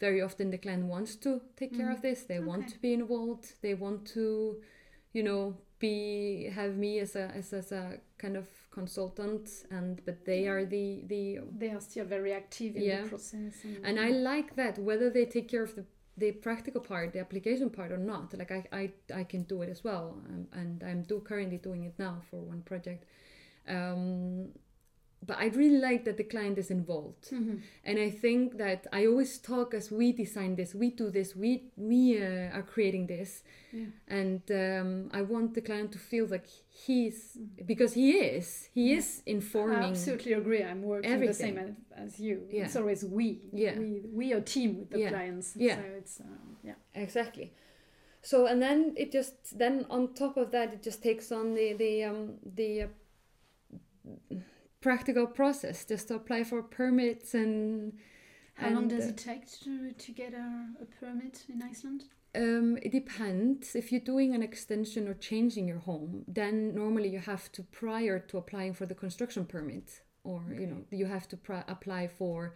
very 0.00 0.20
often 0.22 0.50
the 0.50 0.58
client 0.58 0.84
wants 0.86 1.16
to 1.16 1.40
take 1.56 1.72
care 1.76 1.88
Mhm. 1.88 1.94
of 1.96 2.02
this 2.02 2.22
they 2.24 2.40
want 2.40 2.68
to 2.68 2.78
be 2.80 2.92
involved 2.92 3.44
they 3.62 3.74
want 3.74 4.06
to 4.14 4.60
you 5.12 5.22
know 5.22 5.54
be 5.78 6.48
have 6.54 6.76
me 6.76 7.00
as 7.00 7.16
a 7.16 7.24
as, 7.34 7.52
as 7.52 7.72
a 7.72 7.98
kind 8.18 8.36
of 8.36 8.46
consultant 8.70 9.48
and 9.70 10.00
but 10.06 10.24
they 10.24 10.46
are 10.46 10.64
the 10.64 11.02
the 11.08 11.40
they 11.58 11.70
are 11.70 11.80
still 11.80 12.04
very 12.06 12.32
active 12.32 12.76
in 12.76 12.82
Yeah. 12.82 13.02
the 13.02 13.08
process. 13.08 13.64
And, 13.64 13.84
and 13.86 13.98
I 14.06 14.10
like 14.32 14.54
that 14.56 14.78
whether 14.78 15.10
they 15.10 15.24
take 15.26 15.48
care 15.48 15.62
of 15.64 15.74
the 15.74 15.84
the 16.18 16.30
practical 16.32 16.80
part 16.80 17.12
the 17.12 17.20
application 17.20 17.70
part 17.70 17.90
or 17.90 17.98
not 17.98 18.32
like 18.38 18.52
I 18.52 18.62
I, 18.82 18.92
I 19.20 19.24
can 19.24 19.42
do 19.44 19.62
it 19.62 19.68
as 19.70 19.82
well 19.82 20.06
um, 20.28 20.46
and 20.52 20.82
I'm 20.84 21.02
do 21.02 21.20
currently 21.20 21.58
doing 21.58 21.84
it 21.84 21.94
now 21.98 22.20
for 22.30 22.38
one 22.52 22.62
project 22.62 23.04
um, 23.68 24.48
but 25.26 25.36
I 25.38 25.46
really 25.48 25.78
like 25.78 26.04
that 26.04 26.16
the 26.16 26.24
client 26.24 26.58
is 26.58 26.70
involved 26.70 27.30
Mhm. 27.30 27.60
and 27.84 27.98
I 27.98 28.10
think 28.10 28.56
that 28.58 28.86
I 28.92 29.06
always 29.06 29.38
talk 29.38 29.74
as 29.74 29.90
we 29.92 30.12
design 30.12 30.56
this, 30.56 30.74
we 30.74 30.90
do 30.90 31.10
this, 31.10 31.36
we 31.36 31.70
we 31.76 32.18
uh, 32.18 32.56
are 32.56 32.62
creating 32.74 33.06
this, 33.06 33.42
Yeah. 33.72 33.86
and 34.08 34.42
um, 34.50 35.10
I 35.12 35.22
want 35.22 35.54
the 35.54 35.60
client 35.62 35.92
to 35.92 35.98
feel 35.98 36.26
like 36.26 36.46
he's 36.86 37.36
Mhm. 37.38 37.66
because 37.66 37.94
he 37.94 38.10
is, 38.36 38.68
he 38.74 38.90
Yeah. 38.90 38.98
is 38.98 39.22
I 39.26 39.30
informing. 39.30 39.90
absolutely 39.90 40.32
agree. 40.34 40.62
I'm 40.64 40.82
working 40.82 41.20
the 41.20 41.34
same 41.34 41.58
as, 41.58 41.70
as 41.96 42.18
you. 42.20 42.36
Yeah. 42.50 42.64
It's 42.64 42.76
always 42.76 43.04
we. 43.04 43.40
Yeah. 43.52 43.78
We 43.78 44.00
we 44.20 44.32
are 44.34 44.40
team 44.42 44.78
with 44.78 44.90
the 44.90 45.08
clients. 45.08 45.54
Yeah. 45.56 45.76
So 45.76 45.82
it's 46.00 46.20
um, 46.20 46.56
yeah. 46.64 46.76
Exactly. 46.94 47.52
So 48.22 48.46
and 48.46 48.60
then 48.62 48.92
it 48.96 49.12
just 49.14 49.58
then 49.58 49.84
on 49.90 50.14
top 50.14 50.36
of 50.36 50.50
that 50.50 50.72
it 50.74 50.82
just 50.86 51.02
takes 51.02 51.32
on 51.32 51.54
the 51.54 51.74
the 51.74 52.04
um, 52.10 52.38
the 52.56 52.82
uh, 52.82 52.88
practical 54.82 55.26
process 55.26 55.84
just 55.84 56.08
to 56.08 56.14
apply 56.16 56.44
for 56.44 56.62
permits 56.62 57.34
and. 57.34 57.94
How 58.54 58.68
long 58.68 58.82
and, 58.82 58.90
does 58.90 59.06
uh, 59.06 59.08
it 59.08 59.16
take 59.16 59.44
to 59.64 59.92
to 59.92 60.12
get 60.12 60.34
a, 60.34 60.48
a 60.82 60.86
permit 61.00 61.44
in 61.48 61.62
Iceland? 61.62 62.04
Um, 62.34 62.78
it 62.82 62.92
depends. 62.92 63.74
If 63.74 63.90
you're 63.92 64.00
doing 64.14 64.34
an 64.34 64.42
extension 64.42 65.08
or 65.08 65.14
changing 65.14 65.66
your 65.68 65.78
home, 65.90 66.24
then 66.28 66.74
normally 66.74 67.08
you 67.08 67.18
have 67.20 67.50
to 67.52 67.62
prior 67.62 68.18
to 68.18 68.38
applying 68.38 68.74
for 68.74 68.86
the 68.86 68.94
construction 68.94 69.44
permit, 69.46 70.02
or 70.24 70.40
you 70.60 70.66
know, 70.66 70.80
you 70.90 71.06
have 71.06 71.26
to 71.28 71.36
apply 71.68 72.08
for 72.08 72.54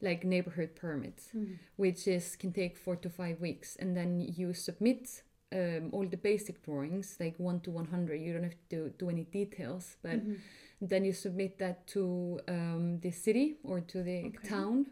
like 0.00 0.24
neighborhood 0.24 0.70
permits, 0.84 1.28
Mhm. 1.34 1.58
which 1.76 2.06
is 2.16 2.36
can 2.36 2.52
take 2.52 2.76
four 2.76 2.96
to 2.96 3.08
five 3.10 3.40
weeks, 3.40 3.76
and 3.76 3.96
then 3.96 4.10
you 4.38 4.52
submit 4.54 5.22
um, 5.52 5.90
all 5.92 6.06
the 6.06 6.16
basic 6.16 6.56
drawings, 6.66 7.16
like 7.20 7.36
one 7.38 7.60
to 7.60 7.70
one 7.70 7.86
hundred. 7.86 8.16
You 8.20 8.32
don't 8.34 8.42
have 8.50 8.58
to 8.70 8.90
do, 8.98 9.08
any 9.08 9.24
details, 9.24 9.96
but 10.02 10.18
Mhm. 10.20 10.38
Then 10.88 11.04
you 11.04 11.12
submit 11.12 11.58
that 11.58 11.86
to 11.88 12.40
um, 12.48 12.98
the 13.00 13.10
city 13.10 13.56
or 13.64 13.80
to 13.80 14.02
the 14.02 14.26
Okay. 14.26 14.48
town 14.48 14.86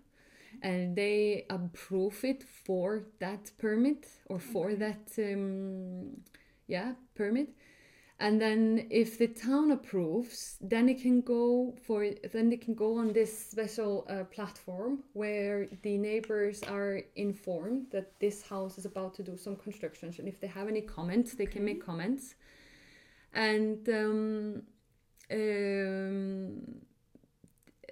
and 0.62 0.94
they 0.96 1.44
approve 1.50 2.24
it 2.24 2.44
for 2.44 3.05
that 3.18 3.50
permit 3.59 4.07
or 4.26 4.38
for 4.38 4.66
Okay. 4.70 4.76
that 4.76 5.09
um, 5.18 6.20
yeah 6.68 6.92
permit 7.14 7.48
and 8.20 8.40
then 8.40 8.87
if 8.90 9.18
the 9.18 9.26
town 9.26 9.72
approves 9.72 10.57
then 10.61 10.88
it 10.88 11.00
can 11.02 11.20
go 11.22 11.74
for 11.85 12.07
then 12.33 12.52
it 12.52 12.61
can 12.61 12.74
go 12.74 12.98
on 12.98 13.12
this 13.12 13.33
special 13.50 14.07
uh, 14.09 14.24
platform 14.24 15.02
where 15.14 15.66
the 15.83 15.96
neighbors 15.98 16.62
are 16.64 17.00
informed 17.16 17.87
that 17.90 18.18
this 18.20 18.42
house 18.42 18.78
is 18.78 18.85
about 18.85 19.14
to 19.14 19.22
do 19.22 19.37
some 19.37 19.57
constructions 19.57 20.18
and 20.18 20.28
if 20.28 20.38
they 20.40 20.46
have 20.46 20.68
any 20.68 20.83
comments 20.83 21.35
they 21.35 21.46
can 21.46 21.64
make 21.64 21.85
comments 21.85 22.35
and 23.35 23.88
um, 23.88 24.62
um, 25.33 26.81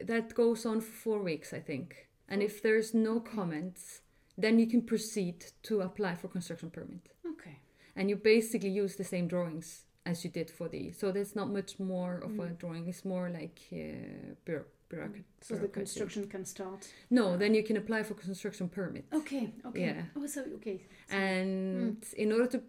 that 0.01 0.35
goes 0.35 0.65
on 0.67 0.81
for 0.81 0.93
four 0.93 1.23
weeks 1.23 1.53
i 1.53 1.61
think 1.61 2.09
and 2.29 2.43
if 2.43 2.63
there's 2.63 2.95
no 2.95 3.21
comments 3.21 4.01
then 4.39 4.59
you 4.59 4.67
can 4.67 4.83
proceed 4.83 5.45
to 5.63 5.81
apply 5.83 6.15
for 6.15 6.29
construction 6.29 6.71
permit 6.71 7.09
Okay. 7.33 7.57
and 7.97 8.09
you 8.11 8.17
basically 8.17 8.71
use 8.71 8.97
the 8.97 9.05
same 9.05 9.27
drawings 9.29 9.85
as 10.07 10.25
you 10.25 10.31
did 10.31 10.51
for 10.51 10.69
the 10.69 10.91
so 10.93 11.13
there's 11.13 11.37
not 11.37 11.51
much 11.51 11.79
more 11.79 12.15
of 12.25 12.33
a 12.39 12.43
Mm. 12.47 12.59
drawing 12.59 12.89
it's 12.89 13.05
more 13.05 13.29
like 13.29 13.59
uh, 13.73 14.35
bureau- 14.47 14.65
bureaucracy 14.89 15.25
So 15.43 15.55
the 15.57 15.69
construction 15.69 16.27
can 16.29 16.45
start. 16.45 16.89
no 17.11 17.37
then 17.37 17.55
you 17.55 17.63
can 17.63 17.77
apply 17.77 18.03
for 18.05 18.15
construction 18.15 18.69
permit 18.69 19.05
Okay. 19.13 19.45
Okay. 19.67 19.81
Yeah. 19.81 20.03
Oh, 20.17 20.27
so 20.27 20.41
okay. 20.59 20.79
So- 21.09 21.17
and 21.17 22.03
in 22.17 22.33
order 22.33 22.47
to 22.55 22.63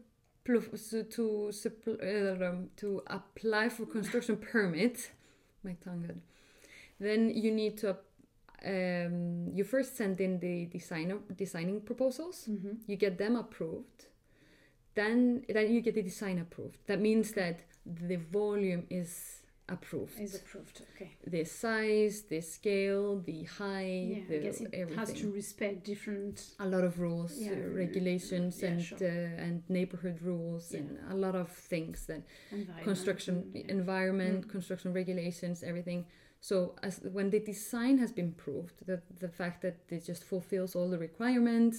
to 1.81 2.41
um, 2.49 2.69
to 2.77 3.01
apply 3.07 3.69
for 3.69 3.85
construction 3.85 4.37
permit 4.37 5.11
my 5.63 5.75
tongue 5.83 6.03
got- 6.07 6.15
then 6.99 7.29
you 7.29 7.51
need 7.51 7.77
to 7.77 7.97
um, 8.63 9.49
you 9.55 9.63
first 9.63 9.97
send 9.97 10.21
in 10.21 10.39
the 10.39 10.65
designer 10.67 11.17
designing 11.35 11.81
proposals. 11.81 12.47
Mhm. 12.47 12.77
you 12.87 12.95
get 12.95 13.17
them 13.17 13.35
approved. 13.35 14.05
Then 14.93 15.43
then 15.49 15.73
you 15.73 15.81
get 15.81 15.95
the 15.95 16.03
design 16.03 16.37
approved. 16.39 16.77
That 16.85 16.99
means 16.99 17.31
that 17.33 17.61
the 17.85 18.17
volume 18.17 18.85
is 18.89 19.40
approved 19.77 20.19
Is 20.19 20.35
approved. 20.41 20.77
Okay. 20.95 21.09
the 21.35 21.43
size 21.61 22.15
the 22.33 22.41
scale 22.41 23.07
the 23.31 23.39
height 23.59 24.07
Yeah. 24.17 24.23
the 24.29 24.37
I 24.39 24.43
guess 24.45 24.59
it 24.61 24.69
everything 24.81 24.99
has 24.99 25.13
to 25.21 25.27
respect 25.41 25.77
different. 25.91 26.35
a 26.59 26.67
lot 26.75 26.83
of 26.89 26.93
rules, 27.05 27.31
Yeah, 27.37 27.53
uh, 27.53 27.83
regulations, 27.83 28.53
yeah, 28.61 28.69
and 28.69 28.77
sure. 28.83 28.97
uh, 29.01 29.45
and 29.45 29.55
neighborhood 29.77 30.17
rules, 30.31 30.65
and 30.79 30.89
a 31.15 31.17
lot 31.25 31.35
of 31.43 31.47
things 31.73 31.97
that 32.09 32.21
environment 32.51 32.83
construction 32.89 33.35
environment, 33.79 34.39
Mm. 34.45 34.49
construction 34.55 34.89
regulations, 35.01 35.57
everything. 35.71 36.01
So 36.49 36.55
as 36.87 36.95
when 37.17 37.27
the 37.35 37.39
design 37.53 37.95
has 38.03 38.11
been 38.19 38.31
proved, 38.45 38.77
that 38.89 39.01
the 39.25 39.29
fact 39.39 39.57
that 39.65 39.75
it 39.95 40.01
just 40.11 40.23
fulfills 40.33 40.71
all 40.77 40.89
the 40.95 41.01
requirements, 41.09 41.77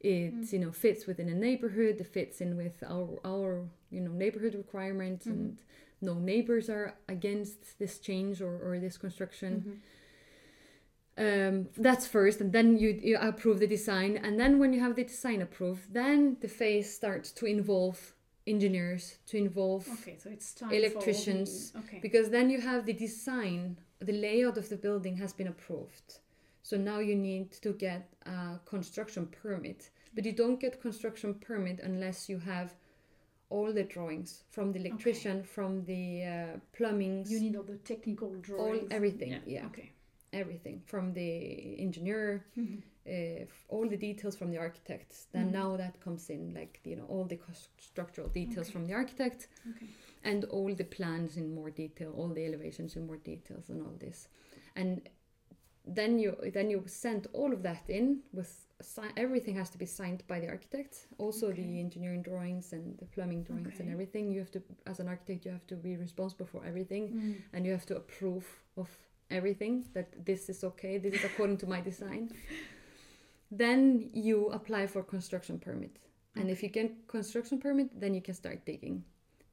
it 0.00 0.34
Mm. 0.34 0.52
you 0.54 0.58
know 0.64 0.72
fits 0.84 1.02
within 1.10 1.28
a 1.36 1.38
neighborhood, 1.46 1.94
it 2.04 2.08
fits 2.18 2.36
in 2.44 2.50
with 2.62 2.76
our 2.94 3.08
our 3.32 3.50
you 3.94 4.00
know 4.04 4.14
neighborhood 4.22 4.54
requirements, 4.64 5.24
Mhm. 5.26 5.32
and 5.36 5.56
no 6.02 6.14
neighbors 6.14 6.68
are 6.68 6.94
against 7.08 7.78
this 7.78 7.98
change 7.98 8.40
or, 8.42 8.54
or 8.66 8.78
this 8.78 8.96
construction 8.98 9.52
Mhm. 11.18 11.52
um, 11.52 11.68
that's 11.76 12.06
first 12.06 12.40
and 12.40 12.52
then 12.52 12.78
you, 12.78 12.98
you 13.02 13.16
approve 13.18 13.58
the 13.60 13.66
design 13.66 14.16
and 14.16 14.38
then 14.40 14.58
when 14.58 14.72
you 14.72 14.80
have 14.80 14.96
the 14.96 15.04
design 15.04 15.42
approved 15.42 15.92
then 15.92 16.36
the 16.40 16.48
phase 16.48 16.92
starts 16.94 17.30
to 17.32 17.46
involve 17.46 18.14
engineers 18.46 19.18
to 19.26 19.36
involve 19.36 19.86
Okay, 20.00 20.16
so 20.18 20.30
it's 20.30 20.52
time 20.54 20.72
Electricians, 20.72 21.70
For, 21.70 21.78
okay. 21.78 21.98
because 22.02 22.30
then 22.30 22.50
you 22.50 22.60
have 22.60 22.86
the 22.86 22.92
design 22.94 23.76
the 24.00 24.12
layout 24.12 24.56
of 24.58 24.68
the 24.68 24.76
building 24.76 25.16
has 25.18 25.32
been 25.32 25.48
approved 25.48 26.18
so 26.62 26.76
now 26.76 26.98
you 26.98 27.14
need 27.14 27.52
to 27.52 27.72
get 27.72 28.08
a 28.26 28.58
construction 28.64 29.26
permit 29.42 29.90
but 30.14 30.24
you 30.24 30.32
don't 30.32 30.58
get 30.60 30.80
construction 30.80 31.34
permit 31.34 31.78
unless 31.80 32.28
you 32.28 32.38
have 32.38 32.74
all 33.54 33.72
the 33.80 33.86
drawings 33.94 34.30
from 34.54 34.66
the 34.72 34.78
electrician 34.84 35.36
from 35.56 35.84
the 35.92 36.04
uh, 36.34 36.56
plumbings 36.76 37.26
you 37.32 37.40
need 37.46 37.56
all 37.58 37.66
the 37.74 37.80
technical 37.92 38.30
drawings. 38.48 38.82
and- 38.84 38.92
everything, 38.98 39.32
yeah. 39.56 39.66
Okay. 39.70 39.88
everything 40.42 40.76
from 40.92 41.04
the 41.20 41.30
engineer, 41.86 42.24
Mm-hmm. 42.56 42.78
uh, 43.14 43.44
all 43.74 43.86
the 43.94 44.00
details 44.08 44.34
from 44.40 44.50
the 44.54 44.58
architect. 44.68 45.10
Then 45.34 45.46
Mhm. 45.48 45.52
now 45.62 45.70
that 45.82 45.94
comes 46.04 46.30
in, 46.30 46.42
like 46.60 46.74
you 46.90 46.96
know, 46.98 47.06
all 47.12 47.24
the 47.32 47.38
structural 47.90 48.28
details 48.40 48.66
Okay. 48.66 48.72
from 48.74 48.84
the 48.88 48.94
architect, 49.02 49.40
Okay. 49.70 49.88
and 50.30 50.40
all 50.54 50.72
the 50.82 50.88
plans 50.96 51.36
in 51.40 51.46
more 51.58 51.70
detail, 51.84 52.10
all 52.18 52.30
the 52.38 52.44
elevations 52.50 52.90
in 52.96 53.02
more 53.10 53.20
details, 53.32 53.64
and 53.70 53.78
all 53.86 53.96
this, 54.06 54.18
and 54.80 54.90
then 55.98 56.12
you 56.22 56.30
then 56.58 56.70
you 56.70 56.80
send 56.86 57.22
all 57.38 57.52
of 57.56 57.60
that 57.68 57.84
in 57.98 58.06
with 58.38 58.52
everything 59.16 59.54
has 59.56 59.70
to 59.70 59.78
be 59.78 59.86
signed 59.86 60.22
by 60.28 60.38
the 60.40 60.48
architect. 60.48 61.06
Also 61.18 61.46
Okay. 61.48 61.62
the 61.62 61.80
engineering 61.80 62.22
drawings 62.22 62.72
and 62.72 62.98
the 62.98 63.06
plumbing 63.06 63.42
drawings 63.44 63.80
and 63.80 63.88
everything. 63.90 64.30
You 64.32 64.40
have 64.40 64.50
to 64.52 64.62
as 64.86 65.00
an 65.00 65.08
architect 65.08 65.44
you 65.46 65.52
have 65.52 65.66
to 65.66 65.76
be 65.76 65.96
responsible 65.96 66.46
for 66.46 66.60
everything 66.70 67.04
Mm. 67.12 67.34
and 67.52 67.66
you 67.66 67.72
have 67.72 67.86
to 67.86 67.96
approve 67.96 68.46
of 68.76 68.88
everything 69.30 69.74
that 69.94 70.08
this 70.26 70.48
is 70.48 70.62
okay 70.64 70.98
this 70.98 71.14
is 71.14 71.24
according 71.24 71.58
to 71.58 71.66
my 71.66 71.80
design. 71.90 72.30
Then 73.50 74.10
you 74.12 74.48
apply 74.48 74.86
for 74.86 75.02
construction 75.02 75.58
permit. 75.58 75.98
And 76.34 76.48
if 76.50 76.62
you 76.62 76.68
get 76.70 76.90
construction 77.08 77.58
permit 77.58 77.88
then 78.00 78.14
you 78.14 78.22
can 78.22 78.34
start 78.34 78.64
digging. 78.64 79.04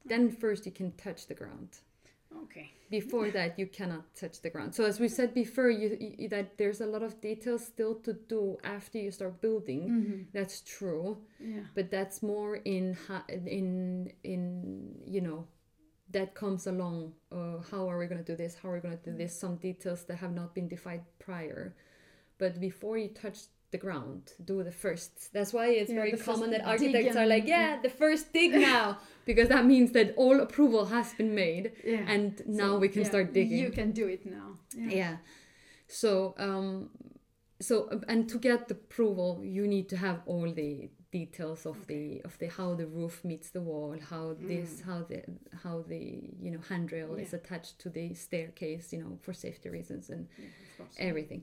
Then 0.04 0.30
first 0.30 0.64
you 0.66 0.72
can 0.72 0.92
touch 0.92 1.26
the 1.26 1.34
ground 1.34 1.68
Okay. 2.44 2.70
before 2.90 3.30
that 3.30 3.58
you 3.58 3.66
cannot 3.66 4.14
touch 4.14 4.40
the 4.40 4.50
ground. 4.50 4.74
So 4.74 4.84
as 4.84 5.00
we 5.00 5.08
said 5.08 5.34
before 5.34 5.70
you, 5.70 5.96
you 6.18 6.28
that 6.28 6.58
there's 6.58 6.80
a 6.80 6.86
lot 6.86 7.02
of 7.02 7.20
details 7.20 7.64
still 7.66 7.94
to 7.96 8.12
do 8.12 8.56
after 8.64 8.98
you 8.98 9.10
start 9.10 9.40
building. 9.40 9.80
Mm-hmm. 9.90 10.22
that's 10.32 10.60
true. 10.60 11.18
Yeah. 11.38 11.62
but 11.74 11.90
that's 11.90 12.22
more 12.22 12.56
in 12.56 12.96
in 13.46 14.12
in 14.22 14.94
you 15.06 15.20
know 15.20 15.46
that 16.10 16.34
comes 16.34 16.66
along 16.66 17.12
uh, 17.30 17.58
how 17.70 17.88
are 17.88 17.98
we 17.98 18.06
going 18.06 18.22
to 18.24 18.32
do 18.32 18.36
this? 18.36 18.56
How 18.60 18.70
are 18.70 18.74
we 18.74 18.80
going 18.80 18.98
to 18.98 19.10
do 19.10 19.16
this? 19.16 19.38
Some 19.38 19.56
details 19.56 20.04
that 20.04 20.16
have 20.16 20.32
not 20.32 20.54
been 20.54 20.68
defined 20.68 21.02
prior. 21.18 21.74
But 22.38 22.60
before 22.60 22.98
you 22.98 23.08
touch 23.08 23.38
the 23.70 23.78
ground 23.78 24.22
do 24.44 24.62
the 24.62 24.72
first 24.84 25.32
that's 25.32 25.52
why 25.52 25.66
it's 25.80 25.90
Yeah, 25.90 26.00
very 26.02 26.12
common 26.28 26.50
that 26.50 26.62
architects 26.66 27.16
are 27.16 27.26
like 27.34 27.46
yeah 27.46 27.78
the 27.82 27.88
first 28.02 28.32
dig 28.32 28.52
now 28.52 28.98
because 29.24 29.48
that 29.48 29.64
means 29.64 29.92
that 29.92 30.14
all 30.16 30.40
approval 30.40 30.86
has 30.86 31.08
been 31.14 31.34
made 31.34 31.72
Yeah. 31.84 32.04
and 32.14 32.42
now 32.46 32.70
So, 32.74 32.78
we 32.84 32.88
can 32.88 33.04
start 33.04 33.32
digging 33.32 33.58
You 33.58 33.70
can 33.70 33.90
do 33.92 34.06
it 34.08 34.22
now. 34.26 34.48
Yeah. 34.76 35.16
so 35.86 36.34
um 36.38 36.90
so 37.60 37.74
uh, 37.94 38.00
and 38.12 38.28
to 38.32 38.38
get 38.38 38.68
the 38.68 38.74
approval 38.74 39.40
you 39.44 39.66
need 39.66 39.88
to 39.90 39.96
have 39.96 40.18
all 40.26 40.50
the 40.52 40.88
details 41.12 41.66
of 41.66 41.86
the 41.88 42.22
of 42.24 42.38
the 42.38 42.46
how 42.58 42.74
the 42.74 42.86
roof 42.86 43.24
meets 43.24 43.50
the 43.50 43.60
wall 43.60 43.96
how 44.12 44.36
this 44.50 44.80
how 44.88 45.00
the 45.10 45.20
how 45.64 45.76
the 45.92 46.04
you 46.44 46.50
know 46.52 46.60
handrail 46.68 47.14
is 47.16 47.30
Mm. 47.30 47.34
Attached 47.40 47.78
to 47.82 47.88
the 47.90 48.14
staircase 48.14 48.92
you 48.92 49.00
know 49.02 49.18
for 49.24 49.32
safety 49.46 49.68
reasons 49.78 50.08
and 50.14 50.22
Yeah, 50.38 50.44
of 50.46 50.76
course. 50.78 50.94
everything 51.10 51.42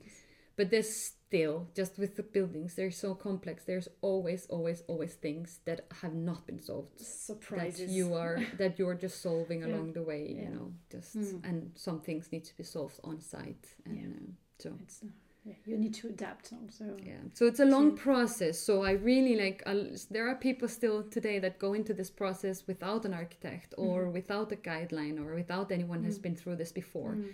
but 0.58 0.68
there's 0.72 0.92
still 1.12 1.56
just 1.80 1.92
with 2.02 2.12
the 2.18 2.22
buildings 2.36 2.74
they're 2.74 2.90
so 3.06 3.10
complex 3.14 3.56
there's 3.70 3.88
always 4.10 4.42
always 4.56 4.80
always 4.90 5.12
things 5.26 5.48
that 5.68 5.78
have 6.00 6.14
not 6.30 6.40
been 6.48 6.60
solved 6.70 6.98
Surprises. 7.00 7.78
that 7.80 7.90
you 7.98 8.06
are 8.22 8.36
that 8.62 8.72
you're 8.78 8.98
just 9.06 9.18
solving 9.28 9.60
Yeah. 9.60 9.68
along 9.68 9.88
the 9.98 10.04
way 10.10 10.20
you 10.36 10.42
Yeah. 10.42 10.54
know 10.56 10.66
just 10.94 11.12
Mm. 11.16 11.48
and 11.48 11.56
some 11.86 11.98
things 12.08 12.24
need 12.34 12.44
to 12.50 12.54
be 12.60 12.64
solved 12.76 12.98
on 13.10 13.16
site 13.34 13.66
and 13.86 13.96
Yeah. 13.98 14.06
um, 14.18 14.36
so 14.62 14.68
It's, 14.84 14.98
uh, 15.02 15.06
yeah, 15.50 15.54
you 15.70 15.76
need 15.84 15.94
to 16.00 16.06
adapt 16.14 16.46
also. 16.60 16.84
yeah 17.10 17.22
so 17.38 17.42
it's 17.50 17.60
a 17.66 17.70
long 17.76 17.88
So- 17.90 18.02
process 18.08 18.54
so 18.68 18.74
i 18.90 18.92
really 19.10 19.36
like 19.44 19.58
I'll, 19.70 19.86
there 20.14 20.26
are 20.30 20.36
people 20.48 20.68
still 20.78 20.98
today 21.16 21.36
that 21.44 21.54
go 21.66 21.70
into 21.78 21.92
this 22.00 22.10
process 22.22 22.56
without 22.72 23.02
an 23.08 23.14
architect 23.22 23.70
or 23.84 23.96
Mhm. 24.06 24.12
without 24.18 24.48
a 24.58 24.60
guideline 24.70 25.16
or 25.24 25.30
without 25.42 25.68
anyone 25.78 26.02
has 26.08 26.16
Mm. 26.18 26.22
been 26.24 26.36
through 26.40 26.56
this 26.62 26.72
before 26.82 27.14
Mm. 27.16 27.30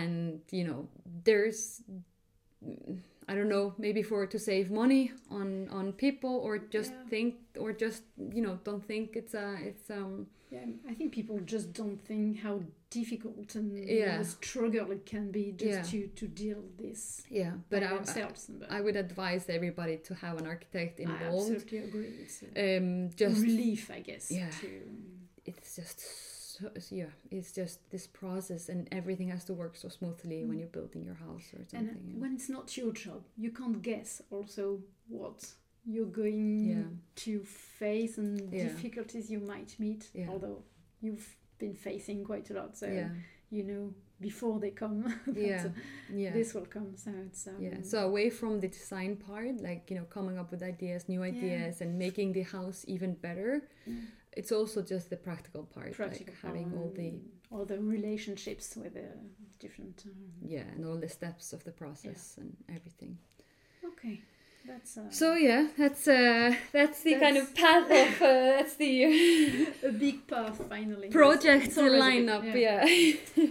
and 0.00 0.40
you 0.58 0.64
know 0.68 0.80
there's 1.28 1.64
i 3.28 3.34
don't 3.34 3.48
know 3.48 3.72
maybe 3.78 4.02
for 4.02 4.26
to 4.26 4.38
save 4.38 4.70
money 4.70 5.12
on 5.30 5.68
on 5.78 5.92
people 5.92 6.34
or 6.46 6.58
just 6.58 6.92
Yeah. 6.92 7.08
think 7.10 7.34
or 7.62 7.72
just 7.84 8.02
you 8.36 8.42
know 8.42 8.58
don't 8.64 8.84
think 8.84 9.16
it's 9.20 9.34
a 9.34 9.46
it's 9.70 9.90
um 9.90 10.26
Yeah, 10.52 10.68
I 10.90 10.94
think 10.98 11.08
people 11.18 11.36
just 11.54 11.66
don't 11.80 12.00
think 12.10 12.28
how 12.46 12.54
difficult 12.98 13.54
and 13.58 13.72
Yeah. 13.88 14.22
struggle 14.22 14.92
it 14.96 15.02
can 15.12 15.30
be 15.38 15.44
just 15.64 15.78
Yeah. 15.78 15.82
to, 15.92 15.98
to 16.20 16.24
deal 16.42 16.60
this 16.82 17.00
yeah 17.40 17.52
but 17.70 17.82
I, 17.82 17.88
themselves. 17.94 18.40
But 18.60 18.68
I 18.76 18.78
would 18.84 18.96
advise 19.06 19.44
everybody 19.58 19.96
to 20.08 20.12
have 20.24 20.34
an 20.40 20.46
architect 20.54 20.94
I 21.00 21.02
involved 21.08 21.52
absolutely 21.52 21.78
agree. 21.88 22.12
It's 22.24 22.42
a 22.42 22.76
um 22.76 22.88
just 23.22 23.40
relief, 23.48 23.82
I 23.98 24.00
guess. 24.08 24.24
Yeah. 24.30 24.50
To, 24.60 24.68
it's 25.50 25.70
just 25.80 25.98
so, 26.58 26.70
yeah 26.90 27.10
it's 27.30 27.50
just 27.60 27.76
this 27.94 28.06
process 28.06 28.68
and 28.72 28.88
everything 28.92 29.28
has 29.34 29.44
to 29.44 29.54
work 29.62 29.74
so 29.76 29.88
smoothly 29.98 30.38
when 30.44 30.56
Mm. 30.56 30.60
you're 30.60 30.74
building 30.78 31.02
your 31.10 31.18
house 31.26 31.46
or 31.56 31.62
something 31.70 31.88
and 32.12 32.20
when 32.22 32.32
it's 32.36 32.48
not 32.56 32.66
your 32.80 32.92
job, 33.04 33.20
you 33.44 33.50
can't 33.60 33.80
guess 33.90 34.10
also 34.30 34.64
what 35.08 35.38
you're 35.92 36.14
going 36.22 36.44
Yeah. 36.70 36.84
to 37.24 37.32
face 37.80 38.14
and 38.22 38.32
Yeah. 38.52 38.64
difficulties 38.68 39.24
you 39.34 39.40
might 39.52 39.72
meet. 39.84 40.02
Yeah. 40.14 40.28
Although 40.32 40.58
you've 41.04 41.28
been 41.62 41.74
facing 41.74 42.18
quite 42.30 42.46
a 42.52 42.54
lot, 42.60 42.76
so 42.82 42.86
you 43.56 43.62
know 43.70 43.84
before 44.20 44.56
they 44.64 44.70
come 44.70 44.98
yeah 45.34 45.64
uh, 45.66 45.70
yeah 46.22 46.32
this 46.38 46.54
will 46.54 46.66
come. 46.76 46.90
So 47.04 47.10
it's 47.26 47.42
um, 47.48 47.56
yeah 47.66 47.78
so 47.82 47.96
away 48.10 48.30
from 48.30 48.52
the 48.60 48.68
design 48.68 49.12
part 49.16 49.54
like 49.68 49.82
you 49.90 49.96
know 49.98 50.06
coming 50.18 50.36
up 50.40 50.48
with 50.52 50.62
ideas 50.62 51.08
new 51.08 51.22
ideas 51.32 51.80
and 51.82 51.90
making 52.06 52.28
the 52.38 52.44
house 52.56 52.78
even 52.94 53.10
better 53.26 53.52
Yeah. 53.86 53.94
It's 54.36 54.52
also 54.52 54.82
just 54.82 55.10
the 55.10 55.16
practical 55.16 55.64
part 55.64 55.92
practical 55.92 56.34
like 56.34 56.42
having 56.42 56.72
all 56.76 56.92
the 56.96 57.08
um, 57.10 57.20
all 57.50 57.64
the 57.64 57.78
relationships 57.78 58.76
with 58.76 58.94
the 58.94 59.08
different. 59.60 60.02
Um, 60.06 60.14
yeah 60.54 60.62
and 60.74 60.84
all 60.86 60.96
the 60.96 61.08
steps 61.08 61.52
of 61.52 61.64
the 61.64 61.70
process 61.72 62.36
and 62.38 62.56
everything 62.68 63.18
okay, 63.84 64.20
that's 64.66 64.96
uh, 64.96 65.10
so 65.10 65.34
yeah 65.34 65.68
that's 65.78 66.08
uh 66.08 66.54
that's 66.72 67.02
the 67.02 67.16
kind 67.16 67.36
of 67.36 67.54
path 67.54 67.90
of 67.90 68.22
uh, 68.22 68.26
that's 68.56 68.74
the 68.76 69.68
a 69.84 69.92
big 69.92 70.26
path 70.26 70.56
finally. 70.68 71.08
project 71.08 71.72
a 71.76 71.82
big- 71.82 72.02
lineup 72.02 72.44
yeah, 72.54 72.86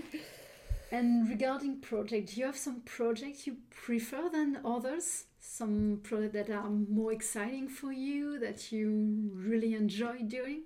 And 0.94 1.30
regarding 1.30 1.80
project, 1.80 2.34
do 2.34 2.42
you 2.42 2.46
have 2.48 2.58
some 2.58 2.82
projects 2.82 3.48
you 3.48 3.56
prefer 3.70 4.28
than 4.30 4.60
others? 4.66 5.24
Some 5.40 6.02
projects 6.04 6.34
that 6.34 6.50
are 6.50 6.70
more 6.70 7.14
exciting 7.14 7.70
for 7.70 7.94
you 7.94 8.38
that 8.40 8.74
you 8.74 9.32
really 9.34 9.74
enjoy 9.74 10.18
doing? 10.24 10.64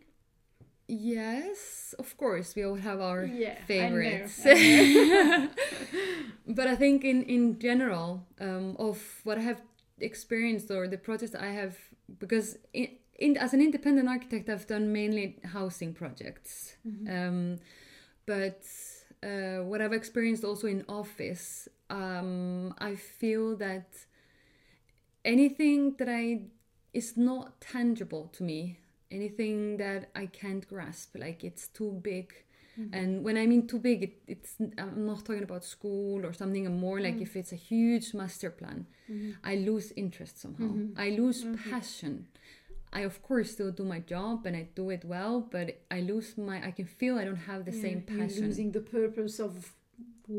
Yes 0.88 1.96
of 1.98 2.16
course 2.18 2.56
we 2.56 2.64
all 2.64 2.76
have 2.76 3.02
our 3.02 3.26
yeah, 3.26 3.50
I 3.52 3.54
know, 3.54 3.66
favorites 3.66 4.46
I 4.46 4.54
know. 4.54 5.50
but 6.48 6.68
i 6.68 6.76
think 6.76 7.04
in 7.04 7.24
in 7.24 7.60
general 7.60 8.26
um, 8.40 8.76
of 8.78 8.98
what 9.24 9.38
i 9.38 9.42
have 9.42 9.62
experienced 10.00 10.70
or 10.72 10.88
the 10.88 10.98
projects 10.98 11.34
i 11.36 11.48
have 11.48 11.76
because 12.20 12.58
in, 12.74 12.88
in 13.18 13.38
as 13.38 13.54
an 13.54 13.62
independent 13.62 14.08
architect 14.10 14.50
i've 14.50 14.68
done 14.68 14.92
mainly 14.92 15.38
housing 15.44 15.94
projects 15.94 16.76
Mhm. 16.86 17.08
um, 17.10 17.60
but 18.28 18.64
uh, 19.24 19.64
what 19.64 19.82
i've 19.82 19.94
experienced 19.94 20.44
also 20.44 20.68
in 20.68 20.84
office 20.88 21.68
um, 21.90 22.74
i 22.78 22.94
feel 22.96 23.56
that 23.58 23.88
anything 25.24 25.96
that 25.98 26.10
i 26.10 26.42
is 26.94 27.18
not 27.18 27.60
tangible 27.60 28.28
to 28.38 28.44
me 28.44 28.80
anything 29.18 29.78
that 29.84 30.02
i 30.24 30.26
can't 30.42 30.64
grasp 30.74 31.10
like 31.26 31.40
it's 31.50 31.66
too 31.80 31.92
big 32.12 32.28
Mhm. 32.78 32.90
and 33.00 33.12
when 33.26 33.38
I 33.44 33.46
mean 33.52 33.64
too 33.72 33.80
big, 33.90 34.00
it, 34.08 34.14
it's 34.34 34.52
I'm 34.84 35.06
not 35.12 35.20
talking 35.28 35.46
about 35.50 35.64
school 35.76 36.18
or 36.28 36.34
something. 36.42 36.64
I'm 36.70 36.78
more 36.90 37.00
like 37.08 37.18
Mm. 37.20 37.26
if 37.28 37.32
it's 37.40 37.54
a 37.60 37.62
huge 37.72 38.08
master 38.22 38.50
plan, 38.60 38.80
Mhm. 39.10 39.30
I 39.52 39.54
lose 39.70 39.88
interest 40.04 40.36
somehow. 40.44 40.72
Mhm. 40.74 40.90
I 41.06 41.08
lose 41.22 41.40
Mhm. 41.46 41.56
passion. 41.70 42.14
I 43.00 43.02
of 43.12 43.16
course 43.28 43.48
still 43.58 43.72
do 43.80 43.86
my 43.96 44.02
job 44.16 44.38
and 44.48 44.54
I 44.62 44.64
do 44.82 44.86
it 44.96 45.04
well, 45.14 45.36
but 45.56 45.66
I 45.98 46.00
lose 46.12 46.30
my. 46.50 46.58
I 46.70 46.72
can 46.80 46.88
feel 47.00 47.14
I 47.22 47.24
don't 47.30 47.46
have 47.52 47.62
the 47.70 47.76
Yeah, 47.76 47.86
same 47.86 48.00
You're 48.02 48.18
passion. 48.20 48.44
losing 48.48 48.70
the 48.80 48.86
purpose 48.98 49.36
of 49.48 49.54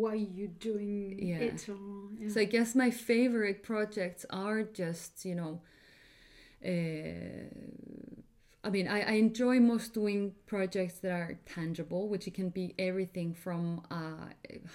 why 0.00 0.14
you're 0.36 0.56
doing 0.70 1.18
Yeah. 1.30 1.48
it. 1.48 1.58
Or, 1.72 1.78
yeah. 2.20 2.28
So 2.32 2.36
I 2.46 2.48
guess 2.56 2.70
my 2.84 2.90
favorite 3.10 3.58
projects 3.70 4.22
are 4.44 4.60
just 4.82 5.12
you 5.30 5.36
know. 5.40 5.54
Uh, 6.72 7.48
I 8.66 8.70
mean, 8.70 8.88
I, 8.88 9.00
I 9.12 9.14
enjoy 9.26 9.60
most 9.60 9.94
doing 9.94 10.20
projects 10.46 10.96
that 11.02 11.12
are 11.12 11.38
tangible, 11.56 12.02
which 12.12 12.26
it 12.26 12.34
can 12.34 12.48
be 12.60 12.74
everything 12.88 13.32
from 13.44 13.64
a 13.90 14.04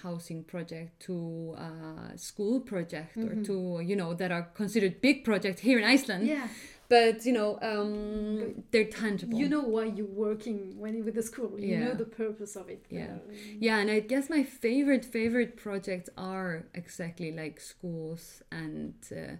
housing 0.02 0.44
project 0.44 0.90
to 1.06 1.54
a 1.58 2.16
school 2.16 2.56
project 2.72 3.16
or 3.26 3.32
Mhm. 3.36 3.44
to, 3.48 3.54
you 3.90 3.96
know, 4.00 4.10
that 4.20 4.30
are 4.36 4.44
considered 4.62 4.94
big 5.08 5.24
projects 5.24 5.60
here 5.68 5.78
in 5.78 5.84
Iceland. 5.96 6.26
yeah, 6.26 6.48
But, 6.88 7.24
you 7.28 7.32
know, 7.38 7.50
um, 7.70 8.64
they're 8.70 8.90
tangible. 9.02 9.38
you 9.42 9.48
know 9.54 9.64
why 9.74 9.84
you're 9.96 10.14
working 10.28 10.58
when 10.82 10.94
with 11.06 11.14
the 11.20 11.22
school. 11.30 11.50
You 11.58 11.78
know 11.84 11.94
the 12.04 12.10
purpose 12.24 12.52
of 12.60 12.66
it. 12.74 12.82
Yeah. 12.90 13.14
Uh, 13.14 13.32
Yeah, 13.66 13.76
and 13.82 13.90
I 13.90 14.00
guess 14.12 14.24
my 14.36 14.42
favorite, 14.64 15.04
favorite 15.18 15.52
projects 15.66 16.08
are 16.16 16.52
exactly 16.82 17.30
like 17.42 17.56
schools 17.60 18.42
and 18.60 18.94
uh, 19.10 19.36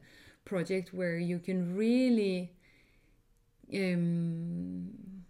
project 0.52 0.86
where 0.98 1.18
you 1.30 1.38
can 1.48 1.58
really 1.76 2.38
um 3.74 5.24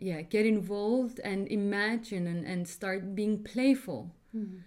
yeah 0.00 0.22
get 0.22 0.46
involved 0.46 1.20
and 1.24 1.48
imagine 1.48 2.26
and, 2.26 2.44
and 2.46 2.68
start 2.68 3.14
being 3.14 3.42
playful 3.42 4.14
mhm. 4.34 4.60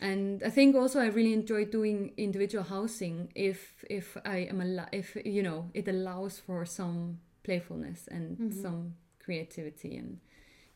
and 0.00 0.42
I 0.44 0.50
think 0.50 0.76
also 0.76 1.00
I 1.00 1.06
really 1.06 1.32
enjoy 1.32 1.64
doing 1.64 2.12
individual 2.16 2.64
housing 2.64 3.32
if 3.34 3.84
if 3.90 4.16
I 4.24 4.38
am 4.52 4.60
al- 4.60 4.88
if 4.92 5.16
you 5.24 5.42
know 5.42 5.70
it 5.74 5.88
allows 5.88 6.38
for 6.38 6.64
some 6.66 7.18
playfulness 7.42 8.00
and 8.08 8.38
Mhm. 8.38 8.62
some 8.62 8.94
creativity 9.24 9.96
and 9.96 10.20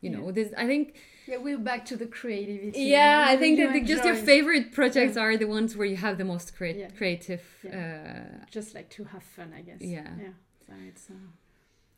you 0.01 0.11
Yeah. 0.11 0.17
know 0.19 0.33
this 0.33 0.49
I 0.57 0.67
think 0.67 0.85
Yeah, 1.29 1.39
we're 1.47 1.59
back 1.71 1.85
to 1.91 1.97
the 1.97 2.07
creativity. 2.07 2.85
yeah 2.97 3.33
I 3.33 3.37
think 3.37 3.59
you 3.59 3.67
that 3.67 3.75
the, 3.75 3.81
just 3.95 4.05
your 4.05 4.17
favorite 4.33 4.73
projects 4.73 5.17
are 5.17 5.37
the 5.37 5.47
ones 5.59 5.77
where 5.77 5.87
you 5.93 5.99
have 6.07 6.17
the 6.23 6.25
most 6.25 6.57
crea- 6.57 6.81
Yeah. 6.83 6.91
creative 6.99 7.45
uh, 7.79 8.45
just 8.51 8.75
like 8.75 8.89
to 8.97 9.05
have 9.05 9.23
fun, 9.37 9.49
I 9.61 9.63
guess. 9.69 9.81
Yeah. 9.83 10.11
Yeah. 10.27 10.35
So 10.67 10.73
it's. 10.91 11.11
Uh, 11.11 11.15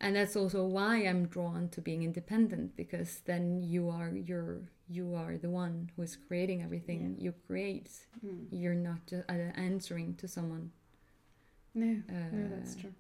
and 0.03 0.17
that's 0.17 0.37
also 0.37 0.67
why 0.67 0.97
I'm 0.99 1.27
drawn 1.29 1.69
to 1.71 1.81
being 1.81 2.03
independent 2.03 2.77
because 2.77 3.21
then 3.27 3.63
you 3.63 3.89
are 3.91 4.11
you're 4.15 4.61
you 4.89 5.15
are 5.15 5.39
the 5.39 5.51
one 5.51 5.91
who 5.97 6.03
is 6.03 6.17
creating 6.29 6.63
everything 6.63 7.17
you 7.19 7.33
create 7.47 7.91
mm. 8.25 8.47
you're 8.51 8.75
not 8.91 9.07
just 9.07 9.25
uh, 9.31 9.35
answering 9.57 10.17
to 10.17 10.29
someone 10.29 10.73
No, 11.75 12.03
no, 12.33 12.49
that's 12.55 12.75
Uh, 12.77 12.81
true. 12.81 12.93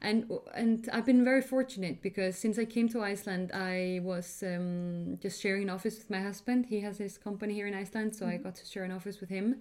and 0.00 0.30
and 0.54 0.88
I've 0.92 1.06
been 1.06 1.24
very 1.24 1.42
fortunate 1.42 2.02
because 2.02 2.36
since 2.38 2.58
I 2.58 2.64
came 2.66 2.88
to 2.90 3.02
Iceland, 3.02 3.50
I 3.52 4.00
was 4.04 4.42
um, 4.42 5.18
just 5.20 5.40
sharing 5.42 5.64
an 5.64 5.70
office 5.70 5.98
with 5.98 6.10
my 6.10 6.20
husband. 6.20 6.66
He 6.66 6.80
has 6.80 6.98
his 6.98 7.18
company 7.18 7.54
here 7.54 7.66
in 7.66 7.74
Iceland, 7.74 8.14
so 8.14 8.26
I 8.26 8.38
Mhm. 8.38 8.42
got 8.46 8.54
to 8.56 8.66
share 8.66 8.84
an 8.84 8.92
office 8.92 9.20
with 9.20 9.30
him. 9.30 9.60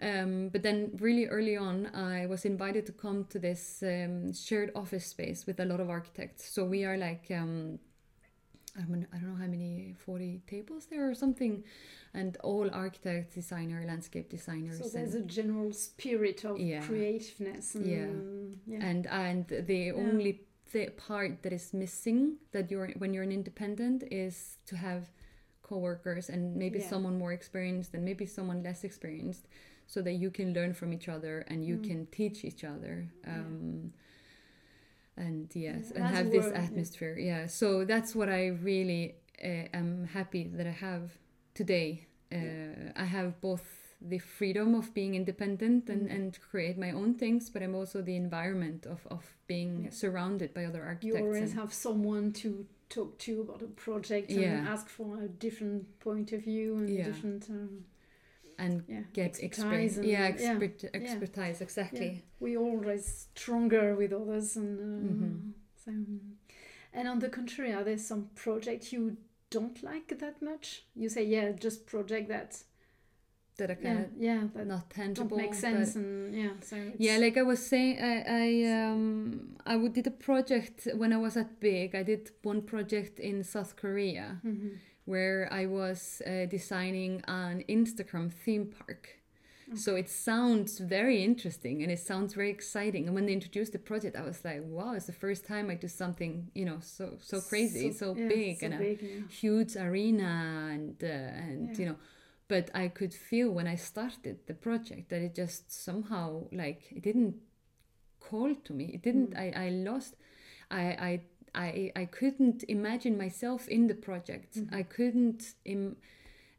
Um, 0.00 0.48
but 0.50 0.62
then, 0.62 0.92
really 1.00 1.26
early 1.26 1.56
on, 1.56 1.86
I 1.94 2.26
was 2.26 2.44
invited 2.44 2.86
to 2.86 2.92
come 2.92 3.24
to 3.30 3.38
this 3.38 3.82
um, 3.82 4.32
shared 4.32 4.70
office 4.74 5.06
space 5.06 5.44
with 5.46 5.58
a 5.58 5.64
lot 5.64 5.80
of 5.80 5.90
architects. 5.90 6.48
So 6.48 6.64
we 6.64 6.84
are 6.84 6.96
like, 6.96 7.26
um, 7.32 7.80
I, 8.76 8.82
don't 8.82 9.22
know 9.22 9.34
how 9.34 9.46
many, 9.46 9.96
40 10.06 10.42
tables 10.46 10.86
there 10.86 11.10
or 11.10 11.14
something, 11.14 11.64
and 12.14 12.36
all 12.44 12.70
architects, 12.72 13.34
designer, 13.34 13.82
landscape 13.84 14.30
designers. 14.30 14.78
So 14.78 14.88
there's 14.88 15.14
and- 15.14 15.24
a 15.24 15.26
general 15.26 15.72
spirit 15.72 16.44
of 16.44 16.60
Yeah. 16.60 16.82
creativeness. 16.86 17.74
And, 17.74 17.86
Yeah. 17.86 18.78
yeah. 18.78 18.86
and 18.86 19.06
and 19.08 19.48
the 19.48 19.90
only 19.92 20.44
th- 20.72 20.96
part 20.96 21.42
that 21.42 21.52
is 21.52 21.74
missing 21.74 22.36
that 22.52 22.70
you're 22.70 22.90
when 22.98 23.12
you're 23.14 23.24
an 23.24 23.32
independent 23.32 24.04
is 24.12 24.58
to 24.66 24.76
have 24.76 25.10
co-workers 25.62 26.28
and 26.30 26.54
maybe 26.56 26.78
Yeah. 26.78 26.88
someone 26.88 27.18
more 27.18 27.32
experienced 27.32 27.94
and 27.94 28.04
maybe 28.04 28.26
someone 28.26 28.62
less 28.62 28.84
experienced 28.84 29.48
so 29.92 29.98
that 30.06 30.12
you 30.22 30.30
can 30.38 30.48
learn 30.58 30.72
from 30.80 30.92
each 30.96 31.08
other 31.16 31.34
and 31.50 31.58
you 31.68 31.76
Mm. 31.78 31.84
can 31.88 32.00
teach 32.18 32.38
each 32.50 32.62
other 32.72 32.94
Yeah. 33.24 33.40
um, 33.40 33.92
and 35.16 35.48
yes 35.54 35.82
Yeah, 35.94 35.96
and 36.06 36.16
have 36.16 36.30
this 36.30 36.44
where- 36.44 36.52
yeah. 36.54 36.64
atmosphere 36.66 37.16
yeah. 37.30 37.46
so 37.46 37.84
that's 37.84 38.14
what 38.18 38.28
i 38.40 38.42
really 38.70 39.02
uh, 39.50 39.80
am 39.80 39.90
happy 40.18 40.44
that 40.58 40.66
i 40.66 40.76
have 40.88 41.04
today 41.60 41.88
uh, 42.32 42.36
Yeah. 42.36 42.92
i 43.04 43.04
have 43.16 43.30
both 43.40 43.64
the 44.00 44.18
freedom 44.38 44.68
of 44.80 44.94
being 44.94 45.12
independent 45.16 45.88
and, 45.90 46.02
Mhm. 46.08 46.14
and 46.16 46.40
create 46.50 46.76
my 46.86 46.92
own 47.00 47.14
things 47.22 47.50
but 47.52 47.62
i'm 47.64 47.74
also 47.74 48.00
the 48.00 48.14
environment 48.26 48.86
of, 48.86 49.00
of 49.16 49.22
being 49.48 49.72
Yeah. 49.84 49.90
surrounded 49.90 50.50
by 50.54 50.64
other 50.70 50.82
architects. 50.82 51.06
you 51.18 51.24
always 51.24 51.50
and- 51.50 51.60
have 51.60 51.72
someone 51.72 52.32
to 52.42 52.48
talk 52.96 53.18
to 53.26 53.32
about 53.44 53.60
a 53.62 53.66
project 53.86 54.30
and 54.30 54.40
Yeah. 54.40 54.72
ask 54.74 54.88
for 54.88 55.10
a 55.22 55.28
different 55.28 55.82
point 55.98 56.28
of 56.32 56.40
view 56.50 56.76
and 56.78 56.88
Yeah. 56.88 57.04
different 57.10 57.42
um, 57.50 57.84
and 58.58 58.82
yeah, 58.88 59.02
get 59.12 59.38
expertise 59.42 59.98
yeah, 59.98 60.18
yeah, 60.18 60.26
expert, 60.26 60.82
yeah. 60.82 60.90
expertise 61.00 61.60
exactly 61.60 62.06
Yeah. 62.14 62.20
we 62.40 62.56
always 62.56 63.28
stronger 63.34 63.94
with 63.94 64.12
others 64.12 64.56
and 64.56 64.78
uh, 64.80 65.12
Mhm. 65.12 65.52
so 65.84 65.92
and 66.92 67.08
on 67.08 67.18
the 67.20 67.28
contrary 67.28 67.72
are 67.72 67.84
there 67.84 67.98
some 67.98 68.28
project 68.34 68.92
you 68.92 69.16
don't 69.50 69.82
like 69.82 70.18
that 70.18 70.42
much 70.42 70.84
you 70.94 71.08
say 71.08 71.24
yeah 71.24 71.52
just 71.52 71.86
project 71.86 72.28
that 72.28 72.64
that 73.58 73.70
are 73.70 73.78
yeah 73.82 73.94
kind 73.94 74.08
yeah 74.18 74.42
of 74.44 74.52
that 74.54 74.66
not 74.66 74.90
tangible 74.90 75.28
don't 75.36 75.38
make 75.38 75.50
but- 75.50 75.60
sense 75.60 75.96
and 75.96 76.34
yeah 76.34 76.50
so 76.60 76.76
Yeah, 76.98 77.18
like 77.18 77.36
I 77.36 77.42
was 77.42 77.60
saying, 77.72 77.98
I 78.00 78.14
I 78.44 78.48
um 78.82 79.56
I 79.66 79.76
did 79.88 80.06
a 80.06 80.10
project 80.28 80.86
when 81.00 81.12
I 81.12 81.16
was 81.16 81.36
at 81.36 81.58
BIG. 81.60 81.94
I 81.94 82.04
did 82.04 82.30
one 82.44 82.62
project 82.62 83.18
in 83.20 83.42
South 83.44 83.74
Korea 83.76 84.40
Mhm. 84.44 84.70
Where 85.12 85.40
I 85.62 85.64
was 85.66 86.00
uh, 86.26 86.46
designing 86.56 87.12
an 87.26 87.64
Instagram 87.68 88.28
theme 88.44 88.66
park. 88.78 89.04
So 89.74 89.90
it 90.02 90.08
sounds 90.08 90.78
very 90.78 91.18
interesting 91.30 91.82
and 91.82 91.90
it 91.92 91.98
sounds 92.10 92.32
very 92.32 92.50
exciting. 92.58 93.02
And 93.06 93.14
when 93.16 93.26
they 93.26 93.34
introduced 93.40 93.72
the 93.72 93.78
project, 93.90 94.16
I 94.16 94.22
was 94.30 94.38
like, 94.48 94.62
"Wow! 94.76 94.92
It's 94.96 95.10
the 95.12 95.20
first 95.26 95.42
time 95.52 95.66
I 95.70 95.76
do 95.84 95.88
something 95.88 96.32
you 96.54 96.64
know 96.68 96.78
so 96.80 97.04
so 97.32 97.36
crazy, 97.50 97.92
so, 97.92 98.06
yeah, 98.16 98.28
big, 98.34 98.54
so 98.60 98.66
and 98.66 98.74
a 98.74 98.78
yeah. 98.78 99.26
huge 99.42 99.72
arena 99.88 100.32
and 100.74 100.96
uh, 101.04 101.44
and 101.46 101.60
Yeah. 101.68 101.78
you 101.80 101.86
know." 101.88 101.98
But 102.52 102.64
I 102.82 102.88
could 102.98 103.14
feel 103.30 103.48
when 103.58 103.66
I 103.74 103.76
started 103.90 104.36
the 104.50 104.54
project 104.54 105.04
that 105.10 105.20
it 105.28 105.34
just 105.42 105.62
somehow 105.86 106.26
like 106.62 106.82
it 106.98 107.02
didn't 107.08 107.34
call 108.28 108.50
to 108.66 108.72
me. 108.78 108.84
It 108.96 109.02
didn't. 109.08 109.30
Mm. 109.34 109.42
I 109.44 109.46
I 109.66 109.68
lost. 109.88 110.12
I 110.70 110.82
I. 111.10 111.10
I, 111.54 111.92
I 111.96 112.04
couldn't 112.06 112.64
imagine 112.68 113.16
myself 113.16 113.68
in 113.68 113.86
the 113.86 113.94
project. 113.94 114.56
Mhm. 114.56 114.74
I 114.74 114.82
couldn't. 114.82 115.54
Im, 115.64 115.96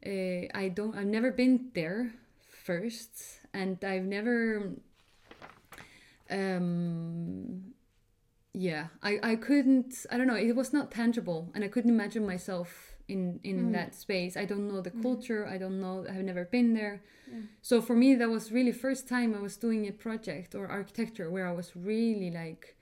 uh, 0.05 0.09
I 0.63 0.69
don't. 0.73 0.95
I've 0.95 1.07
never 1.07 1.31
been 1.31 1.71
there 1.73 2.13
first, 2.65 3.39
and 3.53 3.83
I've 3.83 4.05
never. 4.05 4.71
Um, 6.29 7.73
yeah, 8.53 8.87
I, 9.03 9.19
I 9.23 9.35
couldn't. 9.35 10.05
I 10.11 10.17
don't 10.17 10.27
know. 10.27 10.35
It 10.35 10.55
was 10.55 10.73
not 10.73 10.91
tangible, 10.91 11.51
and 11.53 11.63
I 11.63 11.67
couldn't 11.67 11.91
imagine 11.91 12.25
myself 12.25 12.95
in 13.07 13.39
in 13.43 13.57
Mm. 13.69 13.71
that 13.73 13.95
space. 13.95 14.37
I 14.37 14.45
don't 14.45 14.67
know 14.67 14.81
the 14.81 14.91
Mm. 14.91 15.01
culture. 15.01 15.45
I 15.47 15.57
don't 15.57 15.79
know. 15.79 16.05
I've 16.07 16.23
never 16.25 16.45
been 16.45 16.73
there. 16.73 17.01
Yeah. 17.31 17.41
So 17.61 17.81
for 17.81 17.95
me, 17.95 18.15
that 18.15 18.29
was 18.29 18.51
really 18.51 18.71
first 18.71 19.07
time 19.07 19.33
I 19.35 19.41
was 19.41 19.57
doing 19.57 19.87
a 19.87 19.91
project 19.91 20.55
or 20.55 20.67
architecture 20.67 21.29
where 21.29 21.47
I 21.47 21.51
was 21.55 21.75
really 21.75 22.31
like, 22.31 22.75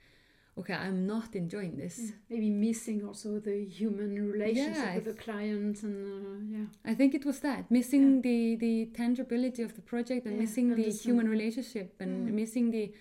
okay, 0.58 0.74
I'm 0.74 1.06
not 1.06 1.34
enjoying 1.34 1.76
this. 1.76 1.98
Yeah, 1.98 2.10
maybe 2.30 2.50
missing 2.50 3.04
also 3.06 3.38
the 3.40 3.64
human 3.64 4.30
relationship 4.30 4.74
Yeah, 4.76 4.94
with 4.96 5.04
the 5.04 5.14
client 5.24 5.82
and 5.82 5.96
uh, 6.26 6.56
yeah 6.56 6.66
I 6.92 6.94
think 6.94 7.14
it 7.14 7.24
was 7.24 7.40
that 7.40 7.70
missing 7.70 8.22
the 8.22 8.56
the 8.56 8.86
tangibility 8.94 9.62
of 9.62 9.72
the 9.74 9.82
project 9.82 10.26
and 10.26 10.34
Yeah, 10.34 10.42
missing 10.44 10.74
the 10.74 10.90
human 11.04 11.28
relationship 11.28 11.88
and 12.00 12.28
Mm. 12.28 12.32
missing 12.34 12.70
the 12.72 12.92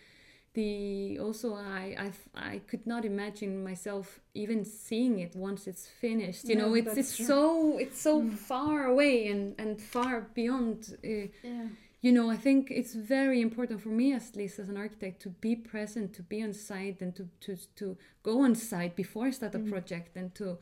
the 0.54 1.20
also 1.20 1.54
I 1.54 1.96
I 2.06 2.10
I 2.54 2.60
could 2.70 2.86
not 2.88 3.06
imagine 3.06 3.64
myself 3.64 4.20
even 4.34 4.66
seeing 4.66 5.20
it 5.20 5.36
once 5.36 5.68
it's 5.72 5.88
finished. 6.02 6.50
You 6.50 6.56
know, 6.56 6.74
it's 6.76 6.98
it's 6.98 7.16
true. 7.18 7.26
so 7.28 7.78
it's 7.84 8.02
so 8.02 8.22
Mm. 8.22 8.32
far 8.50 8.86
away 8.94 9.28
and 9.32 9.54
and 9.60 9.80
far 9.82 10.14
beyond. 10.34 10.98
Uh, 11.04 11.28
yeah 11.44 11.68
you 12.08 12.14
know, 12.14 12.30
I 12.30 12.38
think 12.38 12.72
it's 12.72 12.94
very 12.94 13.40
important 13.42 13.82
for 13.82 13.90
me, 13.90 14.14
at 14.14 14.36
least 14.36 14.60
as 14.60 14.70
an 14.70 14.78
architect, 14.78 15.22
to 15.24 15.30
be 15.30 15.56
present, 15.56 16.14
to 16.14 16.24
be 16.24 16.42
on 16.48 16.54
site, 16.54 17.02
and 17.04 17.14
to 17.18 17.24
to 17.46 17.52
to 17.76 17.98
go 18.24 18.34
on 18.46 18.56
site 18.56 18.94
before 18.96 19.28
I 19.28 19.32
start 19.32 19.56
a 19.56 19.60
Mm. 19.60 19.70
project, 19.70 20.18
and 20.18 20.34
to 20.36 20.58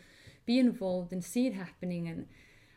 be 0.46 0.56
involved 0.60 1.12
and 1.14 1.24
see 1.24 1.44
it 1.50 1.54
happening. 1.54 2.08
And 2.12 2.26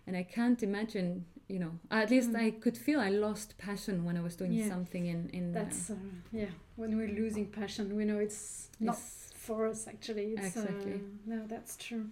and 0.06 0.16
I 0.16 0.24
can't 0.36 0.62
imagine, 0.62 1.24
you 1.48 1.58
know, 1.62 1.72
at 1.90 2.10
least 2.10 2.30
Mm. 2.32 2.46
I 2.46 2.50
could 2.62 2.76
feel 2.86 3.00
I 3.08 3.10
lost 3.10 3.48
passion 3.58 4.04
when 4.06 4.16
I 4.16 4.22
was 4.28 4.36
doing 4.36 4.52
Yeah. 4.58 4.68
something 4.68 5.06
in 5.06 5.20
in. 5.38 5.52
that's 5.52 5.90
uh, 5.90 5.96
yeah 6.32 6.52
when 6.76 6.90
we're 6.98 7.14
losing 7.22 7.46
passion 7.60 7.84
we 7.96 8.04
know 8.04 8.20
it's 8.26 8.68
not 8.80 8.96
Yes. 8.96 9.30
for 9.46 9.66
us 9.70 9.86
actually 9.88 10.26
it's 10.34 10.56
Exactly. 10.56 10.92
uh, 10.92 11.30
no 11.34 11.38
that's 11.52 11.76
true 11.86 12.04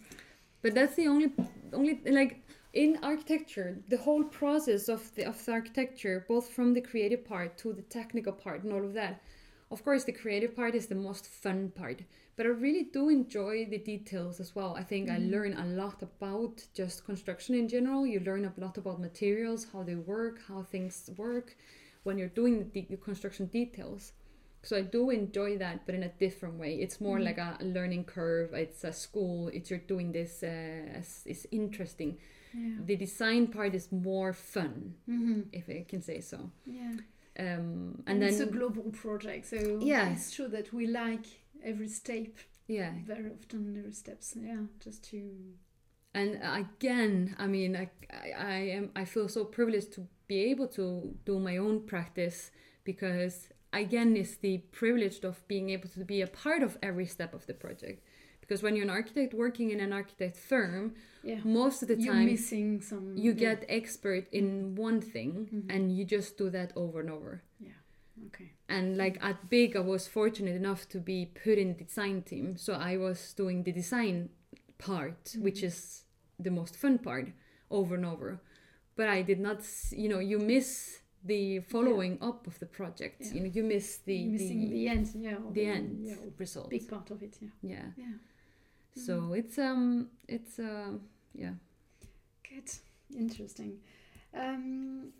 But 0.63 0.75
that's 0.75 0.95
the 0.97 1.09
only 1.09 1.29
only 1.73 1.95
like 2.21 2.33
in 2.77 2.99
architecture, 3.03 3.79
the 3.89 3.97
whole 3.99 4.25
process 4.25 4.89
of 4.89 5.15
the 5.17 5.25
of 5.25 5.45
the 5.45 5.53
architecture, 5.53 6.25
both 6.29 6.49
from 6.51 6.75
the 6.75 6.81
creative 6.91 7.25
part 7.25 7.57
to 7.59 7.73
the 7.73 7.83
technical 7.83 8.33
part 8.33 8.63
and 8.65 8.73
all 8.73 8.85
of 8.85 8.95
that. 8.95 9.23
Of 9.71 9.83
course, 9.85 10.05
the 10.05 10.13
creative 10.13 10.55
part 10.55 10.75
is 10.75 10.87
the 10.87 10.95
most 11.09 11.27
fun 11.27 11.71
part, 11.71 12.03
but 12.37 12.47
I 12.47 12.51
really 12.51 12.85
do 12.85 13.09
enjoy 13.09 13.67
the 13.67 13.79
details 13.79 14.41
as 14.41 14.55
well. 14.55 14.77
I 14.77 14.85
think 14.85 15.11
I 15.11 15.19
Mhm. 15.19 15.31
learn 15.35 15.55
a 15.55 15.67
lot 15.67 16.03
about 16.03 16.67
just 16.75 17.05
construction 17.05 17.55
in 17.55 17.69
general. 17.69 18.07
You 18.07 18.21
learn 18.21 18.45
a 18.45 18.53
lot 18.65 18.79
about 18.79 19.01
materials, 19.01 19.67
how 19.73 19.83
they 19.83 19.97
work, 19.97 20.41
how 20.49 20.63
things 20.63 21.11
work 21.17 21.57
when 22.05 22.19
you're 22.19 22.29
doing 22.41 22.59
the, 22.59 22.83
de- 22.83 22.97
construction 22.97 23.47
details. 23.47 24.13
So 24.63 24.77
I 24.77 24.83
do 24.83 25.11
enjoy 25.11 25.59
that, 25.59 25.87
but 25.87 25.95
in 25.95 26.03
a 26.03 26.09
different 26.09 26.57
way. 26.59 26.75
It's 26.81 27.01
more 27.01 27.19
Mhm. 27.19 27.25
like 27.29 27.39
a 27.39 27.59
learning 27.63 28.05
curve. 28.05 28.53
It's 28.55 28.85
a 28.85 28.93
school. 28.93 29.49
It's 29.49 29.71
you're 29.71 29.79
doing 29.95 30.13
this. 30.13 30.43
Uh, 30.43 31.03
it's 31.25 31.47
interesting. 31.51 32.19
Yeah 32.57 32.77
The 32.89 32.97
design 32.97 33.47
part 33.57 33.75
is 33.75 33.87
more 33.93 34.33
fun, 34.33 34.95
mm-hmm. 35.09 35.41
if 35.53 35.65
I 35.69 35.85
can 35.89 36.03
say 36.03 36.21
so. 36.21 36.39
yeah 36.65 36.97
Um, 37.39 38.03
and, 38.07 38.23
and, 38.23 38.23
it's 38.23 38.41
a 38.41 38.47
global 38.59 38.91
project 39.03 39.47
so 39.53 39.59
Yeah. 39.93 40.13
it's 40.13 40.31
true 40.37 40.49
that 40.57 40.73
we 40.73 40.87
like 40.87 41.27
every 41.71 41.89
step 41.89 42.33
yeah, 42.69 42.93
very 43.07 43.31
often 43.37 43.77
every 43.79 43.93
steps 43.93 44.35
yeah 44.49 44.63
just 44.85 45.01
to 45.11 45.19
and 46.15 46.41
again, 46.43 47.37
I 47.39 47.47
mean, 47.47 47.77
I, 47.77 47.91
I, 48.11 48.31
I 48.55 48.55
am. 48.79 48.91
I 48.97 49.05
feel 49.05 49.29
so 49.29 49.45
privileged 49.45 49.93
to 49.97 50.07
be 50.27 50.45
able 50.51 50.67
to 50.69 51.15
do 51.27 51.39
my 51.39 51.59
own 51.59 51.81
practice 51.87 52.51
because 52.85 53.51
again, 53.75 54.17
it's 54.17 54.37
the 54.37 54.59
privilege 54.73 55.23
of 55.25 55.47
being 55.47 55.69
able 55.71 55.91
to 55.91 56.05
be 56.07 56.23
a 56.23 56.27
part 56.27 56.63
of 56.63 56.79
every 56.83 57.05
step 57.07 57.35
of 57.35 57.45
the 57.47 57.53
project. 57.53 58.03
Because 58.47 58.63
when 58.63 58.77
you're 58.77 58.85
an 58.85 58.91
architect 58.91 59.35
working 59.35 59.71
in 59.71 59.81
an 59.81 59.93
architect 59.93 60.37
firm 60.37 60.95
Yeah. 61.25 61.41
most 61.45 61.83
of 61.83 61.89
the 61.89 61.97
You're 62.01 62.15
time 62.15 62.27
missing 62.27 62.81
some. 62.81 63.17
you 63.17 63.33
yeah. 63.33 63.45
get 63.47 63.65
expert 63.69 64.25
in 64.33 64.77
one 64.77 65.01
thing 65.01 65.33
Mhm. 65.53 65.67
and 65.75 65.83
you 65.97 66.05
just 66.05 66.39
do 66.39 66.51
that 66.51 66.71
over 66.77 67.01
and 67.01 67.11
over 67.11 67.43
yeah 67.59 67.79
Okay. 68.27 68.49
and 68.69 68.97
like 68.97 69.17
at 69.29 69.37
BIG 69.51 69.75
i 69.77 69.81
was 69.81 70.07
fortunate 70.07 70.55
enough 70.63 70.83
to 70.95 70.99
be 71.01 71.19
put 71.45 71.57
in 71.59 71.69
the 71.79 71.85
design 71.85 72.23
team 72.31 72.57
so 72.57 72.71
i 72.75 72.97
was 72.97 73.19
doing 73.35 73.65
the 73.65 73.73
design 73.73 74.17
part 74.79 75.23
which 75.47 75.61
Mhm. 75.63 75.67
is 75.71 76.05
the 76.47 76.51
most 76.51 76.75
fun 76.83 76.99
part 76.99 77.27
over 77.79 77.95
and 77.97 78.07
over 78.07 78.31
but 78.99 79.09
i 79.09 79.23
did 79.31 79.41
not 79.41 79.61
you 80.03 80.09
know 80.13 80.21
you 80.33 80.39
miss 80.39 80.69
the 81.25 81.59
following 81.73 82.15
up 82.29 82.47
of 82.47 82.55
the 82.63 82.67
project 82.79 83.19
Yeah. 83.21 83.35
you 83.35 83.41
know 83.43 83.51
you 83.59 83.65
miss 83.65 83.87
the 84.09 84.15
You're 84.17 84.33
missing 84.39 84.61
the, 84.61 84.69
the, 84.79 84.89
end. 84.95 85.07
Yeah. 85.27 85.39
or 85.45 85.53
the 85.53 85.67
end 85.77 85.89
Yeah. 86.09 86.17
result 86.39 86.71
Big 86.71 86.87
part 86.89 87.11
of 87.11 87.19
it. 87.27 87.35
Yeah. 87.43 87.51
yeah 87.63 87.87
Yeah. 88.05 88.17
So 88.97 89.33
it's 89.35 89.59
um 89.59 90.09
it's 90.29 90.59
uh 90.59 90.91
yeah 91.35 91.53
Good. 92.49 92.71
Interesting. 93.19 93.79
Um, 94.35 95.13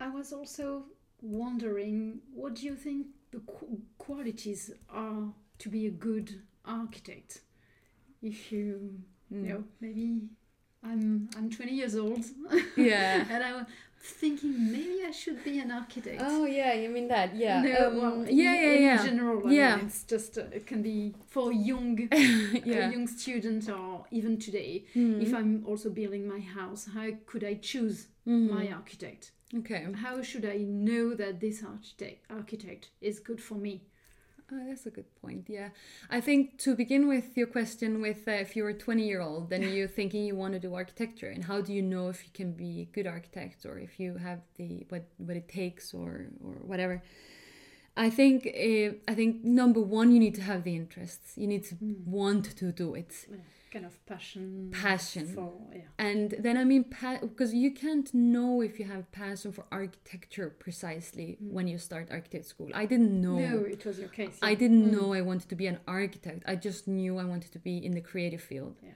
I 0.00 0.08
was 0.08 0.32
also 0.32 0.84
wondering, 1.22 2.20
what 2.34 2.54
do 2.54 2.66
you 2.66 2.74
think 2.74 3.06
the 3.30 3.40
qu- 3.40 3.80
qualities 3.98 4.70
are 4.90 5.32
to 5.58 5.68
be 5.68 5.86
a 5.86 5.90
good 5.90 6.42
architect? 6.64 7.40
If 8.22 8.50
you, 8.52 8.98
Mm. 9.32 9.42
you 9.42 9.48
know, 9.54 9.64
maybe 9.80 10.20
I'm 10.82 11.28
I'm 11.36 11.48
20 11.50 11.72
years 11.72 11.96
old, 11.96 12.24
yeah 12.76 13.24
and 13.30 13.42
I'm 13.42 13.66
thinking 14.06 14.70
maybe 14.70 15.02
I 15.06 15.10
should 15.10 15.42
be 15.44 15.58
an 15.58 15.70
architect. 15.70 16.20
oh 16.24 16.44
yeah 16.46 16.72
you 16.74 16.88
mean 16.90 17.08
that 17.08 17.34
yeah 17.36 17.62
No, 17.62 17.88
um, 17.88 17.96
well, 18.00 18.26
yeah 18.28 18.54
in, 18.54 18.62
yeah 18.62 18.74
in 18.76 18.82
yeah 18.82 19.04
general, 19.04 19.46
I 19.48 19.52
Yeah. 19.52 19.76
mean, 19.76 19.86
it's 19.86 20.04
just 20.04 20.38
uh, 20.38 20.42
it 20.52 20.66
can 20.66 20.82
be 20.82 21.14
for 21.26 21.52
young 21.52 21.98
yeah 22.12 22.88
a 22.88 22.92
young 22.92 23.06
student 23.08 23.68
or 23.68 24.04
even 24.10 24.38
today. 24.38 24.84
Mhm. 24.94 25.20
If 25.22 25.32
I'm 25.34 25.64
also 25.66 25.90
building 25.90 26.28
my 26.28 26.40
house, 26.40 26.88
how 26.94 27.08
could 27.26 27.44
I 27.44 27.54
choose 27.54 28.08
Mhm. 28.26 28.50
my 28.50 28.64
architect? 28.72 29.32
okay 29.60 29.86
How 30.04 30.20
should 30.22 30.44
I 30.44 30.58
know 30.86 31.14
that 31.14 31.40
this 31.40 31.62
architect 31.62 32.18
architect 32.30 32.90
is 33.00 33.20
good 33.28 33.40
for 33.40 33.54
me? 33.66 33.74
Oh, 34.52 34.62
that's 34.68 34.86
a 34.86 34.90
good 34.90 35.06
point. 35.22 35.46
Yeah, 35.48 35.70
I 36.10 36.20
think 36.20 36.58
to 36.58 36.74
begin 36.76 37.08
with 37.08 37.36
your 37.36 37.46
question 37.46 38.00
with 38.02 38.28
uh, 38.28 38.32
if 38.32 38.54
you're 38.54 38.68
a 38.68 38.74
20 38.74 39.02
year 39.06 39.20
old, 39.20 39.48
then 39.50 39.62
you're 39.62 39.88
thinking 39.98 40.24
you 40.24 40.36
want 40.36 40.52
to 40.52 40.60
do 40.60 40.74
architecture, 40.74 41.28
and 41.30 41.44
how 41.44 41.60
do 41.62 41.72
you 41.72 41.82
know 41.82 42.08
if 42.08 42.22
you 42.24 42.30
can 42.34 42.52
be 42.52 42.82
a 42.82 42.84
good 42.84 43.06
architect 43.06 43.64
or 43.64 43.78
if 43.78 43.98
you 43.98 44.16
have 44.16 44.40
the 44.56 44.84
what 44.90 45.04
what 45.16 45.36
it 45.36 45.48
takes 45.48 45.94
or 45.94 46.26
or 46.44 46.52
whatever. 46.66 47.02
I 47.96 48.10
think 48.10 48.46
uh, 48.46 48.96
I 49.10 49.14
think 49.14 49.44
number 49.44 49.80
one 49.80 50.10
you 50.12 50.18
need 50.18 50.34
to 50.34 50.42
have 50.42 50.64
the 50.64 50.74
interests. 50.76 51.32
You 51.36 51.46
need 51.46 51.64
to 51.64 51.74
Mm. 51.76 52.04
want 52.06 52.56
to 52.56 52.72
do 52.72 52.94
it. 52.94 53.12
Kind 53.74 53.84
of 53.90 53.94
passion. 54.12 54.70
Passion. 54.88 55.26
For 55.34 55.50
yeah. 55.80 56.06
And 56.08 56.28
then 56.46 56.56
I 56.62 56.64
mean, 56.72 56.84
because 57.32 57.52
you 57.64 57.70
can't 57.84 58.08
know 58.34 58.52
if 58.68 58.72
you 58.78 58.86
have 58.94 59.02
passion 59.24 59.50
for 59.56 59.64
architecture 59.82 60.48
precisely 60.66 61.28
Mm. 61.36 61.50
when 61.56 61.66
you 61.72 61.78
start 61.88 62.04
architect 62.18 62.44
school. 62.52 62.70
I 62.82 62.86
didn't 62.92 63.14
know. 63.26 63.36
No, 63.48 63.56
it 63.76 63.82
was 63.88 63.96
your 64.04 64.12
case. 64.20 64.36
I 64.52 64.54
didn't 64.62 64.84
Mm. 64.86 64.92
know 64.96 65.06
I 65.20 65.22
wanted 65.30 65.48
to 65.52 65.56
be 65.62 65.66
an 65.74 65.78
architect. 66.00 66.40
I 66.52 66.54
just 66.68 66.82
knew 66.96 67.12
I 67.24 67.26
wanted 67.32 67.50
to 67.56 67.60
be 67.70 67.74
in 67.86 67.92
the 67.98 68.04
creative 68.10 68.42
field. 68.50 68.74
Yeah. 68.82 68.92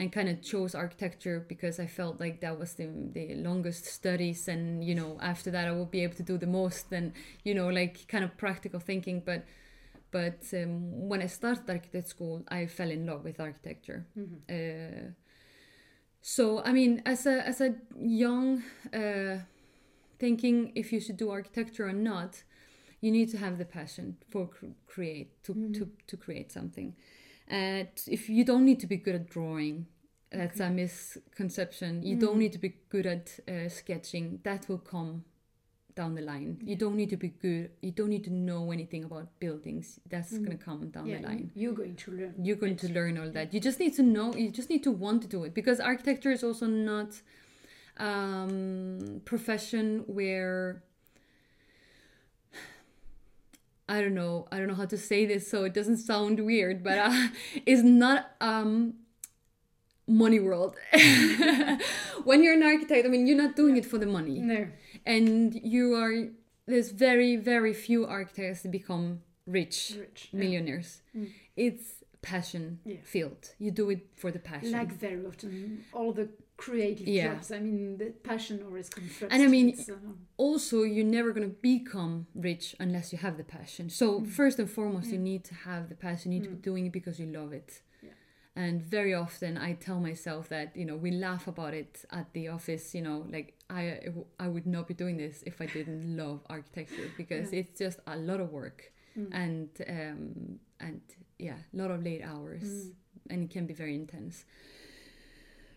And 0.00 0.06
kind 0.18 0.28
of 0.32 0.36
chose 0.52 0.72
architecture 0.84 1.38
because 1.52 1.76
I 1.86 1.88
felt 2.00 2.14
like 2.24 2.36
that 2.44 2.54
was 2.62 2.70
the, 2.80 2.86
the 3.18 3.26
longest 3.48 3.82
studies 3.98 4.40
and 4.52 4.64
you 4.88 4.94
know 5.00 5.10
after 5.32 5.48
that 5.54 5.64
I 5.70 5.72
would 5.78 5.90
be 5.98 6.02
able 6.06 6.16
to 6.22 6.26
do 6.32 6.36
the 6.44 6.52
most 6.60 6.86
and 6.98 7.06
you 7.48 7.54
know 7.58 7.68
like 7.80 7.94
kind 8.14 8.24
of 8.26 8.30
practical 8.44 8.80
thinking 8.90 9.18
but 9.30 9.40
but 10.10 10.42
um, 10.54 11.08
when 11.08 11.22
I 11.22 11.26
started 11.26 11.68
architect 11.70 12.08
school 12.08 12.42
I 12.48 12.66
fell 12.66 12.90
in 12.90 13.06
love 13.06 13.24
with 13.24 13.40
architecture 13.40 14.06
Mhm. 14.16 14.40
uh, 14.48 15.12
so 16.20 16.62
I 16.64 16.72
mean, 16.72 17.02
as 17.06 17.26
a 17.26 17.46
as 17.46 17.60
a 17.60 17.74
young 17.98 18.62
uh, 18.92 19.38
thinking 20.18 20.72
if 20.74 20.92
you 20.92 21.00
should 21.00 21.16
do 21.16 21.30
architecture 21.30 21.86
or 21.88 21.92
not, 21.92 22.42
you 23.00 23.10
need 23.10 23.30
to 23.30 23.38
have 23.38 23.58
the 23.58 23.64
passion 23.64 24.16
for 24.30 24.48
cr- 24.48 24.66
create 24.86 25.42
to, 25.44 25.54
Mhm. 25.54 25.72
to 25.74 25.90
to 26.06 26.16
create 26.16 26.52
something. 26.52 26.96
And 27.48 27.88
if 28.08 28.28
you 28.28 28.44
don't 28.44 28.64
need 28.64 28.80
to 28.80 28.86
be 28.86 28.96
good 28.96 29.14
at 29.14 29.28
drawing, 29.30 29.86
that's 30.30 30.60
a 30.60 30.70
misconception. 30.70 32.02
You 32.02 32.16
don't 32.16 32.36
Mhm. 32.36 32.38
need 32.38 32.52
to 32.52 32.58
be 32.58 32.74
good 32.90 33.06
at 33.06 33.38
uh, 33.48 33.68
sketching. 33.68 34.40
That 34.42 34.68
will 34.68 34.78
come 34.80 35.24
down 36.00 36.14
the 36.18 36.22
line. 36.32 36.50
You 36.70 36.76
don't 36.82 36.96
need 37.00 37.10
to 37.14 37.18
be 37.24 37.30
good. 37.44 37.70
You 37.86 37.92
don't 37.98 38.10
need 38.14 38.24
to 38.30 38.34
know 38.48 38.62
anything 38.76 39.02
about 39.08 39.26
buildings. 39.44 39.86
That's 40.12 40.32
Mhm. 40.32 40.44
gonna 40.44 40.62
come 40.68 40.82
down 40.96 41.06
yeah, 41.10 41.16
the 41.20 41.26
line 41.28 41.44
You're 41.62 41.76
going 41.82 41.96
to 42.04 42.08
learn. 42.18 42.34
you're 42.46 42.60
going 42.64 42.78
to 42.84 42.88
learn 42.98 43.14
all 43.20 43.30
that 43.38 43.46
you 43.54 43.60
just 43.68 43.78
need 43.84 43.94
to 44.00 44.04
know 44.14 44.26
you 44.42 44.48
just 44.60 44.70
need 44.74 44.84
to 44.88 44.92
want 45.04 45.18
to 45.24 45.28
do 45.36 45.38
it 45.46 45.52
because 45.60 45.78
architecture 45.92 46.32
is 46.38 46.42
also 46.48 46.66
not 46.92 47.10
um 48.08 49.20
profession 49.32 49.86
where 50.18 50.60
i 53.94 54.00
don't 54.02 54.14
know 54.14 54.46
i 54.52 54.58
don't 54.58 54.68
know 54.72 54.80
how 54.82 54.90
to 54.94 54.98
say 55.10 55.20
this 55.32 55.44
so 55.52 55.64
it 55.68 55.74
doesn't 55.78 55.96
sound 56.12 56.36
weird 56.52 56.78
but 56.88 56.98
uh, 56.98 57.28
it's 57.70 57.82
not 57.82 58.20
um 58.40 58.94
money 60.06 60.40
world 60.40 60.72
when 62.28 62.38
you're 62.42 62.54
an 62.60 62.62
architect 62.72 63.02
i 63.06 63.08
mean 63.14 63.26
you're 63.26 63.42
not 63.46 63.54
doing 63.56 63.76
it 63.76 63.84
for 63.84 63.98
the 63.98 64.06
money 64.18 64.38
No. 64.40 64.66
And 65.06 65.54
you 65.54 65.94
are 65.94 66.28
there's 66.66 66.90
very 66.90 67.36
very 67.36 67.72
few 67.74 68.06
architects 68.06 68.62
that 68.62 68.70
become 68.70 69.20
rich 69.46 69.94
Rich. 69.98 70.28
yeah. 70.32 70.40
millionaires. 70.40 71.02
Mm. 71.16 71.30
It's 71.56 72.04
passion 72.20 72.80
Yeah. 72.84 72.96
filled. 73.04 73.54
You 73.58 73.70
do 73.70 73.90
it 73.90 74.06
for 74.16 74.30
the 74.30 74.38
passion. 74.38 74.72
Like 74.72 74.92
very 74.92 75.24
often, 75.24 75.84
all 75.92 76.12
the 76.12 76.28
creative 76.56 77.06
Yeah. 77.06 77.34
jobs. 77.34 77.52
I 77.52 77.60
mean, 77.60 77.96
the 77.98 78.06
passion 78.30 78.62
always 78.64 78.88
comes 78.90 79.12
first. 79.12 79.32
And 79.32 79.42
I 79.42 79.46
mean, 79.46 79.68
um, 79.90 80.18
also, 80.36 80.82
you're 80.82 81.06
never 81.18 81.32
gonna 81.32 81.46
become 81.74 82.26
rich 82.34 82.74
unless 82.80 83.12
you 83.12 83.18
have 83.18 83.36
the 83.36 83.44
passion. 83.44 83.88
So 83.88 84.20
Mm. 84.20 84.26
first 84.26 84.58
and 84.58 84.68
foremost, 84.68 85.10
you 85.12 85.18
need 85.18 85.44
to 85.44 85.54
have 85.54 85.88
the 85.88 85.94
passion. 85.94 86.32
You 86.32 86.40
need 86.40 86.46
to 86.46 86.50
Mm. 86.50 86.56
be 86.60 86.62
doing 86.70 86.86
it 86.86 86.92
because 86.92 87.18
you 87.20 87.26
love 87.26 87.52
it. 87.52 87.80
Yeah. 88.58 88.64
And 88.64 88.82
very 88.82 89.14
often, 89.14 89.56
I 89.56 89.74
tell 89.74 90.00
myself 90.00 90.48
that 90.48 90.76
you 90.76 90.84
know 90.84 90.96
we 90.96 91.10
laugh 91.10 91.46
about 91.48 91.74
it 91.74 92.04
at 92.10 92.32
the 92.32 92.48
office. 92.48 92.94
You 92.94 93.02
know, 93.02 93.26
like 93.30 93.54
I 93.70 93.98
I 94.40 94.48
would 94.48 94.66
not 94.66 94.86
be 94.88 94.94
doing 94.94 95.16
this 95.16 95.42
if 95.46 95.60
I 95.60 95.66
didn't 95.66 96.16
love 96.16 96.40
architecture 96.48 97.10
because 97.16 97.52
Yeah. 97.52 97.60
it's 97.60 97.78
just 97.78 97.98
a 98.06 98.16
lot 98.16 98.40
of 98.40 98.50
work 98.52 98.92
mm. 99.16 99.28
and 99.32 99.68
um, 99.88 100.58
and 100.80 101.00
yeah, 101.38 101.56
a 101.72 101.76
lot 101.76 101.90
of 101.90 102.02
late 102.02 102.22
hours. 102.22 102.62
Mm. 102.64 102.92
and 103.30 103.42
it 103.44 103.50
can 103.50 103.66
be 103.66 103.74
very 103.74 103.94
intense. 103.94 104.44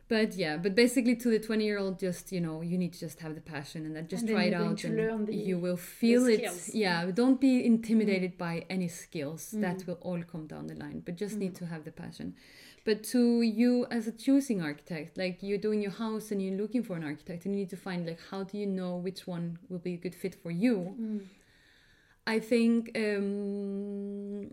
But 0.07 0.35
yeah, 0.35 0.57
but 0.57 0.75
basically 0.75 1.15
to 1.15 1.29
the 1.29 1.39
20 1.39 1.63
year 1.63 1.77
old, 1.79 1.97
just, 1.97 2.31
you 2.33 2.41
know, 2.41 2.61
you 2.61 2.77
need 2.77 2.91
to 2.93 2.99
just 2.99 3.19
have 3.21 3.33
the 3.33 3.39
passion 3.41 3.85
and 3.85 3.95
then 3.95 4.07
just 4.09 4.21
And 4.23 4.29
then 4.29 4.35
try 4.35 4.43
it 4.45 4.53
out 4.53 4.83
and 4.83 5.27
the- 5.27 5.33
you 5.35 5.57
will 5.57 5.77
feel 5.77 6.25
it. 6.27 6.39
skills. 6.39 6.75
Yeah, 6.75 7.09
don't 7.11 7.39
be 7.39 7.65
intimidated 7.65 8.37
by 8.37 8.65
any 8.69 8.89
skills. 8.89 9.51
That 9.51 9.77
Mm. 9.79 9.87
will 9.87 9.99
all 10.01 10.21
come 10.23 10.47
down 10.47 10.67
the 10.67 10.75
line, 10.75 10.99
but 11.05 11.15
just 11.15 11.37
need 11.37 11.53
Mm. 11.53 11.59
to 11.59 11.65
have 11.67 11.83
the 11.85 11.91
passion. 11.93 12.35
But 12.83 13.03
to 13.13 13.41
you 13.43 13.85
as 13.91 14.07
a 14.07 14.11
choosing 14.11 14.59
architect, 14.61 15.17
like 15.17 15.37
you're 15.41 15.59
doing 15.59 15.81
your 15.83 15.91
house 15.91 16.31
and 16.31 16.41
you're 16.41 16.57
looking 16.59 16.81
for 16.83 16.95
an 16.95 17.03
architect 17.03 17.45
and 17.45 17.53
you 17.53 17.59
need 17.61 17.69
to 17.69 17.77
find 17.77 18.05
like 18.07 18.19
how 18.31 18.43
do 18.43 18.57
you 18.57 18.65
know 18.65 18.95
which 18.95 19.27
one 19.27 19.59
will 19.69 19.77
be 19.79 19.93
a 19.93 19.97
good 19.97 20.15
fit 20.15 20.33
for 20.35 20.49
you? 20.51 20.95
Mm. 20.99 21.21
I 22.25 22.39
think 22.39 22.91
um, 22.95 24.51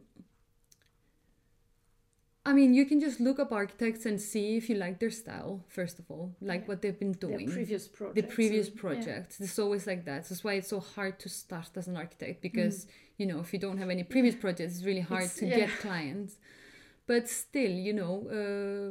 I 2.44 2.52
mean 2.52 2.72
you 2.74 2.84
can 2.86 3.00
just 3.00 3.20
look 3.20 3.38
up 3.38 3.52
architects 3.52 4.06
and 4.06 4.20
see 4.20 4.56
if 4.56 4.68
you 4.70 4.76
like 4.76 4.98
their 5.00 5.10
style 5.10 5.64
first 5.68 5.98
of 5.98 6.04
all, 6.10 6.34
like 6.40 6.62
Yeah. 6.62 6.66
what 6.68 6.82
they've 6.82 6.98
been 6.98 7.12
doing. 7.12 7.50
previous 7.50 7.88
project. 7.88 8.16
the 8.16 8.22
previous 8.34 8.68
projects. 8.70 9.40
It's 9.40 9.58
always 9.58 9.86
like 9.86 10.04
that. 10.06 10.28
That's 10.28 10.42
why 10.44 10.54
it's 10.54 10.68
so 10.68 10.80
hard 10.80 11.18
to 11.20 11.28
start 11.28 11.70
as 11.76 11.88
an 11.88 11.96
architect 11.96 12.42
because 12.42 12.86
you 13.16 13.26
know 13.26 13.40
if 13.40 13.52
you 13.52 13.58
don't 13.58 13.78
have 13.78 13.90
any 13.90 14.02
previous 14.02 14.34
projects, 14.34 14.76
it's 14.76 14.84
really 14.84 15.00
hard 15.12 15.22
Mm. 15.22 15.26
It's- 15.26 15.38
to 15.40 15.46
yeah. 15.46 15.56
get 15.60 15.70
clients. 15.78 16.36
But 17.10 17.24
still, 17.44 17.74
you 17.88 17.94
know, 18.00 18.14
uh, 18.38 18.90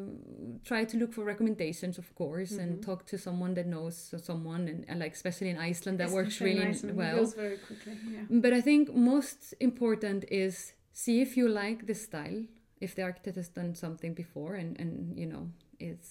try 0.69 0.81
to 0.91 0.95
look 1.01 1.11
for 1.13 1.23
recommendations, 1.33 1.95
of 2.03 2.07
course, 2.21 2.53
Mhm. 2.53 2.63
and 2.63 2.69
talk 2.89 3.01
to 3.11 3.17
someone 3.27 3.53
that 3.57 3.67
knows 3.75 3.95
someone, 4.29 4.63
and, 4.71 4.79
and 4.89 4.97
like 5.03 5.13
especially 5.19 5.49
in 5.55 5.57
Iceland, 5.71 5.97
that 6.01 6.09
works 6.19 6.35
really 6.41 6.65
nice 6.69 6.83
and 6.83 6.95
well. 6.97 7.25
very 7.43 7.59
quickly. 7.67 7.95
Yeah. 8.15 8.25
But 8.43 8.51
I 8.59 8.61
think 8.69 8.83
most 9.13 9.39
important 9.59 10.25
is 10.45 10.73
see 11.03 11.21
if 11.25 11.37
you 11.37 11.47
like 11.63 11.79
the 11.91 11.93
style, 12.07 12.39
if 12.85 12.91
the 12.95 13.03
architect 13.09 13.35
has 13.41 13.49
done 13.59 13.71
something 13.75 14.13
before, 14.23 14.51
and 14.61 14.69
and 14.81 14.93
you 15.21 15.27
know 15.33 15.43
it's 15.79 16.09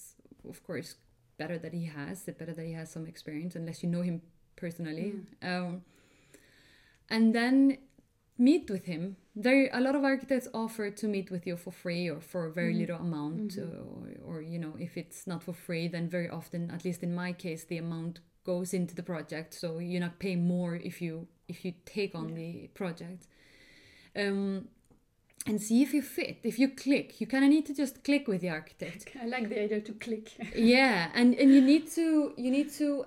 of 0.53 0.57
course 0.67 0.89
better 1.41 1.57
that 1.59 1.73
he 1.73 1.85
has, 1.99 2.23
the 2.23 2.31
better 2.31 2.53
that 2.53 2.65
he 2.71 2.75
has 2.81 2.89
some 2.89 3.05
experience, 3.13 3.53
unless 3.59 3.83
you 3.83 3.89
know 3.95 4.03
him 4.09 4.21
personally. 4.55 5.09
Um, 5.51 5.71
and 7.09 7.35
then 7.35 7.77
meet 8.37 8.69
with 8.69 8.85
him. 8.85 9.17
There, 9.39 9.69
a 9.71 9.79
lot 9.79 9.95
of 9.95 10.03
architects 10.03 10.47
offer 10.53 10.89
to 10.89 11.07
meet 11.07 11.29
with 11.29 11.45
you 11.45 11.57
for 11.57 11.71
free 11.71 12.09
or 12.09 12.19
for 12.31 12.41
a 12.47 12.51
very 12.51 12.73
Mhm. 12.73 12.79
little 12.81 12.99
amount, 13.07 13.49
Mhm. 13.55 13.69
or, 13.91 14.07
or 14.29 14.41
you 14.41 14.57
know, 14.63 14.73
if 14.79 14.97
it's 14.97 15.27
not 15.27 15.43
for 15.43 15.53
free, 15.53 15.87
then 15.87 16.09
very 16.09 16.29
often, 16.39 16.71
at 16.71 16.83
least 16.83 17.03
in 17.03 17.13
my 17.13 17.33
case, 17.33 17.63
the 17.65 17.77
amount 17.77 18.19
goes 18.43 18.73
into 18.73 18.95
the 18.95 19.03
project, 19.03 19.53
so 19.53 19.67
you're 19.79 20.05
not 20.07 20.17
paying 20.19 20.43
more 20.47 20.75
if 20.89 21.01
you 21.01 21.27
if 21.47 21.63
you 21.65 21.73
take 21.85 22.13
on 22.15 22.29
Yeah. 22.29 22.35
the 22.41 22.67
project. 22.81 23.27
Um, 24.15 24.67
and 25.45 25.61
see 25.61 25.81
if 25.85 25.93
you 25.93 26.01
fit, 26.01 26.37
if 26.43 26.57
you 26.59 26.67
click. 26.69 27.21
You 27.21 27.27
kind 27.27 27.43
of 27.45 27.49
need 27.55 27.65
to 27.67 27.73
just 27.73 28.03
click 28.03 28.27
with 28.27 28.41
the 28.41 28.49
architect. 28.49 29.05
I 29.23 29.25
like 29.35 29.47
the 29.49 29.59
idea 29.65 29.81
to 29.81 29.93
click. 29.93 30.27
yeah, 30.75 31.11
and 31.13 31.35
and 31.41 31.49
you 31.55 31.61
need 31.61 31.85
to 31.97 32.33
you 32.43 32.49
need 32.57 32.69
to 32.81 33.05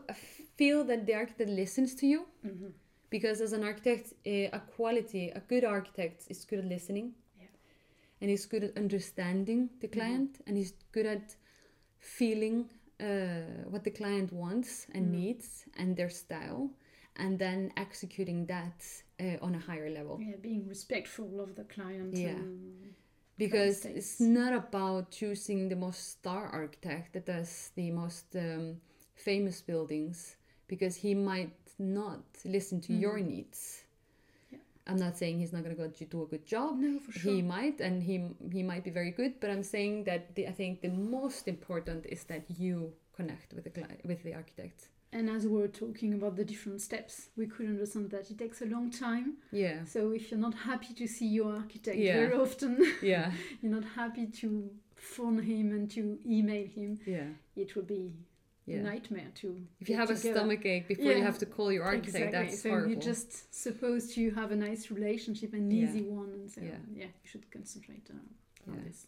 feel 0.59 0.85
that 0.85 1.01
the 1.07 1.15
architect 1.23 1.51
listens 1.51 1.95
to 2.01 2.07
you. 2.07 2.21
Mm-hmm. 2.47 2.71
Because 3.11 3.41
as 3.41 3.53
an 3.53 3.65
architect, 3.65 4.13
eh, 4.25 4.49
a 4.53 4.61
quality, 4.61 5.31
a 5.31 5.41
good 5.41 5.65
architect 5.65 6.25
is 6.29 6.45
good 6.45 6.61
at 6.61 6.65
listening, 6.65 7.15
Yeah. 7.37 7.47
and 8.21 8.31
he's 8.31 8.47
good 8.47 8.65
at 8.65 8.77
understanding 8.77 9.71
the 9.81 9.89
client, 9.89 10.41
and 10.47 10.57
he's 10.57 10.73
good 10.93 11.07
at 11.07 11.37
feeling 11.99 12.71
uh, 13.01 13.65
what 13.71 13.83
the 13.83 13.91
client 13.91 14.33
wants 14.33 14.87
and 14.95 15.07
Mm. 15.07 15.19
needs 15.19 15.65
and 15.79 15.97
their 15.97 16.11
style, 16.11 16.71
and 17.17 17.39
then 17.39 17.73
executing 17.77 18.47
that 18.47 19.03
uh, 19.19 19.37
on 19.43 19.55
a 19.55 19.59
higher 19.59 19.91
level. 19.91 20.21
Yeah, 20.21 20.37
being 20.37 20.69
respectful 20.69 21.41
of 21.41 21.55
the 21.55 21.65
client. 21.65 22.15
Yeah. 22.17 22.43
because 23.39 23.87
it's 23.87 24.21
not 24.21 24.53
about 24.53 25.11
choosing 25.11 25.69
the 25.71 25.77
most 25.77 26.11
star 26.11 26.47
architect 26.49 27.15
that 27.15 27.25
does 27.25 27.73
the 27.75 27.91
most 27.91 28.37
um, 28.37 28.77
famous 29.15 29.63
buildings 29.63 30.37
because 30.69 30.95
he 30.97 31.15
might 31.15 31.51
not 31.81 32.23
listen 32.45 32.81
to 32.81 32.93
your 32.93 33.17
mm-hmm. 33.19 33.29
needs 33.35 33.83
Yeah. 34.53 34.59
i'm 34.87 34.97
not 35.07 35.17
saying 35.17 35.39
he's 35.41 35.53
not 35.53 35.63
going 35.65 35.75
to 35.77 35.83
go 35.83 35.89
to 35.89 36.05
do 36.05 36.23
a 36.23 36.27
good 36.27 36.47
job 36.47 36.77
No, 36.79 36.99
for 37.01 37.13
sure. 37.13 37.33
he 37.33 37.43
might 37.43 37.81
and 37.81 38.03
he 38.03 38.17
he 38.53 38.63
might 38.63 38.85
be 38.85 38.91
very 38.91 39.11
good 39.11 39.33
but 39.41 39.51
i'm 39.51 39.63
saying 39.63 40.05
that 40.05 40.35
the, 40.35 40.47
i 40.49 40.53
think 40.53 40.81
the 40.83 40.89
most 41.17 41.49
important 41.49 42.07
is 42.07 42.25
that 42.25 42.43
you 42.59 42.93
connect 43.17 43.53
with 43.55 43.65
the 43.65 43.71
cli- 43.71 44.01
with 44.05 44.23
the 44.23 44.35
architect 44.35 44.89
And 45.13 45.29
as 45.37 45.43
we 45.45 45.57
were 45.61 45.73
talking 45.85 46.13
about 46.19 46.35
the 46.37 46.45
different 46.53 46.81
steps, 46.89 47.15
we 47.41 47.47
could 47.53 47.67
understand 47.75 48.11
that 48.15 48.31
it 48.33 48.39
takes 48.39 48.59
a 48.63 48.69
long 48.75 48.87
time. 49.09 49.27
yeah 49.63 49.79
So 49.95 49.99
if 50.19 50.23
you're 50.31 50.45
not 50.49 50.55
happy 50.71 50.93
to 51.01 51.07
see 51.17 51.29
your 51.39 51.51
architect 51.63 51.97
Yeah. 51.99 52.17
very 52.21 52.37
often, 52.45 52.73
yeah 53.13 53.27
you're 53.61 53.75
not 53.79 53.89
happy 54.03 54.27
to 54.43 54.49
phone 55.15 55.39
him 55.53 55.67
and 55.77 55.85
to 55.97 56.03
email 56.37 56.67
him, 56.79 56.91
yeah 57.17 57.31
it 57.63 57.69
will 57.75 57.89
be 57.97 58.03
yeah 58.67 58.83
nightmare 58.83 59.31
to. 59.35 59.57
if 59.81 59.89
you 59.89 59.97
have 59.97 60.11
a 60.11 60.15
together. 60.15 60.35
stomach 60.39 60.65
ache 60.67 60.87
before 60.89 61.13
you 61.13 61.23
have 61.23 61.39
to 61.39 61.47
call 61.47 61.73
your 61.73 61.85
architect 61.85 62.27
exactly. 62.27 62.31
that's 62.51 62.63
so 62.63 62.69
horrible 62.71 62.91
you're 62.91 63.01
just 63.01 63.31
supposed 63.55 64.15
to 64.15 64.31
have 64.33 64.51
a 64.53 64.57
nice 64.57 64.91
relationship, 64.91 65.53
an 65.55 65.71
Yeah. 65.71 65.85
easy 65.85 66.03
one, 66.03 66.31
and 66.37 66.51
so 66.51 66.61
Yeah. 66.61 66.77
yeah, 66.95 67.05
you 67.23 67.29
should 67.33 67.51
concentrate 67.51 68.07
on 68.11 68.21
Yeah. 68.75 68.83
this. 68.87 69.07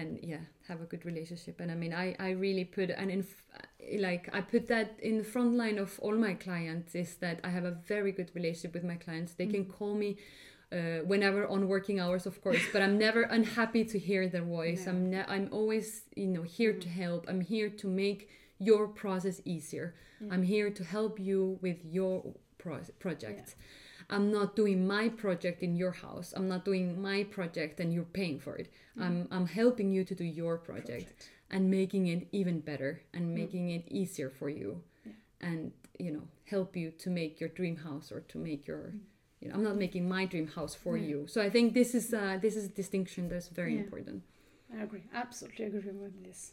and 0.00 0.18
yeah 0.32 0.40
have 0.70 0.80
a 0.86 0.88
good 0.92 1.04
relationship 1.10 1.60
and 1.62 1.70
i 1.70 1.76
mean 1.82 1.92
i 2.04 2.06
i 2.18 2.30
really 2.46 2.64
put 2.64 2.88
an 3.02 3.08
in 3.16 3.22
like 4.08 4.24
i 4.38 4.40
put 4.40 4.66
that 4.66 4.88
in 5.08 5.14
the 5.18 5.24
front 5.34 5.52
line 5.62 5.78
of 5.78 5.90
all 6.04 6.16
my 6.28 6.34
clients 6.46 6.90
is 6.96 7.10
that 7.24 7.36
i 7.48 7.50
have 7.56 7.64
a 7.72 7.74
very 7.92 8.10
good 8.18 8.30
relationship 8.34 8.72
with 8.74 8.82
my 8.92 8.96
clients 9.04 9.30
they 9.34 9.46
can 9.54 9.64
call 9.76 9.94
me 10.04 10.10
uh, 10.72 10.98
whenever 11.12 11.46
on 11.46 11.68
working 11.68 12.00
hours 12.00 12.26
of 12.26 12.36
course 12.44 12.64
but 12.72 12.80
i'm 12.82 12.98
never 12.98 13.22
unhappy 13.38 13.84
to 13.84 13.96
hear 14.08 14.22
their 14.34 14.42
voice 14.58 14.82
No. 14.86 14.90
i'm 14.92 15.10
ne- 15.10 15.28
i'm 15.34 15.48
always 15.58 15.86
you 16.16 16.26
know 16.34 16.42
here 16.58 16.72
to 16.84 16.88
help 16.88 17.20
i'm 17.30 17.42
here 17.54 17.70
to 17.82 17.86
make 17.86 18.20
your 18.58 18.86
process 18.88 19.40
easier 19.44 19.94
i'm 20.30 20.42
here 20.42 20.70
to 20.70 20.84
help 20.84 21.18
you 21.18 21.58
with 21.60 21.78
your 21.84 22.34
pro- 22.58 22.80
project 22.98 23.56
I'm 24.10 24.30
not 24.30 24.56
doing 24.56 24.86
my 24.86 25.08
project 25.08 25.62
in 25.62 25.76
your 25.76 25.92
house. 25.92 26.32
I'm 26.36 26.48
not 26.48 26.64
doing 26.64 27.00
my 27.00 27.24
project 27.24 27.80
and 27.80 27.92
you're 27.92 28.04
paying 28.04 28.38
for 28.38 28.56
it. 28.56 28.68
Mm-hmm. 28.98 29.02
I'm 29.02 29.28
I'm 29.30 29.46
helping 29.46 29.92
you 29.92 30.04
to 30.04 30.14
do 30.14 30.24
your 30.24 30.58
project, 30.58 31.06
Project. 31.06 31.30
and 31.50 31.70
making 31.70 32.06
it 32.08 32.28
even 32.32 32.60
better 32.60 33.02
and 33.12 33.24
mm-hmm. 33.24 33.34
making 33.34 33.70
it 33.70 33.84
easier 33.88 34.30
for 34.30 34.48
you 34.48 34.82
Yeah. 35.06 35.12
and 35.40 35.72
you 35.98 36.10
know 36.12 36.22
help 36.44 36.76
you 36.76 36.90
to 36.90 37.10
make 37.10 37.40
your 37.40 37.48
dream 37.48 37.76
house 37.76 38.12
or 38.12 38.20
to 38.20 38.38
make 38.38 38.66
your 38.66 38.78
mm-hmm. 38.78 38.98
you 39.40 39.48
know 39.48 39.54
I'm 39.54 39.64
not 39.64 39.76
making 39.76 40.08
my 40.08 40.24
dream 40.26 40.48
house 40.48 40.74
for 40.74 40.96
Yeah. 40.96 41.08
you. 41.08 41.26
So 41.26 41.40
I 41.40 41.50
think 41.50 41.74
this 41.74 41.94
is 41.94 42.12
uh, 42.12 42.38
this 42.40 42.56
is 42.56 42.64
a 42.66 42.74
distinction 42.82 43.28
that's 43.28 43.48
very 43.48 43.74
Yeah. 43.74 43.84
important. 43.84 44.22
I 44.76 44.82
agree. 44.82 45.04
Absolutely 45.14 45.66
agree 45.66 45.92
with 45.92 46.24
this. 46.24 46.52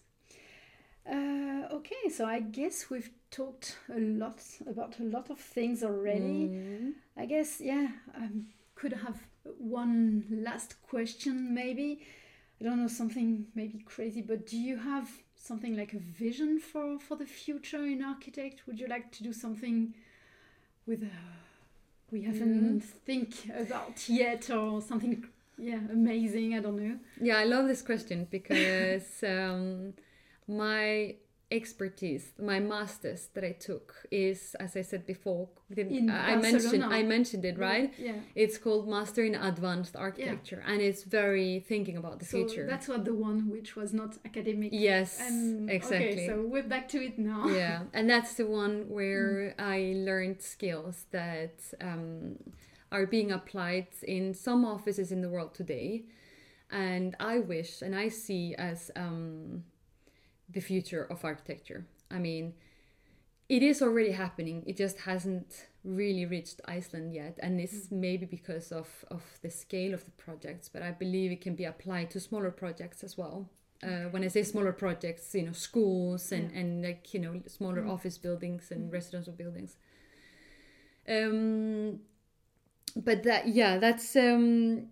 Uh, 1.09 1.67
okay, 1.71 2.09
so 2.09 2.25
I 2.25 2.39
guess 2.39 2.89
we've 2.89 3.09
talked 3.31 3.77
a 3.93 3.99
lot 3.99 4.43
about 4.67 4.99
a 4.99 5.03
lot 5.03 5.29
of 5.29 5.39
things 5.39 5.83
already. 5.83 6.49
Mm. 6.49 6.93
I 7.17 7.25
guess, 7.25 7.59
yeah, 7.59 7.87
I 8.15 8.27
could 8.75 8.93
have 8.93 9.19
one 9.57 10.25
last 10.29 10.81
question 10.83 11.53
maybe. 11.53 12.01
I 12.59 12.63
don't 12.63 12.79
know, 12.79 12.87
something 12.87 13.47
maybe 13.55 13.79
crazy, 13.79 14.21
but 14.21 14.45
do 14.45 14.57
you 14.57 14.77
have 14.77 15.09
something 15.35 15.75
like 15.75 15.93
a 15.93 15.99
vision 15.99 16.59
for, 16.59 16.99
for 16.99 17.15
the 17.17 17.25
future 17.25 17.83
in 17.83 18.03
architect? 18.03 18.67
Would 18.67 18.79
you 18.79 18.87
like 18.87 19.11
to 19.13 19.23
do 19.23 19.33
something 19.33 19.95
with 20.85 21.01
a, 21.01 21.09
we 22.11 22.21
haven't 22.21 22.81
think 22.81 23.49
about 23.49 24.07
yet 24.07 24.51
or 24.51 24.81
something, 24.81 25.25
yeah, 25.57 25.79
amazing? 25.91 26.53
I 26.53 26.59
don't 26.59 26.77
know. 26.77 26.99
Yeah, 27.19 27.37
I 27.37 27.45
love 27.45 27.67
this 27.67 27.81
question 27.81 28.27
because 28.29 29.23
um, 29.27 29.93
my 30.51 31.15
expertise, 31.51 32.31
my 32.39 32.59
masters 32.59 33.27
that 33.33 33.43
I 33.43 33.51
took 33.51 33.93
is, 34.09 34.55
as 34.59 34.77
I 34.77 34.83
said 34.83 35.05
before, 35.05 35.49
I 35.77 36.35
mentioned 36.37 36.83
I 36.83 37.03
mentioned 37.03 37.43
it 37.43 37.57
right. 37.59 37.93
Yeah. 37.97 38.13
It's 38.35 38.57
called 38.57 38.87
Master 38.87 39.23
in 39.25 39.35
Advanced 39.35 39.95
Architecture, 39.97 40.63
and 40.65 40.81
it's 40.81 41.03
very 41.03 41.59
thinking 41.67 41.97
about 41.97 42.19
the 42.19 42.25
So 42.25 42.37
future. 42.37 42.65
that's 42.67 42.87
what 42.87 43.03
the 43.03 43.13
one 43.13 43.49
which 43.49 43.75
was 43.75 43.91
not 43.93 44.17
academic. 44.25 44.69
yes, 44.71 45.19
And, 45.19 45.69
exactly. 45.69 46.07
Okay, 46.13 46.27
so 46.27 46.41
we're 46.53 46.63
back 46.75 46.87
to 46.89 47.03
it 47.03 47.19
now. 47.19 47.47
yeah, 47.49 47.83
and 47.93 48.09
that's 48.09 48.33
the 48.35 48.45
one 48.45 48.85
where 48.87 49.53
I 49.59 49.93
learned 50.09 50.41
skills 50.41 51.05
that 51.11 51.55
um, 51.81 52.37
are 52.93 53.05
being 53.05 53.31
applied 53.31 53.87
in 54.03 54.33
some 54.33 54.63
offices 54.63 55.11
in 55.11 55.21
the 55.21 55.29
world 55.29 55.53
today, 55.53 56.05
and 56.69 57.15
I 57.19 57.39
wish 57.39 57.81
and 57.81 57.93
I 57.93 58.07
see 58.07 58.55
as 58.57 58.89
um, 58.95 59.65
the 60.51 60.61
future 60.61 61.03
of 61.03 61.23
architecture. 61.23 61.85
I 62.09 62.19
mean, 62.19 62.53
it 63.49 63.63
is 63.63 63.81
already 63.81 64.11
happening. 64.11 64.63
It 64.65 64.77
just 64.77 64.99
hasn't 64.99 65.67
really 65.83 66.25
reached 66.25 66.61
Iceland 66.65 67.13
yet, 67.13 67.39
and 67.41 67.59
it's 67.59 67.91
maybe 67.91 68.25
because 68.25 68.71
of 68.71 68.87
of 69.09 69.23
the 69.41 69.49
scale 69.49 69.93
of 69.93 70.05
the 70.05 70.11
projects. 70.11 70.69
But 70.69 70.81
I 70.83 70.91
believe 70.91 71.31
it 71.31 71.41
can 71.41 71.55
be 71.55 71.65
applied 71.65 72.11
to 72.11 72.19
smaller 72.19 72.51
projects 72.51 73.03
as 73.03 73.17
well. 73.17 73.49
Uh, 73.83 74.07
when 74.11 74.23
I 74.23 74.27
say 74.27 74.43
smaller 74.43 74.73
projects, 74.73 75.33
you 75.33 75.43
know, 75.43 75.53
schools 75.53 76.31
and, 76.31 76.51
and 76.51 76.83
like 76.83 77.13
you 77.13 77.19
know 77.19 77.41
smaller 77.47 77.85
office 77.87 78.17
buildings 78.17 78.71
and 78.71 78.91
residential 78.91 79.33
buildings. 79.33 79.75
Um, 81.09 81.99
but 82.95 83.23
that 83.23 83.47
yeah, 83.47 83.79
that's 83.79 84.15
um, 84.15 84.87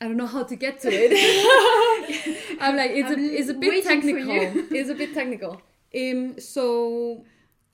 I 0.00 0.06
don't 0.06 0.16
know 0.16 0.26
how 0.26 0.44
to 0.44 0.56
get 0.56 0.80
to 0.80 0.88
it. 0.90 1.12
I'm 2.60 2.76
like 2.76 2.90
it's 2.92 3.10
a 3.10 3.14
I'm 3.14 3.24
it's 3.38 3.48
a 3.48 3.54
bit 3.54 3.84
technical. 3.84 4.30
it's 4.78 4.90
a 4.90 4.94
bit 4.94 5.14
technical. 5.14 5.60
Um, 5.94 6.38
so 6.40 7.24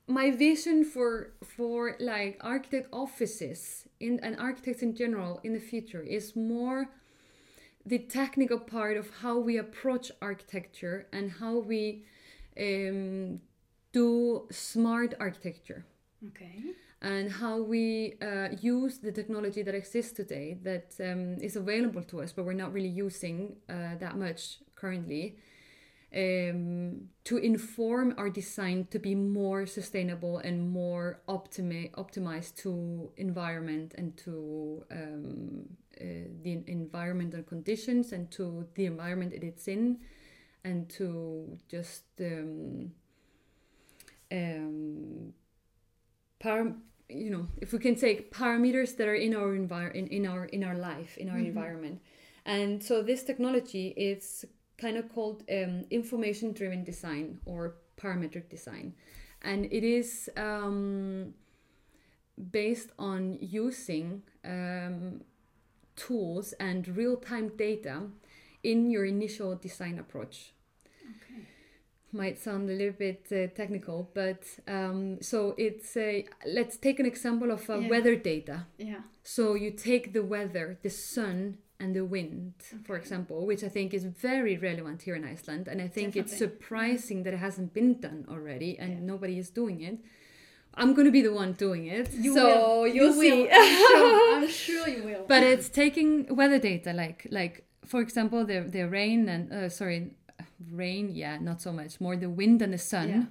my 0.06 0.30
vision 0.30 0.84
for 0.84 1.32
for 1.44 1.96
like 2.00 2.38
architect 2.40 2.88
offices 2.92 3.86
in 4.00 4.20
and 4.20 4.38
architects 4.38 4.82
in 4.82 4.94
general 4.94 5.40
in 5.44 5.52
the 5.52 5.60
future 5.60 6.02
is 6.02 6.34
more 6.36 6.88
the 7.86 7.98
technical 7.98 8.58
part 8.58 8.96
of 8.96 9.08
how 9.22 9.38
we 9.38 9.56
approach 9.56 10.12
architecture 10.20 11.06
and 11.12 11.30
how 11.40 11.56
we 11.58 12.04
um, 12.60 13.40
do 13.92 14.46
smart 14.50 15.14
architecture 15.18 15.84
Okay. 16.28 16.74
and 17.00 17.32
how 17.32 17.62
we 17.62 18.14
uh, 18.20 18.48
use 18.60 18.98
the 18.98 19.10
technology 19.10 19.62
that 19.62 19.74
exists 19.74 20.12
today 20.12 20.58
that 20.62 20.92
um, 21.00 21.36
is 21.40 21.56
available 21.56 22.02
to 22.02 22.20
us 22.20 22.32
but 22.32 22.44
we're 22.44 22.52
not 22.52 22.72
really 22.74 22.88
using 23.06 23.56
uh, 23.70 23.94
that 23.98 24.18
much 24.18 24.58
currently 24.80 25.36
um, 26.14 27.08
to 27.24 27.36
inform 27.36 28.14
our 28.18 28.28
design 28.28 28.86
to 28.90 28.98
be 28.98 29.14
more 29.14 29.64
sustainable 29.66 30.38
and 30.38 30.70
more 30.70 31.20
optimi- 31.28 31.90
optimized 31.96 32.56
to 32.56 33.10
environment 33.16 33.94
and 33.96 34.16
to 34.16 34.84
um, 34.90 35.68
uh, 36.00 36.04
the 36.42 36.62
environmental 36.66 37.42
conditions 37.42 38.12
and 38.12 38.30
to 38.32 38.66
the 38.74 38.86
environment 38.86 39.32
it 39.32 39.44
is 39.44 39.68
in 39.68 39.98
and 40.64 40.88
to 40.88 41.56
just 41.68 42.04
um, 42.20 42.90
um, 44.32 45.32
par- 46.40 46.74
you 47.08 47.30
know 47.30 47.46
if 47.60 47.72
we 47.72 47.78
can 47.78 47.94
take 47.94 48.32
parameters 48.32 48.96
that 48.96 49.06
are 49.06 49.14
in 49.14 49.34
our 49.34 49.52
envir- 49.56 49.94
in, 49.94 50.06
in 50.08 50.26
our 50.26 50.44
in 50.46 50.64
our 50.64 50.76
life 50.76 51.16
in 51.18 51.28
our 51.28 51.38
environment. 51.38 52.00
And 52.46 52.82
so 52.82 53.02
this 53.02 53.22
technology 53.22 53.88
is 53.88 54.46
kind 54.80 54.96
of 54.96 55.12
called 55.14 55.42
um, 55.50 55.84
information 55.90 56.52
driven 56.52 56.82
design 56.84 57.38
or 57.44 57.74
parametric 58.00 58.48
design 58.48 58.94
and 59.42 59.66
it 59.70 59.84
is 59.84 60.30
um, 60.36 61.34
based 62.50 62.90
on 62.98 63.38
using 63.40 64.22
um, 64.44 65.20
tools 65.96 66.52
and 66.58 66.88
real-time 66.96 67.48
data 67.56 68.02
in 68.62 68.90
your 68.90 69.04
initial 69.04 69.54
design 69.56 69.98
approach 69.98 70.52
Okay. 71.02 71.42
might 72.12 72.38
sound 72.38 72.68
a 72.70 72.72
little 72.72 72.92
bit 72.98 73.26
uh, 73.32 73.46
technical, 73.56 74.10
but 74.14 74.42
um, 74.68 75.20
so 75.20 75.54
it's 75.58 75.96
a 75.96 76.24
let's 76.46 76.76
take 76.76 77.00
an 77.00 77.06
example 77.06 77.50
of 77.50 77.68
uh, 77.70 77.78
Yeah. 77.78 77.88
weather 77.88 78.16
data. 78.16 78.66
Yeah. 78.78 79.02
So 79.22 79.54
you 79.54 79.70
take 79.72 80.12
the 80.12 80.22
weather, 80.22 80.78
the 80.82 80.90
sun 80.90 81.58
and 81.80 81.94
the 81.96 82.04
wind, 82.04 82.52
for 82.84 82.96
example, 82.96 83.46
which 83.46 83.64
I 83.64 83.68
think 83.68 83.94
is 83.94 84.04
very 84.04 84.56
relevant 84.58 85.02
here 85.02 85.16
in 85.16 85.24
Iceland. 85.24 85.66
And 85.66 85.80
I 85.80 85.88
think 85.88 86.14
it's 86.14 86.36
surprising 86.36 87.22
that 87.24 87.32
it 87.34 87.38
hasn't 87.38 87.72
been 87.72 88.00
done 88.00 88.26
already 88.28 88.78
and 88.78 88.90
Yeah. 88.92 89.00
nobody 89.12 89.36
is 89.38 89.50
doing 89.50 89.80
it. 89.80 89.98
I'm 90.74 90.92
going 90.94 91.06
to 91.06 91.10
be 91.12 91.22
the 91.22 91.32
one 91.32 91.52
doing 91.54 91.86
it. 91.86 92.12
You 92.12 92.32
so 92.34 92.44
will. 92.46 92.86
you'll 92.94 93.14
you 93.14 93.20
see. 93.22 93.42
Will. 93.42 93.48
I'm, 93.52 93.76
sure. 93.86 94.34
I'm 94.36 94.48
sure 94.48 94.88
you 94.96 95.02
will. 95.10 95.24
but 95.26 95.42
it's 95.42 95.68
taking 95.68 96.10
weather 96.40 96.58
data 96.60 96.92
like 96.92 97.26
like 97.30 97.54
for 97.84 98.00
example 98.00 98.44
the 98.50 98.60
the 98.76 98.84
rain 98.98 99.28
and 99.28 99.52
uh, 99.52 99.68
sorry 99.68 100.00
rain 100.72 101.10
yeah 101.22 101.38
not 101.48 101.60
so 101.60 101.72
much 101.72 102.00
more 102.00 102.14
the 102.16 102.28
wind 102.40 102.62
and 102.62 102.72
the 102.72 102.78
sun 102.78 103.08
Yeah. 103.08 103.24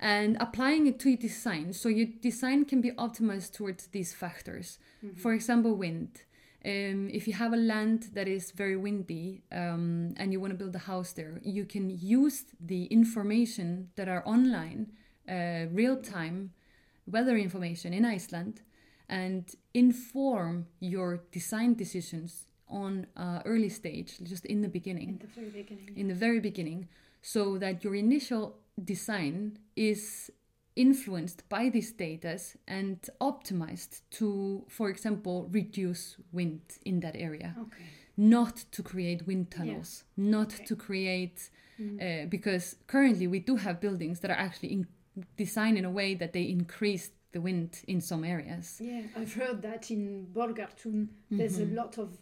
and 0.00 0.36
applying 0.40 0.86
it 0.86 0.98
to 1.00 1.08
your 1.10 1.18
design 1.18 1.72
so 1.72 1.88
your 1.88 2.08
design 2.28 2.64
can 2.64 2.80
be 2.80 2.92
optimized 2.92 3.52
towards 3.58 3.82
these 3.88 4.14
factors 4.14 4.78
Mm-hmm. 5.04 5.20
for 5.20 5.32
example 5.34 5.74
wind 5.86 6.22
um, 6.66 7.10
if 7.12 7.26
you 7.28 7.34
have 7.34 7.52
a 7.52 7.56
land 7.56 8.10
that 8.14 8.26
is 8.26 8.50
very 8.50 8.76
windy 8.76 9.42
um, 9.52 10.14
and 10.16 10.32
you 10.32 10.40
want 10.40 10.50
to 10.50 10.56
build 10.56 10.74
a 10.74 10.86
house 10.92 11.12
there 11.12 11.40
you 11.42 11.64
can 11.64 11.90
use 11.90 12.44
the 12.60 12.84
information 12.86 13.90
that 13.96 14.08
are 14.08 14.22
online 14.26 14.92
uh, 15.28 15.66
real 15.72 15.96
time 15.96 16.50
weather 17.06 17.36
information 17.36 17.92
in 17.92 18.04
Iceland 18.04 18.62
and 19.08 19.54
inform 19.74 20.66
your 20.80 21.22
design 21.30 21.74
decisions 21.74 22.46
on 22.68 23.06
uh, 23.16 23.40
early 23.44 23.68
stage, 23.68 24.18
just 24.22 24.46
in 24.46 24.62
the 24.62 24.68
beginning, 24.68 25.08
in 25.08 25.18
the 25.18 25.26
very 25.26 25.50
beginning. 25.50 25.90
in 25.96 26.08
the 26.08 26.14
very 26.14 26.40
beginning, 26.40 26.88
so 27.20 27.58
that 27.58 27.84
your 27.84 27.94
initial 27.94 28.56
design 28.82 29.58
is 29.76 30.30
influenced 30.76 31.48
by 31.48 31.68
these 31.70 31.92
data 31.92 32.38
and 32.66 32.98
optimized 33.20 34.00
to, 34.10 34.64
for 34.68 34.90
example, 34.90 35.48
reduce 35.52 36.16
wind 36.32 36.60
in 36.84 37.00
that 37.00 37.14
area, 37.16 37.54
Okay. 37.58 37.84
not 38.16 38.56
to 38.72 38.82
create 38.82 39.26
wind 39.26 39.50
tunnels, 39.50 40.04
not 40.16 40.52
Okay. 40.54 40.64
to 40.64 40.76
create, 40.76 41.50
uh, 41.80 42.26
because 42.28 42.76
currently 42.86 43.26
we 43.26 43.38
do 43.40 43.56
have 43.56 43.80
buildings 43.80 44.20
that 44.20 44.30
are 44.30 44.38
actually 44.46 44.72
in, 44.72 44.86
designed 45.36 45.78
in 45.78 45.84
a 45.84 45.90
way 45.90 46.14
that 46.14 46.32
they 46.32 46.42
increase 46.42 47.10
the 47.32 47.40
wind 47.40 47.82
in 47.88 48.00
some 48.00 48.24
areas. 48.24 48.80
Yeah, 48.80 49.02
I've 49.16 49.34
heard 49.34 49.62
that 49.62 49.90
in 49.90 50.26
Borgartun 50.32 51.08
there's 51.30 51.58
Mm-hmm. 51.58 51.72
a 51.78 51.82
lot 51.82 51.98
of 51.98 52.18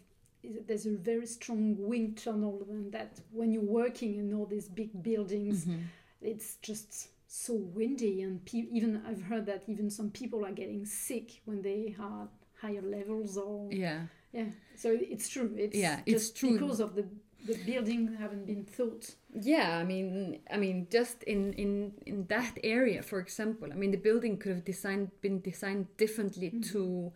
there's 0.67 0.85
a 0.85 0.97
very 0.97 1.25
strong 1.25 1.77
wind 1.77 2.17
tunnel 2.17 2.67
and 2.69 2.91
that 2.91 3.21
when 3.31 3.51
you're 3.53 3.63
working 3.83 4.17
in 4.17 4.33
all 4.33 4.45
these 4.45 4.67
big 4.67 4.91
buildings 5.01 5.65
Mm-hmm. 5.65 5.81
it's 6.21 6.57
just 6.61 7.09
so 7.35 7.53
windy 7.77 8.21
and 8.21 8.45
pe- 8.45 8.69
even 8.77 9.01
I've 9.09 9.23
heard 9.23 9.45
that 9.47 9.63
even 9.67 9.89
some 9.89 10.09
people 10.11 10.45
are 10.45 10.51
getting 10.51 10.85
sick 10.85 11.41
when 11.45 11.61
they 11.61 11.95
are 11.99 12.27
higher 12.61 12.81
levels 12.81 13.37
or 13.37 13.69
Yeah. 13.71 14.01
yeah 14.31 14.49
so 14.75 14.87
it's 15.13 15.27
true 15.29 15.49
it's 15.57 15.75
Yeah, 15.85 15.99
it's 16.05 16.29
just 16.29 16.37
true. 16.39 16.53
because 16.53 16.79
of 16.79 16.95
the 16.95 17.05
the 17.45 17.55
building 17.69 18.01
haven't 18.19 18.45
been 18.45 18.63
thought 18.65 19.05
Yeah, 19.35 19.77
I 19.81 19.83
mean, 19.83 20.39
I 20.55 20.57
mean, 20.57 20.87
just 20.91 21.23
in 21.23 21.53
in 21.53 21.71
in 22.05 22.17
that 22.27 22.53
area, 22.63 23.01
for 23.01 23.19
example, 23.19 23.67
I 23.73 23.75
mean, 23.75 23.91
the 23.91 23.97
building 24.09 24.37
could 24.37 24.51
have 24.55 24.63
designed 24.63 25.09
been 25.21 25.41
designed 25.41 25.87
differently 25.97 26.49
to 26.71 27.11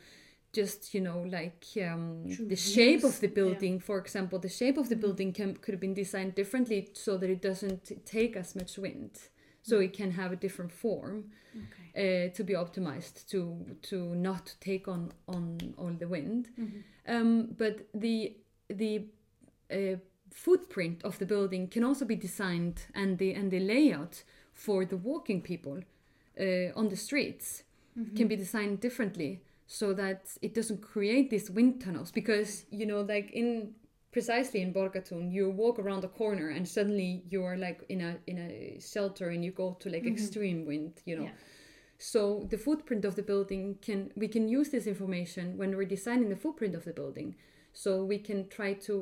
just 0.54 0.94
you 0.94 1.02
know 1.02 1.20
like 1.30 1.66
um, 1.88 2.24
the 2.48 2.56
shape 2.56 3.04
of 3.04 3.20
the 3.20 3.28
yeah. 3.28 3.34
building 3.40 3.80
for 3.80 3.98
example 4.00 4.40
the 4.40 4.50
shape 4.50 4.78
of 4.78 4.90
the 4.90 4.96
building 4.96 5.32
can 5.34 5.56
could 5.58 5.74
have 5.74 5.82
been 5.88 5.94
designed 5.94 6.34
differently 6.36 6.90
so 6.94 7.18
that 7.18 7.30
it 7.30 7.42
doesn't 7.42 7.92
take 8.06 8.36
as 8.36 8.56
much 8.56 8.78
wind 8.78 9.12
so 9.68 9.80
it 9.80 9.94
can 9.94 10.12
have 10.12 10.32
a 10.32 10.36
different 10.36 10.72
form 10.72 11.26
okay. 11.56 12.28
uh, 12.28 12.36
to 12.36 12.44
be 12.44 12.54
optimized 12.54 13.28
to 13.28 13.40
to 13.82 14.16
not 14.16 14.56
take 14.60 14.88
on 14.88 15.12
on 15.28 15.74
all 15.78 15.94
the 16.00 16.08
wind. 16.08 16.50
Mm-hmm. 16.60 17.16
um, 17.16 17.48
but 17.58 17.88
the 17.94 18.36
the 18.70 19.06
uh, 19.72 19.98
footprint 20.32 21.04
of 21.04 21.18
the 21.20 21.26
building 21.26 21.68
can 21.68 21.84
also 21.84 22.06
be 22.06 22.16
designed 22.16 22.86
and 22.94 23.18
the 23.18 23.34
and 23.34 23.52
the 23.52 23.60
layout 23.60 24.24
for 24.54 24.86
the 24.86 24.98
walking 24.98 25.42
people 25.42 25.80
uh, 26.40 26.80
on 26.80 26.90
the 26.90 26.96
streets 26.96 27.64
can 28.16 28.28
be 28.28 28.36
designed 28.36 28.80
differently 28.80 29.42
so 29.66 29.92
that 29.94 30.38
it 30.42 30.54
doesn't 30.54 30.82
create 30.82 31.30
these 31.32 31.50
wind 31.50 31.82
tunnels 31.82 32.12
because 32.12 32.66
you 32.70 32.86
know 32.86 33.02
like 33.02 33.32
in 33.32 33.74
precisely 34.18 34.62
in 34.66 34.74
Borgartun 34.74 35.32
you 35.32 35.44
walk 35.64 35.78
around 35.78 36.04
a 36.04 36.08
corner 36.22 36.48
and 36.50 36.68
suddenly 36.68 37.12
you 37.30 37.44
are 37.44 37.58
like 37.66 37.80
in 37.88 38.02
a 38.10 38.12
in 38.32 38.38
a 38.48 38.80
shelter 38.92 39.26
and 39.34 39.46
you 39.46 39.52
go 39.64 39.68
to 39.82 39.88
like 39.94 40.06
extreme 40.16 40.66
wind 40.72 40.94
you 41.06 41.16
know? 41.18 41.28
Yeah. 41.30 41.38
so 42.14 42.22
the 42.54 42.58
footprint 42.58 43.04
of 43.10 43.14
the 43.20 43.26
building 43.32 43.64
can 43.88 44.00
we 44.16 44.28
can 44.36 44.46
use 44.58 44.70
this 44.76 44.88
information 44.94 45.46
when 45.60 45.70
we're 45.78 45.92
designing 45.98 46.30
the 46.30 46.42
footprint 46.46 46.74
of 46.80 46.84
the 46.90 46.94
building. 47.02 47.30
So 47.84 47.90
we 48.14 48.20
can 48.28 48.40
try 48.58 48.72
to 48.88 48.94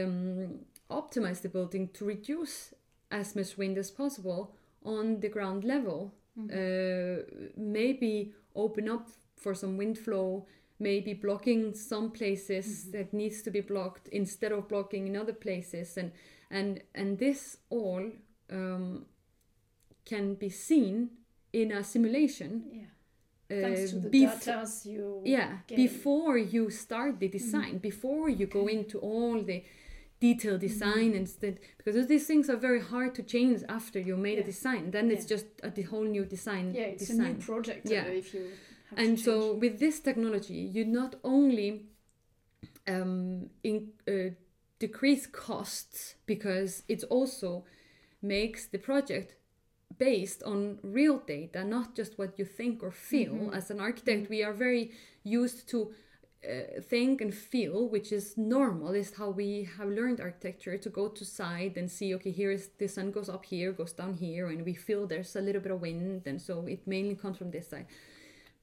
um, 0.00 0.60
optimize 1.00 1.40
the 1.42 1.50
building 1.56 1.84
to 1.96 2.02
reduce 2.14 2.72
as 3.20 3.36
much 3.36 3.50
wind 3.60 3.76
as 3.76 3.90
possible 4.02 4.40
on 4.82 5.20
the 5.20 5.30
ground 5.36 5.62
level. 5.74 5.98
Uh, 6.38 7.16
maybe 7.56 8.12
open 8.64 8.88
up 8.94 9.06
for 9.42 9.52
some 9.62 9.76
wind 9.80 9.96
flow 9.98 10.46
maybe 10.78 11.14
blocking 11.14 11.74
some 11.74 12.10
places 12.10 12.90
that 12.92 13.12
needs 13.12 13.42
to 13.42 13.50
be 13.50 13.60
blocked 13.60 14.08
instead 14.08 14.52
of 14.52 14.68
blocking 14.68 15.06
in 15.06 15.16
other 15.16 15.32
places. 15.32 15.96
And 15.96 16.12
and 16.50 16.82
and 16.94 17.18
this 17.18 17.58
all 17.70 18.10
um, 18.50 19.06
can 20.04 20.34
be 20.34 20.48
seen 20.48 21.10
in 21.52 21.72
a 21.72 21.82
simulation 21.84 22.64
yeah. 22.72 23.62
thanks 23.62 23.90
to 23.90 23.98
uh, 23.98 24.00
the 24.00 24.08
bef- 24.08 24.44
data 24.44 24.66
you 24.84 25.22
yeah 25.24 25.58
get. 25.66 25.76
before 25.76 26.36
you 26.36 26.70
start 26.70 27.18
the 27.20 27.28
design 27.28 27.78
before 27.78 28.28
you 28.28 28.46
go 28.46 28.66
into 28.66 28.98
all 28.98 29.42
the 29.42 29.64
detailed 30.20 30.60
design 30.60 31.14
and 31.14 31.28
st- 31.28 31.58
because 31.76 32.06
these 32.06 32.26
things 32.26 32.50
are 32.50 32.56
very 32.56 32.80
hard 32.80 33.14
to 33.14 33.22
change 33.22 33.62
after 33.68 33.98
you 34.00 34.16
made 34.16 34.38
a 34.38 34.42
design. 34.42 34.90
Then 34.90 35.10
it's 35.10 35.24
just 35.24 35.46
a 35.62 35.70
the 35.70 35.82
whole 35.82 36.04
new 36.04 36.24
design 36.24 36.74
yeah 36.74 36.82
it's 36.94 37.06
design 37.06 37.26
a 37.26 37.32
new 37.34 37.40
project 37.50 37.88
Yeah. 37.88 38.04
if 38.04 38.34
you 38.34 38.50
and 38.96 39.18
so 39.18 39.50
change. 39.50 39.60
with 39.60 39.78
this 39.78 40.00
technology 40.00 40.54
you 40.54 40.84
not 40.84 41.16
only 41.24 41.86
um, 42.86 43.50
in, 43.62 43.88
uh, 44.08 44.30
decrease 44.78 45.26
costs 45.26 46.14
because 46.26 46.82
it 46.88 47.04
also 47.10 47.64
makes 48.22 48.66
the 48.66 48.78
project 48.78 49.34
based 49.98 50.42
on 50.42 50.78
real 50.82 51.18
data 51.18 51.64
not 51.64 51.94
just 51.94 52.18
what 52.18 52.38
you 52.38 52.44
think 52.44 52.82
or 52.82 52.90
feel 52.90 53.34
Mm-hmm. 53.34 53.54
as 53.54 53.70
an 53.70 53.80
architect 53.80 54.30
we 54.30 54.42
are 54.42 54.52
very 54.52 54.92
used 55.24 55.68
to 55.68 55.92
uh, 56.48 56.80
think 56.82 57.20
and 57.20 57.34
feel 57.34 57.88
which 57.88 58.12
is 58.12 58.36
normal 58.36 58.94
is 58.94 59.14
how 59.16 59.28
we 59.28 59.68
have 59.76 59.88
learned 59.88 60.20
architecture 60.20 60.78
to 60.78 60.88
go 60.88 61.08
to 61.08 61.24
side 61.24 61.76
and 61.76 61.90
see 61.90 62.14
okay 62.14 62.30
here 62.30 62.52
is 62.52 62.70
the 62.78 62.86
sun 62.86 63.10
goes 63.10 63.28
up 63.28 63.44
here 63.44 63.72
goes 63.72 63.92
down 63.92 64.14
here 64.14 64.46
and 64.48 64.64
we 64.64 64.72
feel 64.74 65.06
there's 65.06 65.34
a 65.34 65.40
little 65.40 65.60
bit 65.60 65.72
of 65.72 65.80
wind 65.80 66.22
and 66.26 66.40
so 66.40 66.64
it 66.66 66.86
mainly 66.86 67.16
comes 67.16 67.36
from 67.36 67.50
this 67.50 67.68
side 67.68 67.86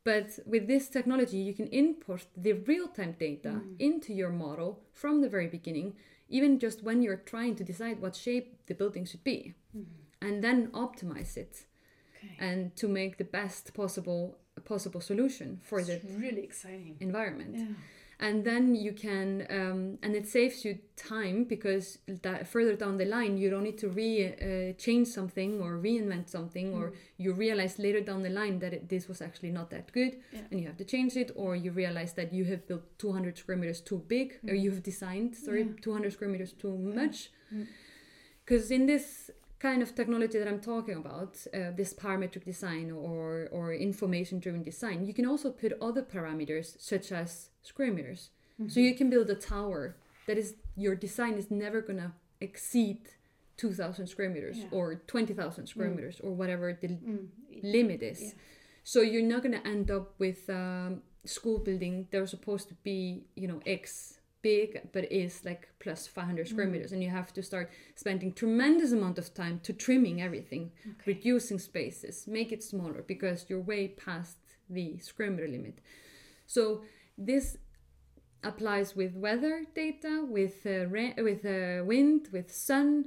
but 0.06 0.40
with 0.46 0.68
this 0.68 0.88
technology, 0.88 1.38
you 1.38 1.54
can 1.54 1.68
import 1.68 2.28
the 2.38 2.54
real 2.54 2.88
time 2.88 3.16
data 3.20 3.50
mm. 3.50 3.76
into 3.80 4.14
your 4.14 4.30
model 4.30 4.80
from 4.94 5.22
the 5.22 5.28
very 5.28 5.48
beginning, 5.48 5.96
even 6.30 6.60
just 6.60 6.84
when 6.84 7.02
you're 7.02 7.24
trying 7.34 7.56
to 7.56 7.64
decide 7.64 8.00
what 8.00 8.16
shape 8.16 8.48
the 8.68 8.76
building 8.76 9.04
should 9.06 9.24
be, 9.24 9.56
mm. 9.76 9.84
and 10.22 10.44
then 10.44 10.68
optimize 10.68 11.36
it 11.36 11.66
okay. 12.18 12.36
and 12.40 12.76
to 12.78 12.88
make 12.88 13.18
the 13.18 13.26
best 13.40 13.74
possible 13.74 14.38
possible 14.64 15.02
solution 15.02 15.60
for 15.62 15.84
the 15.84 16.00
really 16.18 16.44
exciting 16.44 16.96
environment. 17.02 17.56
yeah 17.58 17.66
And 18.18 18.46
then 18.46 18.76
you 18.76 18.94
can, 18.94 19.46
um, 19.50 19.98
and 20.02 20.16
it 20.16 20.26
saves 20.28 20.64
you 20.64 20.80
time 20.96 21.44
because 21.44 21.98
that 22.08 22.48
further 22.48 22.74
down 22.74 22.98
the 22.98 23.04
line 23.06 23.38
you 23.38 23.50
don't 23.50 23.64
need 23.64 23.78
to 23.80 23.90
re 23.90 24.28
uh, 24.28 24.74
change 24.82 25.10
something 25.10 25.60
or 25.62 25.78
reinvent 25.78 26.30
something, 26.30 26.74
or 26.74 26.94
you 27.18 27.34
realize 27.34 27.78
later 27.78 28.00
down 28.00 28.24
the 28.24 28.30
line 28.30 28.60
that 28.60 28.74
it, 28.74 28.88
this 28.88 29.10
was 29.10 29.22
actually 29.22 29.52
not 29.52 29.70
that 29.70 29.92
good, 29.92 30.14
Yeah. 30.32 30.40
and 30.50 30.62
you 30.62 30.66
have 30.68 30.78
to 30.78 30.86
change 30.86 31.18
it, 31.18 31.32
or 31.36 31.58
you 31.58 31.72
realize 31.72 32.14
that 32.14 32.32
you 32.34 32.46
have 32.46 32.66
built 32.68 32.84
200 33.00 33.38
square 33.38 33.58
meters 33.58 33.82
too 33.82 34.02
big, 34.08 34.40
or 34.48 34.56
you 34.56 34.72
have 34.72 34.82
designed 34.82 35.36
sorry 35.36 35.64
Yeah. 35.64 35.82
200 35.82 36.14
square 36.14 36.30
meters 36.30 36.54
too 36.54 36.78
much, 36.78 37.32
because 38.46 38.72
in 38.72 38.86
this 38.86 39.30
kind 39.60 39.82
of 39.82 39.96
technology 39.96 40.38
that 40.40 40.48
I'm 40.48 40.60
talking 40.60 40.96
about, 40.98 41.38
uh, 41.54 41.72
this 41.76 41.94
parametric 41.94 42.44
design 42.46 42.92
or 42.92 43.48
or 43.52 43.74
information 43.74 44.40
driven 44.40 44.64
design, 44.64 45.06
you 45.08 45.14
can 45.14 45.26
also 45.26 45.50
put 45.52 45.74
other 45.82 46.02
parameters 46.04 46.76
such 46.80 47.12
as 47.12 47.50
square 47.62 47.92
meters. 47.92 48.30
So 48.68 48.80
you 48.80 48.96
can 48.96 49.10
build 49.10 49.30
a 49.30 49.36
tower 49.36 49.98
that 50.28 50.38
is 50.38 50.56
your 50.78 50.96
design 50.96 51.34
is 51.34 51.52
never 51.52 51.82
gonna 51.82 52.14
exceed 52.40 53.00
2,000 53.58 54.08
square 54.08 54.30
meters 54.30 54.58
Yeah. 54.60 54.68
or 54.72 54.96
20,000 55.08 55.68
square 55.68 55.90
meters 55.90 56.20
or 56.22 56.32
whatever 56.34 56.78
the 56.82 56.88
Mm. 56.90 57.28
limit 57.64 58.02
is. 58.02 58.22
Yeah. 58.22 58.32
So 58.84 59.02
you're 59.02 59.24
not 59.34 59.44
gonna 59.44 59.62
end 59.66 59.90
up 59.92 60.14
with 60.20 60.50
um, 60.50 61.02
school 61.26 61.60
building. 61.60 62.08
They're 62.12 62.28
supposed 62.28 62.68
to 62.70 62.76
be 62.84 63.26
you 63.36 63.48
know 63.48 63.60
X 63.66 64.15
big, 64.50 64.70
but 64.94 65.04
is 65.12 65.44
like 65.50 65.64
plus 65.84 66.02
500 66.08 66.48
square 66.48 66.68
meters, 66.74 66.92
and 66.94 67.02
you 67.04 67.10
have 67.10 67.32
to 67.34 67.42
start 67.42 67.68
spending 67.96 68.32
tremendous 68.34 68.92
amount 68.92 69.18
of 69.18 69.28
time 69.34 69.60
to 69.64 69.74
trimming 69.74 70.22
everything, 70.22 70.72
reducing 71.06 71.60
spaces, 71.60 72.28
make 72.28 72.52
it 72.56 72.64
smaller 72.64 73.02
because 73.14 73.46
you're 73.50 73.66
way 73.74 73.88
past 74.06 74.38
the 74.70 74.98
square 75.00 75.32
meter 75.32 75.48
limit. 75.48 75.76
So 76.46 76.82
this 77.18 77.58
applies 78.44 78.96
with 78.96 79.16
weather 79.16 79.66
data, 79.84 80.14
with 80.38 80.56
uh, 80.66 80.86
ra- 80.96 81.18
with 81.30 81.44
uh, 81.46 81.84
wind, 81.94 82.22
with 82.32 82.50
sun, 82.70 83.06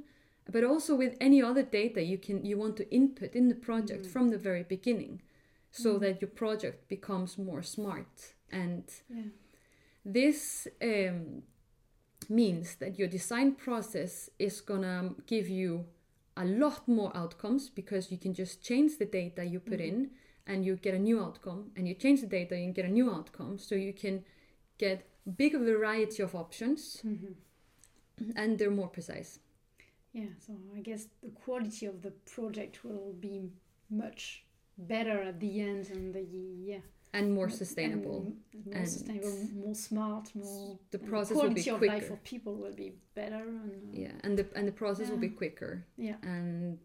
but 0.51 0.63
also 0.63 0.91
with 1.03 1.13
any 1.21 1.41
other 1.49 1.63
data 1.81 2.01
you 2.11 2.17
can 2.17 2.37
you 2.49 2.57
want 2.63 2.75
to 2.77 2.85
input 2.99 3.31
in 3.39 3.45
the 3.49 3.55
project 3.69 4.03
Mm. 4.05 4.11
from 4.13 4.25
the 4.29 4.37
very 4.49 4.63
beginning, 4.75 5.21
so 5.71 5.89
Mm. 5.95 5.99
that 6.03 6.21
your 6.21 6.31
project 6.43 6.77
becomes 6.95 7.37
more 7.37 7.63
smart. 7.75 8.13
And 8.51 8.83
Yeah. 9.09 9.29
This 10.05 10.67
um, 10.81 11.43
means 12.29 12.75
that 12.75 12.97
your 12.99 13.07
design 13.07 13.53
process 13.55 14.29
is 14.39 14.61
gonna 14.61 15.11
give 15.25 15.49
you 15.49 15.85
a 16.37 16.45
lot 16.45 16.87
more 16.87 17.11
outcomes 17.15 17.69
because 17.69 18.11
you 18.11 18.17
can 18.17 18.33
just 18.33 18.63
change 18.63 18.97
the 18.97 19.05
data 19.05 19.43
you 19.43 19.59
put 19.59 19.79
Mhm. 19.79 19.87
in 19.87 20.11
and 20.47 20.65
you 20.65 20.75
get 20.77 20.93
a 20.93 20.99
new 20.99 21.19
outcome 21.19 21.71
and 21.75 21.87
you 21.87 21.93
change 21.95 22.21
the 22.21 22.27
data 22.27 22.55
and 22.55 22.73
get 22.75 22.85
a 22.85 22.89
new 22.89 23.09
outcome 23.11 23.57
so 23.57 23.75
you 23.75 23.93
can 23.93 24.23
get 24.77 25.05
big 25.37 25.53
variety 25.53 26.23
of 26.23 26.33
options 26.35 27.01
Mhm. 27.03 27.35
and 28.35 28.57
they're 28.57 28.71
more 28.71 28.89
precise 28.89 29.39
Yeah, 30.11 30.33
so 30.39 30.53
I 30.75 30.81
guess 30.81 31.07
the 31.21 31.29
quality 31.29 31.85
of 31.85 32.01
the 32.01 32.11
project 32.11 32.83
will 32.83 33.13
be 33.13 33.51
much 33.89 34.43
better 34.77 35.21
at 35.21 35.39
the 35.39 35.61
end 35.61 35.89
and 35.91 36.13
the 36.13 36.23
yeah 36.71 36.81
and 37.13 37.33
more 37.33 37.49
sustainable. 37.49 38.19
and 38.53 38.65
more 38.65 38.75
and 38.75 38.87
sustainable, 38.89 39.37
more 39.55 39.75
smart, 39.75 40.29
more 40.35 40.77
the 40.91 40.99
process 40.99 41.35
will 41.37 41.49
be 41.49 41.63
quality 41.63 41.69
of 41.71 41.81
life 41.81 42.07
quicker. 42.07 42.15
for 42.15 42.17
people 42.23 42.55
will 42.55 42.75
be 42.75 42.93
better 43.15 43.43
and 43.65 43.71
uh, 43.95 44.03
yeah 44.03 44.11
and 44.23 44.37
the 44.37 44.45
and 44.55 44.67
the 44.67 44.71
process 44.71 45.09
will 45.09 45.17
be 45.17 45.29
quicker. 45.29 45.85
Yeah. 45.97 46.15
And 46.21 46.77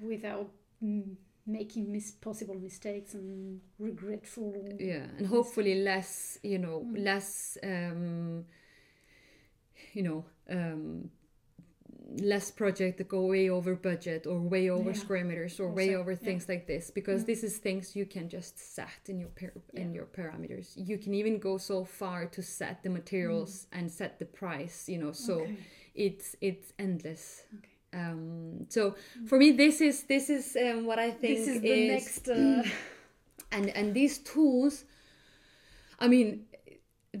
without 0.00 0.50
mm, 0.82 1.16
making 1.46 1.90
mis- 1.90 2.12
possible 2.12 2.54
mistakes 2.56 3.14
and 3.14 3.60
regretful 3.78 4.54
yeah 4.78 5.06
and 5.18 5.26
hopefully 5.26 5.74
less 5.82 6.38
you 6.42 6.58
know 6.58 6.84
Mm. 6.86 7.04
less 7.04 7.58
um 7.62 8.44
you 9.94 10.02
know 10.02 10.24
um 10.50 11.10
less 12.16 12.50
project 12.50 12.96
that 12.98 13.08
go 13.08 13.26
way 13.26 13.50
over 13.50 13.74
budget 13.74 14.26
or 14.26 14.38
way 14.40 14.70
over 14.70 14.90
Yeah. 14.90 14.96
square 14.96 15.24
meters 15.24 15.60
or 15.60 15.68
way 15.68 15.94
over 15.94 16.12
yeah. 16.12 16.16
things 16.26 16.48
like 16.48 16.66
this 16.66 16.90
because 16.90 17.22
Mm. 17.22 17.26
this 17.26 17.44
is 17.44 17.58
things 17.58 17.94
you 17.94 18.06
can 18.06 18.28
just 18.30 18.58
set 18.58 19.02
in 19.08 19.18
your 19.20 19.28
par- 19.38 19.52
in 19.74 19.92
your 19.92 20.06
parameters 20.06 20.72
you 20.76 20.96
can 20.96 21.12
even 21.12 21.38
go 21.38 21.58
so 21.58 21.84
far 21.84 22.24
to 22.26 22.42
set 22.42 22.82
the 22.82 22.88
materials 22.88 23.66
and 23.72 23.90
set 23.90 24.18
the 24.18 24.24
price 24.24 24.88
you 24.88 24.98
know 24.98 25.12
so 25.12 25.40
Mm. 25.40 25.42
Okay. 25.42 25.56
it's 25.94 26.36
it's 26.40 26.72
endless 26.78 27.42
Okay. 27.58 27.74
um 28.00 28.64
so 28.70 28.94
for 29.26 29.36
me 29.38 29.50
this 29.52 29.80
is 29.80 30.04
this 30.04 30.30
is 30.30 30.56
um, 30.56 30.86
what 30.86 30.98
i 30.98 31.10
think 31.10 31.36
this 31.36 31.46
is 31.48 31.60
the 31.60 31.88
next 31.88 32.28
uh, 32.28 32.62
and 33.52 33.68
and 33.78 33.92
these 33.92 34.16
tools 34.18 34.84
i 36.00 36.08
mean 36.08 36.46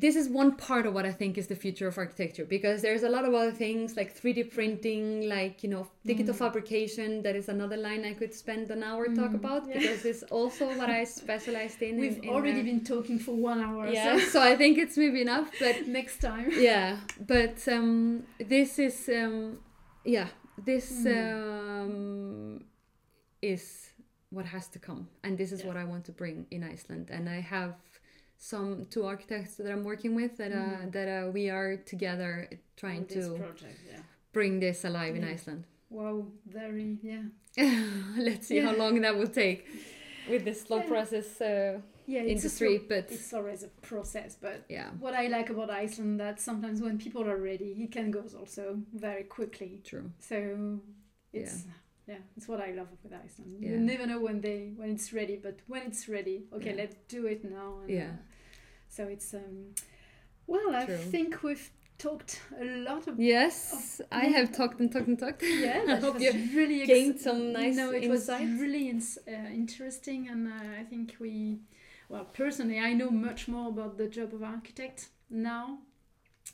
this 0.04 0.14
is 0.20 0.26
one 0.42 0.50
part 0.66 0.84
of 0.88 0.92
what 0.96 1.06
i 1.10 1.12
think 1.20 1.32
is 1.42 1.46
the 1.52 1.58
future 1.64 1.88
of 1.92 1.96
architecture 2.02 2.44
because 2.56 2.78
there's 2.86 3.04
a 3.10 3.12
lot 3.16 3.24
of 3.28 3.32
other 3.40 3.54
things 3.64 3.96
like 4.00 4.10
3d 4.20 4.40
printing 4.56 5.04
like 5.36 5.54
you 5.64 5.70
know 5.74 5.84
digital 6.10 6.34
Mm. 6.34 6.38
fabrication 6.44 7.08
that 7.26 7.34
is 7.40 7.46
another 7.56 7.78
line 7.86 8.02
i 8.12 8.14
could 8.20 8.32
spend 8.44 8.64
an 8.76 8.82
hour 8.88 9.04
talk 9.20 9.32
Mm, 9.32 9.40
about 9.42 9.62
yeah. 9.66 9.74
because 9.78 10.00
it's 10.10 10.24
also 10.38 10.64
what 10.80 10.88
i 10.98 11.02
specialized 11.04 11.80
in 11.88 11.94
we've 12.04 12.18
in, 12.18 12.24
in, 12.24 12.34
already 12.34 12.60
uh, 12.60 12.70
been 12.70 12.82
talking 12.94 13.18
for 13.26 13.34
one 13.50 13.60
hour 13.66 13.82
yeah 13.98 14.18
so 14.18 14.24
so 14.34 14.38
i 14.52 14.54
think 14.60 14.78
it's 14.84 14.96
maybe 15.04 15.20
enough 15.28 15.48
but 15.64 15.76
next 15.98 16.16
time 16.28 16.48
yeah 16.70 16.90
but 17.34 17.56
um 17.76 17.90
this 18.54 18.70
is 18.78 18.96
um 19.20 19.36
yeah 20.16 20.28
this 20.70 20.86
Mm. 21.06 21.16
um 21.82 22.64
is 23.42 23.64
what 24.30 24.46
has 24.54 24.66
to 24.74 24.78
come 24.78 25.02
and 25.24 25.32
this 25.40 25.50
is 25.52 25.60
Yeah. 25.60 25.68
what 25.68 25.76
i 25.82 25.84
want 25.92 26.04
to 26.10 26.12
bring 26.12 26.46
in 26.50 26.62
iceland 26.74 27.06
and 27.16 27.24
i 27.28 27.40
have 27.40 27.72
some 28.38 28.86
two 28.90 29.04
architects 29.04 29.56
that 29.56 29.70
i'm 29.72 29.84
working 29.84 30.14
with 30.14 30.36
that 30.36 30.52
uh, 30.52 30.56
Mhm. 30.56 30.92
that 30.92 31.08
uh, 31.08 31.30
we 31.30 31.50
are 31.50 31.76
together 31.76 32.48
trying 32.76 33.04
this 33.06 33.26
to 33.26 33.34
project 33.34 33.78
yeah. 33.90 34.02
bring 34.32 34.60
this 34.60 34.84
alive 34.84 35.14
in 35.16 35.24
iceland. 35.24 35.64
Wow 35.90 36.26
very 36.46 36.98
yeah. 37.02 37.24
Let's 38.28 38.46
see 38.46 38.58
how 38.66 38.74
long 38.76 39.00
that 39.00 39.16
will 39.18 39.32
take 39.44 39.66
with 40.30 40.44
this 40.44 40.60
slow 40.62 40.78
Yeah. 40.78 40.88
process 40.94 41.40
uh, 41.40 41.80
yeah 42.06 42.22
industry 42.34 42.78
slow- 42.78 42.88
but 42.88 43.10
it's 43.10 43.32
always 43.32 43.62
a 43.64 43.68
process 43.90 44.36
but 44.40 44.58
yeah. 44.68 44.90
what 45.00 45.14
i 45.14 45.26
like 45.28 45.48
about 45.50 45.70
iceland 45.70 46.20
that 46.20 46.40
sometimes 46.40 46.80
when 46.80 46.96
people 46.98 47.22
are 47.32 47.40
ready 47.52 47.70
it 47.84 47.90
can 47.90 48.10
go 48.10 48.22
also 48.38 48.64
very 48.94 49.24
quickly. 49.24 49.80
True. 49.90 50.10
So 50.18 50.36
it's 51.32 51.64
yeah, 52.08 52.16
it's 52.36 52.48
what 52.48 52.60
i 52.60 52.70
love 52.72 52.88
with 53.02 53.12
iceland 53.12 53.50
you 53.60 53.76
never 53.76 54.06
know 54.06 54.20
when 54.20 54.40
they 54.40 54.72
when 54.76 54.90
it's 54.90 55.12
ready 55.12 55.36
but 55.36 55.56
when 55.66 55.82
it's 55.82 56.08
ready 56.08 56.44
okay 56.56 56.70
Yeah. 56.70 56.76
let's 56.82 56.96
do 57.08 57.26
it 57.26 57.44
now 57.44 57.68
and, 57.82 57.90
Yeah. 57.90 58.10
uh, 58.12 58.16
so 58.88 59.04
it's 59.14 59.34
um 59.34 59.74
well 60.46 60.74
i 60.74 60.84
True. 60.86 60.96
think 60.96 61.42
we've 61.42 61.70
talked 61.98 62.40
a 62.60 62.64
lot 62.88 63.06
of 63.08 63.18
yes 63.20 64.00
i 64.12 64.24
yeah. 64.26 64.36
have 64.38 64.52
talked 64.52 64.78
and 64.80 64.90
talked 64.92 65.08
and 65.08 65.18
talked 65.18 65.42
yeah 65.66 65.82
I 65.88 65.96
hope 65.96 66.20
you 66.20 66.32
really 66.54 66.86
gained 66.86 67.18
some 67.20 67.52
nice 67.52 67.76
no 67.76 67.90
it 67.90 68.04
insights. 68.04 68.30
was 68.50 68.60
really 68.60 68.88
ins- 68.88 69.18
uh, 69.28 69.48
interesting 69.62 70.28
and 70.28 70.46
uh, 70.48 70.80
i 70.80 70.84
think 70.84 71.16
we 71.20 71.58
well 72.08 72.24
personally 72.42 72.78
i 72.78 72.92
know 72.92 73.10
much 73.10 73.48
more 73.48 73.68
about 73.68 73.98
the 73.98 74.06
job 74.08 74.32
of 74.32 74.42
architect 74.42 75.08
now 75.28 75.78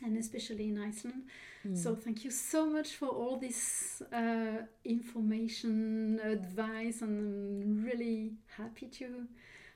and 0.02 0.16
especially 0.18 0.68
in 0.68 0.78
iceland 0.78 1.22
Mm. 1.66 1.74
so 1.82 1.94
thank 1.96 2.24
you 2.24 2.30
so 2.30 2.66
much 2.66 2.90
for 3.00 3.08
all 3.08 3.38
this 3.38 4.02
uh, 4.12 4.66
information 4.84 6.20
advice 6.22 7.00
and 7.00 7.62
i'm 7.62 7.82
really 7.82 8.34
happy 8.58 8.86
to 8.86 9.26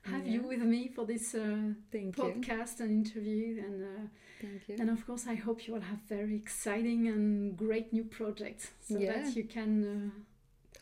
have 0.02 0.26
you 0.26 0.42
with 0.42 0.60
me 0.60 0.88
for 0.88 1.06
this 1.06 1.34
uh, 1.34 1.56
thank 1.90 2.16
you 2.18 2.24
podcast 2.24 2.80
and 2.80 2.90
interview 2.90 3.58
and 3.66 3.82
uh, 3.82 4.06
thank 4.40 4.68
you 4.68 4.76
and 4.78 4.90
of 4.90 5.06
course, 5.06 5.26
I 5.26 5.34
hope 5.34 5.66
you 5.66 5.72
will 5.74 5.80
have 5.92 6.00
very 6.08 6.36
exciting 6.36 7.08
and 7.08 7.56
great 7.56 7.92
new 7.92 8.04
projects 8.04 8.70
so 8.88 8.98
Yeah. 8.98 9.12
that 9.24 9.36
you 9.36 9.44
can. 9.44 10.12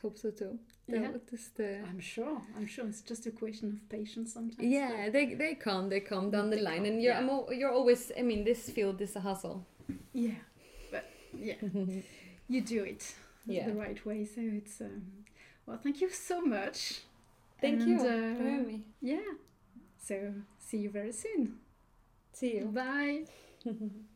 hope 0.02 0.18
so 0.18 0.30
too 0.30 0.58
Yeah, 0.88 1.08
just, 1.30 1.58
uh, 1.60 1.64
I'm 1.90 1.98
sure. 2.00 2.40
I'm 2.56 2.66
sure 2.66 2.86
it's 2.86 3.00
just 3.02 3.26
a 3.26 3.30
question 3.32 3.72
of 3.72 3.88
patience 3.88 4.32
sometimes. 4.34 4.68
yeah 4.78 5.10
they, 5.10 5.34
they 5.34 5.54
come 5.54 5.88
they 5.88 6.00
come 6.00 6.30
down 6.30 6.50
the 6.50 6.56
They 6.56 6.62
line 6.62 6.76
come, 6.84 6.86
and 6.92 7.02
you're 7.02 7.14
yeah. 7.14 7.18
I'm 7.20 7.28
al- 7.30 7.52
you're 7.52 7.72
always 7.72 8.12
i 8.18 8.22
mean 8.22 8.44
this 8.44 8.70
field 8.70 9.00
is 9.00 9.16
a 9.16 9.20
hustle 9.20 9.66
yeah, 10.12 10.38
but 10.92 11.04
yeah, 11.38 11.54
you 12.48 12.60
do 12.60 12.84
it 12.84 13.14
Yeah. 13.46 13.66
the 13.68 13.74
right 13.74 14.00
way. 14.06 14.24
So 14.24 14.40
it's 14.40 14.80
um, 14.80 15.02
well. 15.66 15.78
Thank 15.82 16.00
you 16.00 16.10
so 16.10 16.40
much. 16.40 17.02
thank 17.60 17.80
And, 17.80 17.88
you 17.90 17.98
uh, 18.00 18.78
Yeah. 19.00 19.30
So 20.08 20.14
see 20.58 20.78
you 20.78 20.90
very 20.90 21.12
soon. 21.12 21.58
see 22.32 22.56
you 22.56 22.64
Bye. 22.66 23.24